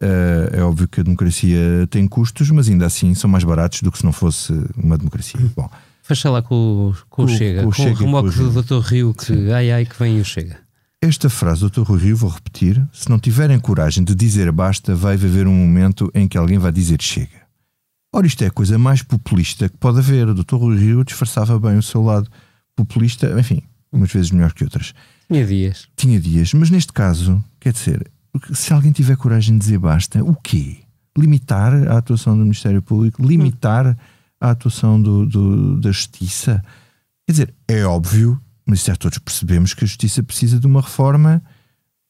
Uh, 0.00 0.54
é 0.56 0.62
óbvio 0.62 0.86
que 0.86 1.00
a 1.00 1.02
democracia 1.02 1.58
tem 1.90 2.06
custos, 2.06 2.48
mas 2.50 2.68
ainda 2.68 2.86
assim 2.86 3.12
são 3.14 3.28
mais 3.28 3.42
baratos 3.42 3.82
do 3.82 3.90
que 3.90 3.98
se 3.98 4.04
não 4.04 4.12
fosse 4.12 4.52
uma 4.76 4.96
democracia. 4.96 5.40
Bom, 5.56 5.68
Fecha 6.02 6.30
lá 6.30 6.40
com, 6.40 6.94
com, 7.10 7.24
com 7.24 7.24
o 7.24 7.28
Chega, 7.28 7.62
com 7.64 7.68
o, 7.68 7.72
Chega, 7.72 7.90
com 7.96 8.02
o 8.02 8.06
remoque 8.06 8.30
do 8.30 8.62
Dr. 8.62 8.78
Rio, 8.78 9.12
que 9.12 9.24
Sim. 9.24 9.50
ai 9.50 9.72
ai 9.72 9.84
que 9.84 9.98
vem 9.98 10.20
o 10.20 10.24
Chega. 10.24 10.56
Esta 11.00 11.30
frase 11.30 11.60
do 11.60 11.70
Dr. 11.70 11.92
Rio, 11.92 12.16
vou 12.16 12.30
repetir: 12.30 12.84
se 12.92 13.08
não 13.08 13.18
tiverem 13.18 13.58
coragem 13.60 14.02
de 14.02 14.14
dizer 14.14 14.50
basta, 14.50 14.94
vai 14.94 15.14
haver 15.14 15.46
um 15.46 15.54
momento 15.54 16.10
em 16.12 16.26
que 16.26 16.36
alguém 16.36 16.58
vai 16.58 16.72
dizer 16.72 17.00
chega. 17.00 17.46
Ora, 18.12 18.26
isto 18.26 18.42
é 18.42 18.48
a 18.48 18.50
coisa 18.50 18.78
mais 18.78 19.02
populista 19.02 19.68
que 19.68 19.76
pode 19.76 19.98
haver. 19.98 20.28
O 20.28 20.34
Dr. 20.34 20.56
Rio 20.76 21.04
disfarçava 21.04 21.58
bem 21.58 21.78
o 21.78 21.82
seu 21.82 22.02
lado 22.02 22.28
populista, 22.74 23.38
enfim, 23.38 23.62
umas 23.92 24.10
vezes 24.10 24.30
melhor 24.30 24.52
que 24.52 24.64
outras. 24.64 24.92
Tinha 25.28 25.46
dias. 25.46 25.88
Tinha 25.94 26.20
dias, 26.20 26.52
mas 26.52 26.70
neste 26.70 26.92
caso, 26.92 27.42
quer 27.60 27.72
dizer, 27.72 28.10
se 28.52 28.72
alguém 28.72 28.90
tiver 28.90 29.16
coragem 29.16 29.54
de 29.54 29.60
dizer 29.60 29.78
basta, 29.78 30.24
o 30.24 30.34
quê? 30.34 30.78
Limitar 31.16 31.74
a 31.88 31.98
atuação 31.98 32.36
do 32.36 32.42
Ministério 32.42 32.82
Público? 32.82 33.22
Limitar 33.22 33.96
a 34.40 34.50
atuação 34.50 35.00
do, 35.00 35.26
do, 35.26 35.80
da 35.80 35.92
Justiça? 35.92 36.62
Quer 37.26 37.32
dizer, 37.32 37.54
é 37.68 37.84
óbvio, 37.84 38.40
mas 38.68 38.84
já 38.84 38.94
todos 38.94 39.16
percebemos 39.16 39.72
que 39.72 39.82
a 39.82 39.86
Justiça 39.86 40.22
precisa 40.22 40.60
de 40.60 40.66
uma 40.66 40.82
reforma, 40.82 41.42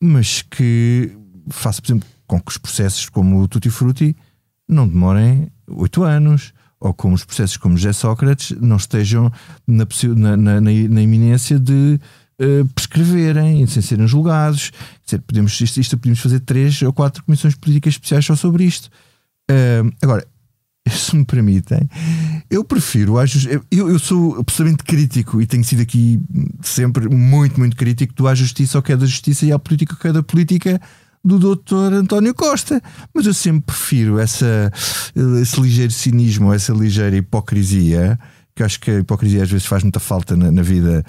mas 0.02 0.42
que 0.42 1.16
faça, 1.48 1.80
por 1.80 1.86
exemplo, 1.86 2.09
com 2.26 2.40
que 2.40 2.50
os 2.50 2.59
processos 2.59 3.09
como 3.09 3.40
o 3.40 3.46
Tutti 3.46 3.70
Frutti 3.70 4.16
não 4.68 4.86
demorem 4.88 5.52
oito 5.68 6.02
anos, 6.02 6.52
ou 6.80 6.92
como 6.92 7.14
os 7.14 7.24
processos 7.24 7.56
como 7.56 7.76
José 7.76 7.92
Sócrates 7.92 8.50
não 8.61 8.76
estejam 8.76 9.32
na, 9.66 9.86
na, 10.16 10.36
na, 10.36 10.61
na 10.61 11.02
iminência 11.02 11.61
de 11.61 12.00
uh, 12.40 12.66
prescreverem 12.74 13.64
sem 13.68 13.80
serem 13.80 14.09
julgados. 14.09 14.72
Dizer, 15.04 15.20
podemos, 15.20 15.61
isto, 15.61 15.80
isto, 15.80 15.96
podemos 15.96 16.18
fazer 16.18 16.40
três 16.40 16.82
ou 16.82 16.92
quatro 16.92 17.22
comissões 17.22 17.54
políticas 17.54 17.94
especiais 17.94 18.24
só 18.24 18.34
sobre 18.34 18.64
isto. 18.64 18.90
Uh, 19.48 19.90
agora, 20.02 20.26
se 20.97 21.16
me 21.16 21.24
permitem, 21.24 21.89
eu 22.51 22.64
prefiro. 22.64 23.14
Eu, 23.70 23.91
eu 23.91 23.99
sou 23.99 24.39
absolutamente 24.39 24.84
crítico 24.84 25.41
e 25.41 25.47
tenho 25.47 25.64
sido 25.64 25.82
aqui 25.82 26.20
sempre 26.62 27.09
muito, 27.09 27.59
muito 27.59 27.76
crítico 27.76 28.14
do 28.14 28.28
à 28.28 28.34
justiça 28.34 28.78
ao 28.78 28.82
que 28.82 28.93
é 28.93 28.97
da 28.97 29.07
justiça 29.07 29.47
e 29.47 29.53
à 29.53 29.59
política 29.59 29.95
ao 29.95 29.99
que 29.99 30.09
é 30.09 30.12
da 30.12 30.22
política 30.22 30.80
do 31.24 31.39
doutor 31.39 31.93
António 31.93 32.34
Costa. 32.34 32.80
Mas 33.14 33.26
eu 33.26 33.34
sempre 33.34 33.62
prefiro 33.66 34.18
essa, 34.18 34.72
esse 35.41 35.61
ligeiro 35.61 35.93
cinismo, 35.93 36.53
essa 36.53 36.72
ligeira 36.72 37.16
hipocrisia, 37.16 38.18
que 38.55 38.62
acho 38.62 38.80
que 38.80 38.91
a 38.91 38.99
hipocrisia 38.99 39.43
às 39.43 39.51
vezes 39.51 39.66
faz 39.66 39.82
muita 39.82 40.01
falta 40.01 40.36
na, 40.36 40.51
na 40.51 40.62
vida 40.62 41.05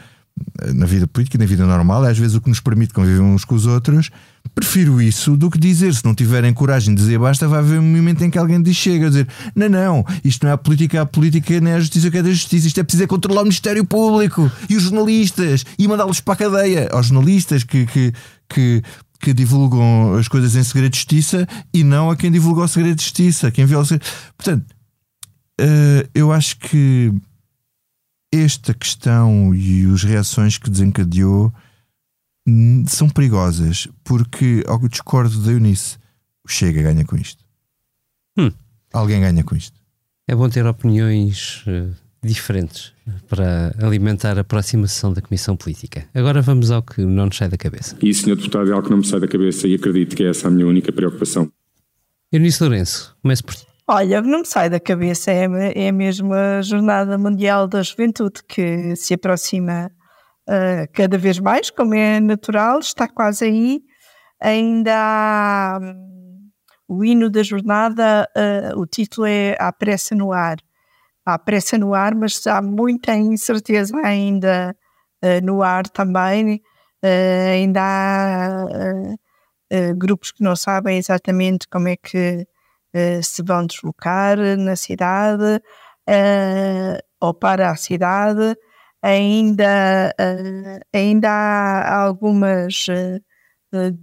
na 0.74 0.86
vida 0.86 1.08
política 1.08 1.36
e 1.36 1.40
na 1.40 1.46
vida 1.46 1.66
normal, 1.66 2.06
é 2.06 2.12
às 2.12 2.18
vezes 2.18 2.36
o 2.36 2.42
que 2.42 2.48
nos 2.48 2.62
permite 2.62 2.94
conviver 2.94 3.20
uns 3.20 3.44
com 3.44 3.56
os 3.56 3.66
outros. 3.66 4.10
Prefiro 4.56 5.02
isso 5.02 5.38
do 5.38 5.50
que 5.50 5.58
dizer, 5.58 5.94
se 5.94 6.04
não 6.04 6.14
tiverem 6.14 6.54
coragem 6.54 6.94
de 6.94 7.02
dizer 7.02 7.18
basta, 7.18 7.48
vai 7.48 7.60
haver 7.60 7.80
um 7.80 7.84
momento 7.84 8.24
em 8.24 8.30
que 8.30 8.38
alguém 8.38 8.62
diz 8.62 8.76
chega, 8.76 9.06
a 9.06 9.10
dizer 9.10 9.28
não, 9.56 9.70
não, 9.70 10.06
isto 10.24 10.44
não 10.44 10.50
é 10.50 10.54
a 10.54 10.58
política, 10.58 11.02
a 11.02 11.06
política, 11.06 11.60
nem 11.62 11.74
é 11.74 11.76
a 11.78 11.80
justiça 11.80 12.12
que 12.12 12.18
é 12.18 12.24
da 12.24 12.30
justiça, 12.30 12.68
isto 12.68 12.80
é 12.80 12.84
preciso 12.84 13.04
é 13.04 13.08
controlar 13.08 13.42
o 13.42 13.46
Ministério 13.46 13.86
Público 13.86 14.52
e 14.70 14.76
os 14.76 14.84
jornalistas 14.84 15.66
e 15.78 15.88
mandá-los 15.88 16.20
para 16.20 16.34
a 16.34 16.38
cadeia 16.38 16.90
aos 16.92 17.08
jornalistas 17.08 17.64
que, 17.64 17.86
que, 17.86 18.14
que, 18.50 18.84
que 19.22 19.34
divulgam 19.34 20.16
as 20.16 20.28
coisas 20.28 20.56
em 20.56 20.64
segredo 20.64 20.92
de 20.92 20.98
justiça 20.98 21.48
e 21.74 21.84
não 21.84 22.10
a 22.10 22.16
quem 22.16 22.32
divulgou 22.32 22.64
o 22.64 22.68
segredo 22.68 22.98
de 22.98 23.04
justiça, 23.04 23.52
quem 23.52 23.66
viu 23.66 23.80
o 23.80 23.86
segredo. 23.86 24.10
Portanto, 24.36 24.66
uh, 25.62 26.10
eu 26.14 26.32
acho 26.34 26.58
que 26.58 27.14
esta 28.32 28.74
questão 28.74 29.54
e 29.56 29.86
as 29.92 30.04
reações 30.04 30.58
que 30.58 30.70
desencadeou 30.70 31.54
são 32.88 33.10
perigosas, 33.10 33.88
porque, 34.04 34.64
ao 34.68 34.80
que 34.80 34.86
eu 34.86 34.90
discordo 34.90 35.40
da 35.44 35.52
Eunice, 35.52 35.98
o 36.44 36.50
Chega 36.50 36.82
ganha 36.82 37.06
com 37.06 37.16
isto. 37.16 37.44
Hum. 38.38 38.52
Alguém 38.94 39.22
ganha 39.22 39.44
com 39.44 39.56
isto. 39.56 39.80
É 40.28 40.36
bom 40.36 40.50
ter 40.50 40.66
opiniões 40.66 41.64
uh, 41.68 41.94
diferentes 42.24 42.94
para 43.28 43.76
alimentar 43.82 44.38
a 44.38 44.44
próxima 44.44 44.88
sessão 44.88 45.14
da 45.14 45.22
Comissão 45.22 45.56
Política. 45.56 46.06
Agora 46.14 46.42
vamos 46.42 46.72
ao 46.72 46.82
que 46.82 47.02
não 47.02 47.28
nos 47.28 47.38
sai 47.38 47.50
da 47.50 47.58
cabeça. 47.58 47.98
E, 48.02 48.14
Sr. 48.14 48.36
Deputado, 48.36 48.70
é 48.70 48.74
algo 48.74 48.84
que 48.84 48.92
não 48.92 49.00
me 49.00 49.06
sai 49.06 49.20
da 49.20 49.28
cabeça 49.28 49.68
e 49.68 49.76
acredito 49.76 50.16
que 50.16 50.24
é 50.24 50.30
essa 50.30 50.48
a 50.48 50.52
minha 50.52 50.68
única 50.68 50.92
preocupação. 50.92 51.52
Eunice 52.32 52.62
Lourenço, 52.62 53.16
comece 53.22 53.44
por 53.44 53.56
ti. 53.56 53.68
Olha, 53.88 54.22
não 54.22 54.40
me 54.40 54.46
sai 54.46 54.70
da 54.70 54.80
cabeça, 54.80 55.32
é, 55.32 55.48
é 55.88 55.92
mesmo 55.92 56.32
a 56.32 56.62
Jornada 56.62 57.18
Mundial 57.18 57.68
da 57.68 57.82
Juventude 57.82 58.42
que 58.48 58.96
se 58.96 59.16
aproxima 59.16 59.92
uh, 60.50 60.92
cada 60.94 61.18
vez 61.18 61.40
mais, 61.40 61.70
como 61.70 61.94
é 61.94 62.20
natural, 62.20 62.80
está 62.80 63.08
quase 63.08 63.46
aí. 63.46 63.82
Ainda 64.42 64.94
há 64.96 65.80
um, 65.82 66.50
o 66.88 67.06
hino 67.06 67.30
da 67.30 67.44
jornada, 67.44 68.28
uh, 68.36 68.80
o 68.80 68.88
título 68.88 69.28
é 69.28 69.56
A 69.60 69.72
Pressa 69.72 70.16
no 70.16 70.34
Ar. 70.34 70.58
Há 71.26 71.38
pressa 71.38 71.78
no 71.78 71.94
ar, 71.94 72.16
mas 72.16 72.48
há 72.48 72.60
muita 72.60 73.16
incerteza 73.16 73.96
ainda 74.04 74.76
uh, 75.24 75.46
no 75.46 75.62
ar 75.62 75.88
também. 75.88 76.60
Ainda 77.54 77.82
há 77.82 78.66
grupos 79.96 80.32
que 80.32 80.44
não 80.44 80.54
sabem 80.56 80.98
exatamente 80.98 81.68
como 81.70 81.88
é 81.88 81.96
que 81.96 82.46
se 83.24 83.42
vão 83.42 83.66
deslocar 83.66 84.38
na 84.58 84.76
cidade 84.76 85.62
ou 87.22 87.34
para 87.34 87.70
a 87.70 87.76
cidade. 87.78 88.58
Ainda, 89.02 90.14
ainda 90.94 91.30
há 91.30 92.02
algumas 92.04 92.86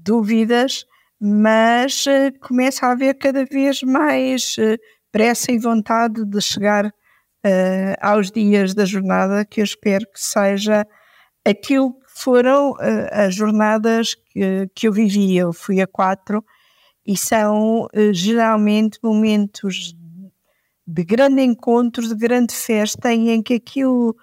dúvidas 0.03 0.87
mas 1.21 2.05
uh, 2.07 2.39
começa 2.41 2.87
a 2.87 2.93
haver 2.93 3.15
cada 3.15 3.45
vez 3.45 3.83
mais 3.83 4.57
pressa 5.11 5.51
e 5.51 5.59
vontade 5.59 6.25
de 6.25 6.41
chegar 6.41 6.93
aos 8.01 8.33
dias 8.33 8.75
da 8.75 8.85
jornada, 8.85 9.45
que 9.45 9.61
eu 9.61 9.65
espero 9.65 10.05
que 10.13 10.21
seja 10.21 10.85
aquilo 11.45 11.95
que 11.95 12.07
foram 12.09 12.75
as 13.13 13.37
jornadas 13.37 14.17
que, 14.17 14.69
que, 14.75 14.89
eu 14.89 14.93
vivi. 14.93 15.37
Eu 15.37 15.53
fui 15.53 15.81
a 15.81 15.87
quatro 15.87 16.45
e 17.07 17.17
são 17.17 17.87
geralmente 18.13 18.99
momentos 19.01 19.95
de 20.85 21.05
grande 21.05 21.41
encontro, 21.41 22.09
de 22.09 22.17
grande 22.17 22.53
festa, 22.53 23.13
em 23.13 23.41
que 23.41 23.55
aquilo 23.55 24.17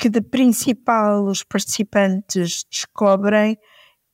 que 0.00 0.08
de 0.08 0.22
principal 0.22 1.26
os 1.26 1.42
participantes 1.44 2.64
descobrem 2.70 3.58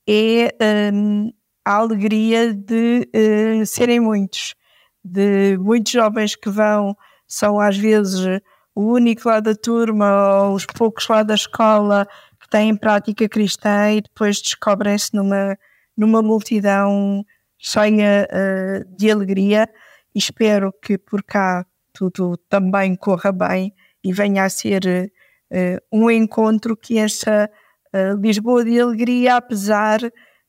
é 0.05 0.53
um, 0.93 1.31
a 1.65 1.75
alegria 1.75 2.53
de 2.53 3.09
uh, 3.15 3.65
serem 3.65 4.01
muitos, 4.01 4.53
de 5.01 5.57
muitos 5.57 5.93
jovens 5.93 6.35
que 6.35 6.49
vão, 6.49 6.93
são 7.25 7.57
às 7.57 7.77
vezes 7.77 8.41
o 8.75 8.91
único 8.91 9.29
lá 9.29 9.39
da 9.39 9.55
turma 9.55 10.43
ou 10.43 10.55
os 10.55 10.65
poucos 10.65 11.07
lá 11.07 11.23
da 11.23 11.35
escola 11.35 12.05
que 12.41 12.49
têm 12.49 12.75
prática 12.75 13.29
cristã 13.29 13.93
e 13.93 14.01
depois 14.01 14.41
descobrem-se 14.41 15.15
numa, 15.15 15.57
numa 15.95 16.21
multidão 16.21 17.23
cheia 17.57 18.27
uh, 18.29 18.97
de 18.97 19.09
alegria. 19.09 19.69
E 20.13 20.19
espero 20.19 20.73
que 20.81 20.97
por 20.97 21.23
cá 21.23 21.65
tudo 21.93 22.35
também 22.49 22.93
corra 22.93 23.31
bem 23.31 23.73
e 24.03 24.11
venha 24.11 24.43
a 24.43 24.49
ser 24.49 24.83
uh, 24.85 25.16
um 25.91 26.09
encontro 26.11 26.75
que 26.75 26.99
encha 26.99 27.49
uh, 27.93 28.19
Lisboa 28.19 28.63
de 28.63 28.79
alegria, 28.79 29.37
apesar 29.37 29.99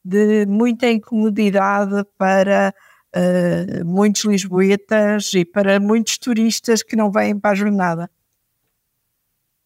de 0.05 0.47
muita 0.47 0.91
incomodidade 0.91 2.05
para 2.17 2.75
uh, 3.15 3.85
muitos 3.85 4.25
lisboetas 4.25 5.33
e 5.35 5.45
para 5.45 5.79
muitos 5.79 6.19
turistas 6.19 6.83
que 6.83 6.97
não 6.97 7.11
vêm 7.11 7.39
para 7.39 7.51
a 7.51 7.55
jornada. 7.55 8.11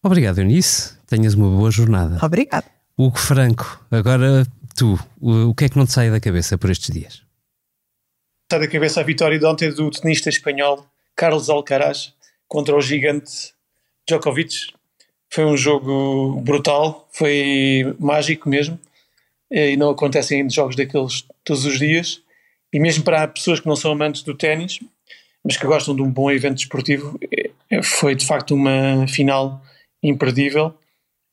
Obrigado, 0.03 0.39
Eunice. 0.39 0.99
Tenhas 1.07 1.35
uma 1.35 1.49
boa 1.49 1.71
jornada. 1.71 2.19
Obrigado. 2.25 2.65
Hugo 2.99 3.19
Franco, 3.19 3.85
agora 3.91 4.45
tu, 4.77 4.99
o, 5.21 5.51
o 5.51 5.55
que 5.55 5.67
é 5.67 5.69
que 5.69 5.77
não 5.77 5.87
te 5.87 5.93
sai 5.93 6.11
da 6.11 6.21
cabeça 6.21 6.59
por 6.59 6.71
estes 6.71 6.93
dias? 6.93 7.23
Sai 8.51 8.61
da 8.61 8.69
cabeça 8.69 9.01
a 9.01 9.05
vitória 9.05 9.39
de 9.39 9.47
ontem 9.47 9.73
do 9.73 9.91
tenista 9.91 10.29
espanhol 10.29 10.87
Carlos 11.17 11.49
Alcaraz 11.49 12.15
contra 12.49 12.77
o 12.77 12.81
gigante 12.81 13.55
Djokovic. 14.07 14.75
Foi 15.33 15.45
um 15.47 15.57
jogo 15.57 16.41
brutal, 16.43 17.09
foi 17.11 17.97
mágico 17.99 18.49
mesmo. 18.49 18.79
Eh, 19.51 19.73
e 19.73 19.77
não 19.77 19.91
acontecem 19.91 20.49
jogos 20.51 20.77
daqueles 20.77 21.25
todos 21.43 21.65
os 21.65 21.79
dias. 21.79 22.23
E 22.73 22.79
mesmo 22.79 23.03
para 23.05 23.27
pessoas 23.29 23.61
que 23.61 23.67
não 23.67 23.77
são 23.77 23.93
amantes 23.93 24.23
do 24.23 24.35
ténis, 24.35 24.81
mas 25.45 25.57
que 25.57 25.67
gostam 25.67 25.97
de 25.97 26.03
um 26.03 26.11
bom 26.11 26.31
evento 26.31 26.57
desportivo, 26.57 27.19
eh, 27.71 27.83
foi 27.83 28.15
de 28.15 28.27
facto 28.27 28.55
uma 28.55 29.07
final 29.09 29.63
imperdível 30.03 30.75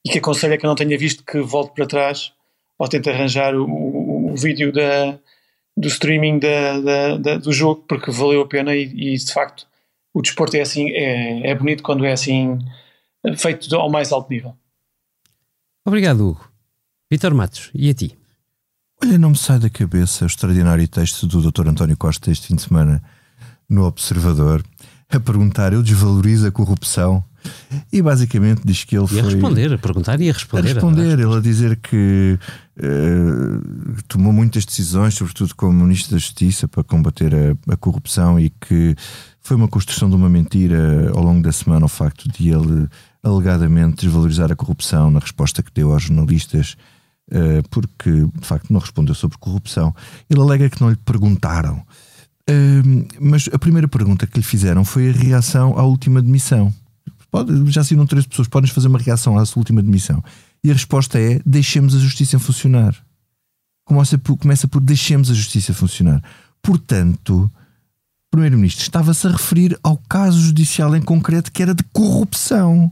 e 0.06 0.10
que 0.10 0.20
aconselho 0.20 0.54
a 0.54 0.58
que 0.58 0.66
não 0.66 0.76
tenha 0.76 0.98
visto 0.98 1.24
que 1.24 1.40
volte 1.42 1.74
para 1.74 1.86
trás 1.86 2.32
ou 2.78 2.88
tente 2.88 3.10
arranjar 3.10 3.54
o, 3.56 3.66
o, 3.66 4.32
o 4.32 4.36
vídeo 4.36 4.72
da, 4.72 5.20
do 5.76 5.88
streaming 5.88 6.40
da, 6.40 6.80
da, 6.80 7.18
da, 7.18 7.38
do 7.38 7.52
jogo 7.52 7.84
porque 7.88 8.12
valeu 8.12 8.42
a 8.42 8.48
pena 8.48 8.76
e, 8.76 8.84
e, 8.84 9.18
de 9.18 9.34
facto 9.34 9.68
o 10.14 10.22
desporto 10.22 10.56
é 10.56 10.62
assim 10.62 10.92
é, 10.92 11.50
é 11.50 11.56
bonito 11.56 11.84
quando 11.84 12.06
é 12.06 12.12
assim 12.12 12.60
feito 13.38 13.74
ao 13.76 13.90
mais 13.90 14.12
alto 14.12 14.30
nível. 14.30 14.56
Obrigado, 15.86 16.28
Hugo. 16.28 16.50
Vitor 17.12 17.34
Matos, 17.34 17.72
e 17.74 17.90
a 17.90 17.94
ti? 17.94 18.16
Olha, 19.02 19.18
não 19.18 19.32
me 19.32 19.38
sai 19.38 19.60
da 19.60 19.70
cabeça 19.70 20.26
o 20.26 20.28
extraordinário 20.28 20.88
texto 20.88 21.26
do 21.26 21.42
Dr. 21.42 21.68
António 21.68 21.98
Costa 21.98 22.30
este 22.30 22.48
fim 22.48 22.56
de 22.56 22.62
semana 22.62 23.02
no 23.68 23.86
Observador, 23.86 24.64
a 25.10 25.20
perguntar: 25.20 25.74
eu 25.74 25.82
desvalorizo 25.82 26.48
a 26.48 26.52
corrupção? 26.52 27.24
E 27.92 28.02
basicamente 28.02 28.62
diz 28.66 28.84
que 28.84 28.98
ele 28.98 29.06
e 29.06 29.08
foi. 29.08 29.20
A 29.20 29.24
responder, 29.24 29.74
a 29.74 29.78
perguntar 29.78 30.20
e 30.20 30.30
a 30.30 30.34
responder. 30.34 30.70
A 30.70 30.74
responder, 30.74 31.20
ele 31.20 31.36
a 31.36 31.40
dizer 31.40 31.78
que 31.78 32.38
uh, 32.78 34.04
tomou 34.08 34.34
muitas 34.34 34.66
decisões, 34.66 35.14
sobretudo 35.14 35.56
como 35.56 35.72
Ministro 35.72 36.12
da 36.12 36.18
Justiça, 36.18 36.68
para 36.68 36.84
combater 36.84 37.34
a, 37.34 37.74
a, 37.74 37.78
corrupção 37.78 38.40
e 38.40 38.50
que 38.50 38.96
foi 39.40 39.56
uma 39.56 39.70
construção 39.70 40.10
de 40.10 40.16
uma 40.16 40.30
mentira 40.30 41.12
ao 41.16 41.24
longo 41.24 41.42
da 41.42 41.52
semana 41.52 41.86
o 41.86 41.90
facto 41.90 42.28
de 42.30 42.50
ele 42.50 42.90
alegadamente 43.24 44.06
desvalorizar 44.06 44.52
a 44.52 44.56
corrupção 44.56 45.12
na 45.12 45.20
resposta 45.20 45.62
que 45.62 45.72
deu 45.74 45.92
aos 45.92 46.04
jornalistas 46.04 46.78
eh, 47.32 47.62
porque 47.70 48.10
de 48.12 48.48
facto 48.48 48.72
não 48.72 48.80
respondeu 48.80 49.14
sobre 49.14 49.38
corrupção. 49.38 49.94
Ele 50.30 50.42
alega 50.42 50.70
que 50.70 50.82
não 50.82 50.90
lhe 50.90 50.98
perguntaram. 50.98 51.84
Mas 53.22 53.48
a 53.54 53.60
primeira 53.60 53.88
pergunta 53.88 54.26
que 54.26 54.40
lhe 54.40 54.44
fizeram 54.44 54.84
foi 54.84 55.10
a 55.10 55.14
reação 55.14 55.78
à 55.78 55.84
última 55.84 56.20
demissão. 56.20 56.74
Pode, 57.30 57.72
já 57.72 57.84
saíram 57.84 58.08
três 58.08 58.26
pessoas, 58.26 58.48
podem 58.48 58.70
fazer 58.72 58.88
uma 58.88 58.98
reação 58.98 59.38
à 59.38 59.46
sua 59.46 59.60
última 59.60 59.84
demissão. 59.84 60.24
E 60.64 60.72
a 60.72 60.74
resposta 60.74 61.20
é: 61.20 61.40
deixemos 61.46 61.96
a 61.96 62.00
justiça 62.00 62.40
funcionar. 62.40 62.96
Começa 63.86 64.18
por, 64.18 64.38
começa 64.38 64.68
por 64.68 64.82
deixemos 64.82 65.30
a 65.30 65.34
justiça 65.34 65.74
funcionar. 65.74 66.24
Portanto, 66.62 67.50
Primeiro-Ministro 68.32 68.84
estava-se 68.84 69.26
a 69.26 69.32
referir 69.32 69.78
ao 69.82 69.98
caso 70.10 70.40
judicial 70.40 70.96
em 70.96 71.02
concreto 71.02 71.52
que 71.52 71.64
era 71.64 71.74
de 71.74 71.84
corrupção. 71.92 72.92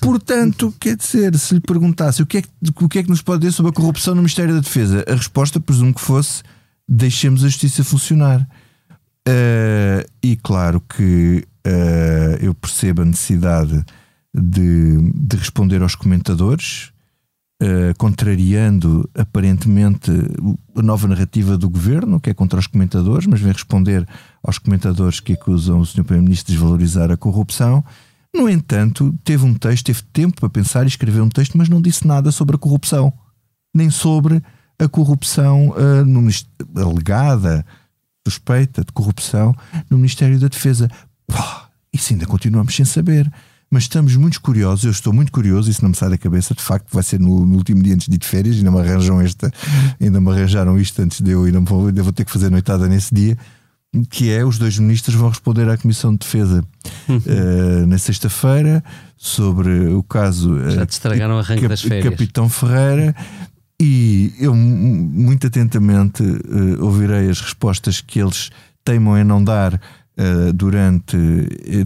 Portanto, 0.00 0.72
quer 0.78 0.96
dizer, 0.96 1.36
se 1.38 1.54
lhe 1.54 1.60
perguntasse 1.60 2.22
o 2.22 2.26
que, 2.26 2.38
é 2.38 2.42
que, 2.42 2.48
o 2.80 2.88
que 2.88 3.00
é 3.00 3.02
que 3.02 3.10
nos 3.10 3.20
pode 3.20 3.40
dizer 3.40 3.52
sobre 3.52 3.70
a 3.70 3.74
corrupção 3.74 4.14
no 4.14 4.22
Ministério 4.22 4.54
da 4.54 4.60
Defesa, 4.60 5.04
a 5.08 5.14
resposta 5.14 5.58
presumo 5.58 5.92
que 5.92 6.00
fosse 6.00 6.42
deixemos 6.88 7.42
a 7.42 7.48
justiça 7.48 7.82
funcionar. 7.82 8.46
Uh, 9.26 10.06
e 10.22 10.36
claro 10.36 10.80
que 10.80 11.44
uh, 11.66 12.36
eu 12.40 12.54
percebo 12.54 13.02
a 13.02 13.04
necessidade 13.06 13.84
de, 14.34 15.12
de 15.14 15.36
responder 15.36 15.82
aos 15.82 15.94
comentadores, 15.94 16.92
uh, 17.62 17.96
contrariando 17.96 19.08
aparentemente 19.16 20.10
a 20.76 20.82
nova 20.82 21.08
narrativa 21.08 21.56
do 21.56 21.70
governo, 21.70 22.20
que 22.20 22.30
é 22.30 22.34
contra 22.34 22.58
os 22.58 22.66
comentadores, 22.66 23.26
mas 23.26 23.40
vem 23.40 23.52
responder 23.52 24.06
aos 24.44 24.58
comentadores 24.58 25.20
que 25.20 25.32
acusam 25.32 25.80
o 25.80 25.86
Sr. 25.86 26.04
Primeiro-Ministro 26.04 26.52
de 26.52 26.58
desvalorizar 26.58 27.10
a 27.10 27.16
corrupção. 27.16 27.82
No 28.32 28.48
entanto, 28.48 29.14
teve 29.24 29.44
um 29.44 29.54
texto, 29.54 29.86
teve 29.86 30.02
tempo 30.12 30.38
para 30.38 30.50
pensar 30.50 30.84
e 30.84 30.88
escrever 30.88 31.22
um 31.22 31.30
texto, 31.30 31.56
mas 31.56 31.68
não 31.68 31.80
disse 31.80 32.06
nada 32.06 32.30
sobre 32.30 32.56
a 32.56 32.58
corrupção, 32.58 33.12
nem 33.74 33.88
sobre 33.88 34.42
a 34.78 34.86
corrupção 34.86 35.70
uh, 35.70 36.80
alegada, 36.80 37.64
suspeita 38.26 38.84
de 38.84 38.92
corrupção 38.92 39.54
no 39.88 39.96
Ministério 39.96 40.38
da 40.38 40.48
Defesa. 40.48 40.90
Pô, 41.26 41.42
isso 41.92 42.12
ainda 42.12 42.26
continuamos 42.26 42.74
sem 42.74 42.84
saber. 42.84 43.32
Mas 43.70 43.84
estamos 43.84 44.14
muito 44.14 44.40
curiosos, 44.40 44.84
eu 44.84 44.90
estou 44.90 45.12
muito 45.12 45.32
curioso, 45.32 45.68
isso 45.68 45.82
não 45.82 45.88
me 45.88 45.96
sai 45.96 46.08
da 46.08 46.18
cabeça, 46.18 46.54
de 46.54 46.62
facto 46.62 46.86
vai 46.92 47.02
ser 47.02 47.18
no, 47.18 47.44
no 47.44 47.56
último 47.56 47.82
dia 47.82 47.94
antes 47.94 48.06
de 48.06 48.14
ir 48.14 48.18
de 48.18 48.26
férias, 48.26 48.56
ainda 48.56 48.70
me 48.70 48.78
arranjam 48.78 49.20
esta, 49.20 49.50
ainda 50.00 50.20
me 50.20 50.30
arranjaram 50.30 50.78
isto 50.78 51.02
antes 51.02 51.20
de 51.20 51.32
eu, 51.32 51.44
ainda 51.44 51.58
vou, 51.60 51.88
ainda 51.88 52.02
vou 52.02 52.12
ter 52.12 52.24
que 52.24 52.30
fazer 52.30 52.50
noitada 52.50 52.86
nesse 52.86 53.12
dia 53.12 53.36
que 54.10 54.30
é 54.30 54.44
os 54.44 54.58
dois 54.58 54.78
ministros 54.78 55.14
vão 55.14 55.28
responder 55.28 55.68
à 55.68 55.76
Comissão 55.76 56.12
de 56.12 56.18
Defesa 56.18 56.64
uhum. 57.08 57.16
uh, 57.16 57.86
na 57.86 57.98
sexta-feira 57.98 58.82
sobre 59.16 59.88
o 59.88 60.02
caso 60.02 60.58
Já 60.70 60.82
eh, 60.82 60.86
te 60.86 60.92
estragaram 60.92 61.36
uh, 61.36 61.38
arranque 61.38 61.62
Cap 61.62 61.68
das 61.68 61.82
férias. 61.82 62.10
Capitão 62.10 62.48
Ferreira 62.48 63.14
e 63.80 64.32
eu 64.38 64.54
muito 64.54 65.46
atentamente 65.46 66.22
uh, 66.22 66.84
ouvirei 66.84 67.28
as 67.28 67.40
respostas 67.40 68.00
que 68.00 68.20
eles 68.20 68.50
teimam 68.84 69.18
em 69.18 69.24
não 69.24 69.42
dar 69.42 69.80
durante 70.54 71.16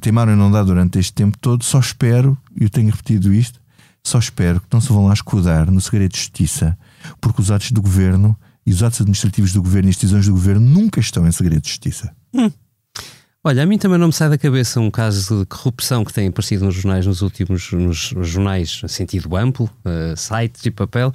teimaram 0.02 0.34
em 0.34 0.36
não 0.36 0.50
dar 0.50 0.62
durante 0.62 0.98
este 0.98 1.14
tempo 1.14 1.38
todo, 1.38 1.64
só 1.64 1.80
espero, 1.80 2.36
e 2.60 2.64
eu 2.64 2.68
tenho 2.68 2.90
repetido 2.90 3.32
isto, 3.32 3.58
só 4.04 4.18
espero 4.18 4.60
que 4.60 4.66
não 4.70 4.82
se 4.82 4.88
vão 4.88 5.06
lá 5.06 5.14
escudar 5.14 5.70
no 5.70 5.80
segredo 5.80 6.12
de 6.12 6.18
justiça, 6.18 6.76
porque 7.22 7.40
os 7.40 7.50
atos 7.50 7.72
do 7.72 7.80
governo 7.80 8.36
e 8.68 8.70
os 8.70 8.82
atos 8.82 9.00
administrativos 9.00 9.50
do 9.54 9.62
governo 9.62 9.88
e 9.88 9.90
as 9.90 9.96
decisões 9.96 10.26
do 10.26 10.32
governo 10.32 10.60
nunca 10.60 11.00
estão 11.00 11.26
em 11.26 11.32
segredo 11.32 11.62
de 11.62 11.68
justiça. 11.70 12.14
Hum. 12.34 12.50
Olha, 13.42 13.62
a 13.62 13.66
mim 13.66 13.78
também 13.78 13.98
não 13.98 14.08
me 14.08 14.12
sai 14.12 14.28
da 14.28 14.36
cabeça 14.36 14.78
um 14.78 14.90
caso 14.90 15.40
de 15.40 15.46
corrupção 15.46 16.04
que 16.04 16.12
tem 16.12 16.28
aparecido 16.28 16.66
nos 16.66 16.74
jornais 16.74 17.06
nos 17.06 17.22
últimos 17.22 17.72
nos 17.72 18.12
jornais, 18.28 18.82
sentido 18.88 19.34
amplo, 19.34 19.70
uh, 19.84 20.16
sites 20.16 20.66
e 20.66 20.70
papel, 20.70 21.12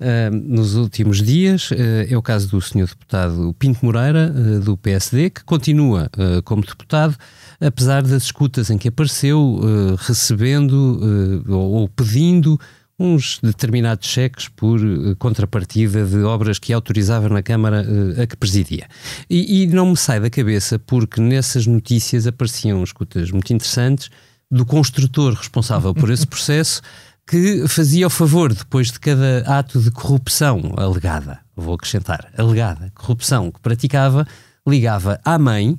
Uh, 0.00 0.34
nos 0.34 0.74
últimos 0.74 1.22
dias. 1.22 1.70
Uh, 1.70 1.76
é 2.10 2.16
o 2.16 2.20
caso 2.20 2.48
do 2.48 2.60
senhor 2.60 2.88
deputado 2.88 3.54
Pinto 3.56 3.86
Moreira, 3.86 4.28
do 4.60 4.76
PSD, 4.76 5.30
que 5.30 5.44
continua 5.44 6.10
como 6.44 6.62
deputado, 6.62 7.16
apesar 7.60 8.02
das 8.02 8.24
escutas 8.24 8.70
em 8.70 8.76
que 8.76 8.88
apareceu, 8.88 9.60
recebendo 9.96 11.44
ou, 11.48 11.88
pedindo 11.88 12.58
uns 12.98 13.40
determinados 13.42 14.08
cheques 14.08 14.48
por 14.48 14.80
contrapartida 15.18 16.04
de 16.04 16.22
obras 16.22 16.58
que 16.58 16.72
autorizava 16.72 17.28
na 17.28 17.42
Câmara 17.42 17.84
a 18.22 18.26
que 18.26 18.36
presidia. 18.36 18.86
E, 19.28 19.62
e 19.62 19.66
não 19.66 19.90
me 19.90 19.96
sai 19.96 20.20
da 20.20 20.30
cabeça 20.30 20.78
porque 20.78 21.20
nessas 21.20 21.66
notícias 21.66 22.26
apareciam 22.26 22.82
escutas 22.82 23.30
muito 23.30 23.52
interessantes 23.52 24.10
do 24.50 24.64
construtor 24.64 25.34
responsável 25.34 25.92
por 25.92 26.10
esse 26.10 26.26
processo 26.28 26.80
que 27.26 27.66
fazia 27.66 28.06
o 28.06 28.10
favor, 28.10 28.52
depois 28.52 28.92
de 28.92 29.00
cada 29.00 29.38
ato 29.46 29.80
de 29.80 29.90
corrupção 29.90 30.74
alegada, 30.76 31.40
vou 31.56 31.74
acrescentar, 31.74 32.30
alegada 32.36 32.92
corrupção 32.94 33.50
que 33.50 33.60
praticava, 33.60 34.26
ligava 34.66 35.18
à 35.24 35.38
mãe 35.38 35.78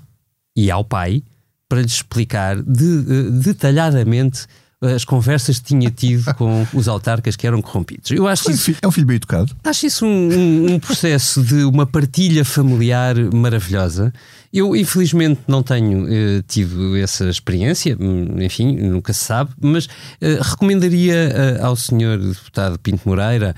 e 0.55 0.71
ao 0.71 0.83
pai 0.83 1.23
para 1.69 1.81
lhes 1.81 1.93
explicar 1.93 2.61
de, 2.61 3.05
eh, 3.07 3.31
detalhadamente 3.31 4.47
as 4.81 5.05
conversas 5.05 5.59
que 5.59 5.65
tinha 5.65 5.89
tido 5.89 6.33
com 6.35 6.65
os 6.73 6.87
autarcas 6.87 7.35
que 7.35 7.47
eram 7.47 7.61
corrompidos. 7.61 8.11
Eu 8.11 8.27
acho 8.27 8.51
isso, 8.51 8.75
é 8.81 8.87
um 8.87 8.91
filho 8.91 9.07
bem 9.07 9.15
educado. 9.15 9.55
Acho 9.63 9.85
isso 9.85 10.05
um, 10.05 10.73
um, 10.73 10.79
processo 10.79 11.43
de 11.43 11.63
uma 11.63 11.85
partilha 11.85 12.43
familiar 12.43 13.15
maravilhosa. 13.33 14.13
Eu, 14.53 14.75
infelizmente, 14.75 15.41
não 15.47 15.63
tenho 15.63 16.03
uh, 16.03 16.43
tido 16.47 16.95
essa 16.97 17.29
experiência, 17.29 17.97
hum, 17.99 18.41
enfim, 18.41 18.75
nunca 18.75 19.13
se 19.13 19.23
sabe, 19.25 19.51
mas 19.59 19.85
uh, 19.85 20.41
recomendaria 20.41 21.59
uh, 21.61 21.65
ao 21.65 21.75
senhor 21.75 22.17
deputado 22.17 22.79
Pinto 22.79 23.07
Moreira, 23.07 23.55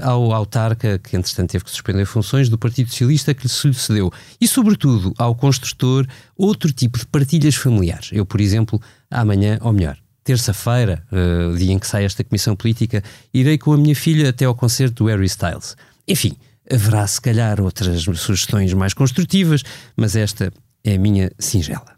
ao 0.00 0.32
autarca, 0.32 0.98
que 0.98 1.16
entretanto 1.18 1.50
teve 1.50 1.64
que 1.64 1.70
suspender 1.70 2.06
funções, 2.06 2.48
do 2.48 2.56
Partido 2.56 2.88
Socialista 2.88 3.34
que 3.34 3.42
lhe 3.42 3.48
sucedeu, 3.48 4.10
e 4.40 4.48
sobretudo 4.48 5.12
ao 5.18 5.34
construtor, 5.34 6.06
outro 6.34 6.72
tipo 6.72 6.98
de 6.98 7.04
partilhas 7.04 7.56
familiares. 7.56 8.08
Eu, 8.10 8.24
por 8.24 8.40
exemplo, 8.40 8.80
amanhã, 9.10 9.58
ou 9.60 9.74
melhor, 9.74 9.98
terça-feira, 10.26 11.04
uh, 11.12 11.56
dia 11.56 11.72
em 11.72 11.78
que 11.78 11.86
sai 11.86 12.04
esta 12.04 12.24
comissão 12.24 12.56
política, 12.56 13.02
irei 13.32 13.56
com 13.56 13.72
a 13.72 13.76
minha 13.76 13.94
filha 13.94 14.30
até 14.30 14.44
ao 14.44 14.56
concerto 14.56 15.04
do 15.04 15.08
Harry 15.08 15.26
Styles. 15.26 15.76
Enfim, 16.06 16.36
haverá 16.70 17.06
se 17.06 17.20
calhar 17.20 17.60
outras 17.60 18.02
sugestões 18.02 18.74
mais 18.74 18.92
construtivas, 18.92 19.62
mas 19.96 20.16
esta 20.16 20.52
é 20.84 20.94
a 20.96 20.98
minha 20.98 21.30
singela. 21.38 21.94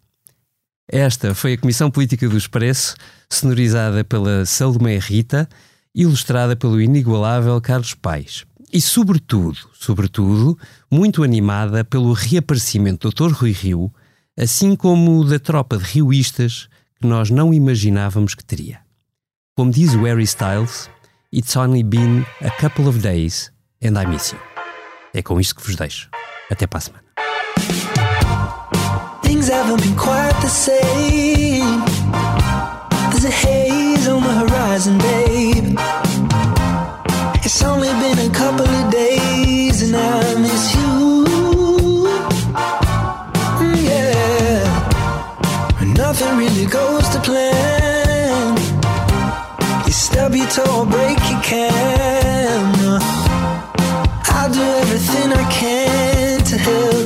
Esta 0.90 1.34
foi 1.34 1.54
a 1.54 1.58
Comissão 1.58 1.90
Política 1.90 2.28
do 2.28 2.36
Expresso, 2.36 2.94
sonorizada 3.30 4.04
pela 4.04 4.44
Salomé 4.44 4.98
Rita, 4.98 5.48
ilustrada 5.94 6.54
pelo 6.54 6.80
inigualável 6.80 7.58
Carlos 7.62 7.94
Paes. 7.94 8.44
E, 8.70 8.80
sobretudo, 8.80 9.58
sobretudo, 9.72 10.58
muito 10.90 11.22
animada 11.22 11.82
pelo 11.82 12.12
reaparecimento 12.12 13.10
do 13.10 13.14
Dr. 13.14 13.32
Rui 13.32 13.52
Rio, 13.52 13.92
assim 14.38 14.76
como 14.76 15.24
da 15.24 15.38
tropa 15.38 15.78
de 15.78 15.84
rioístas 15.84 16.68
que 17.00 17.06
nós 17.06 17.30
não 17.30 17.54
imaginávamos 17.54 18.34
que 18.34 18.44
teria. 18.44 18.80
Como 19.56 19.70
diz 19.70 19.94
o 19.94 20.04
Harry 20.04 20.24
Styles, 20.24 20.88
It's 21.30 21.56
only 21.56 21.82
been 21.82 22.24
a 22.40 22.50
couple 22.58 22.88
of 22.88 23.02
days 23.02 23.50
and 23.82 23.98
I 23.98 24.06
miss 24.06 24.32
you. 24.32 24.38
É 25.12 25.20
com 25.20 25.38
isto 25.38 25.56
que 25.56 25.62
vos 25.62 25.76
deixo. 25.76 26.08
Até 26.50 26.66
para 26.66 26.78
a 26.78 26.80
semana. 26.80 27.04
Things 29.20 29.50
haven't 29.50 29.82
been 29.82 29.94
quite 29.94 30.34
the 30.40 30.48
same. 30.48 31.84
There's 33.10 33.26
a 33.26 33.30
haze 33.30 34.08
on 34.08 34.22
the 34.22 34.32
horizon, 34.32 34.96
babe. 34.96 35.78
It's 37.44 37.62
only 37.62 37.88
been 38.00 38.18
a 38.26 38.30
couple 38.30 38.68
it 46.60 46.70
goes 46.70 47.08
to 47.10 47.20
plan. 47.20 48.56
You 49.86 49.92
stub 49.92 50.34
your 50.34 50.48
toe 50.48 50.80
or 50.80 50.86
break 50.86 51.18
your 51.30 51.42
camera. 51.42 52.98
I'll 54.36 54.52
do 54.52 54.62
everything 54.82 55.32
I 55.32 55.44
can 55.52 56.44
to 56.44 56.58
help. 56.58 56.97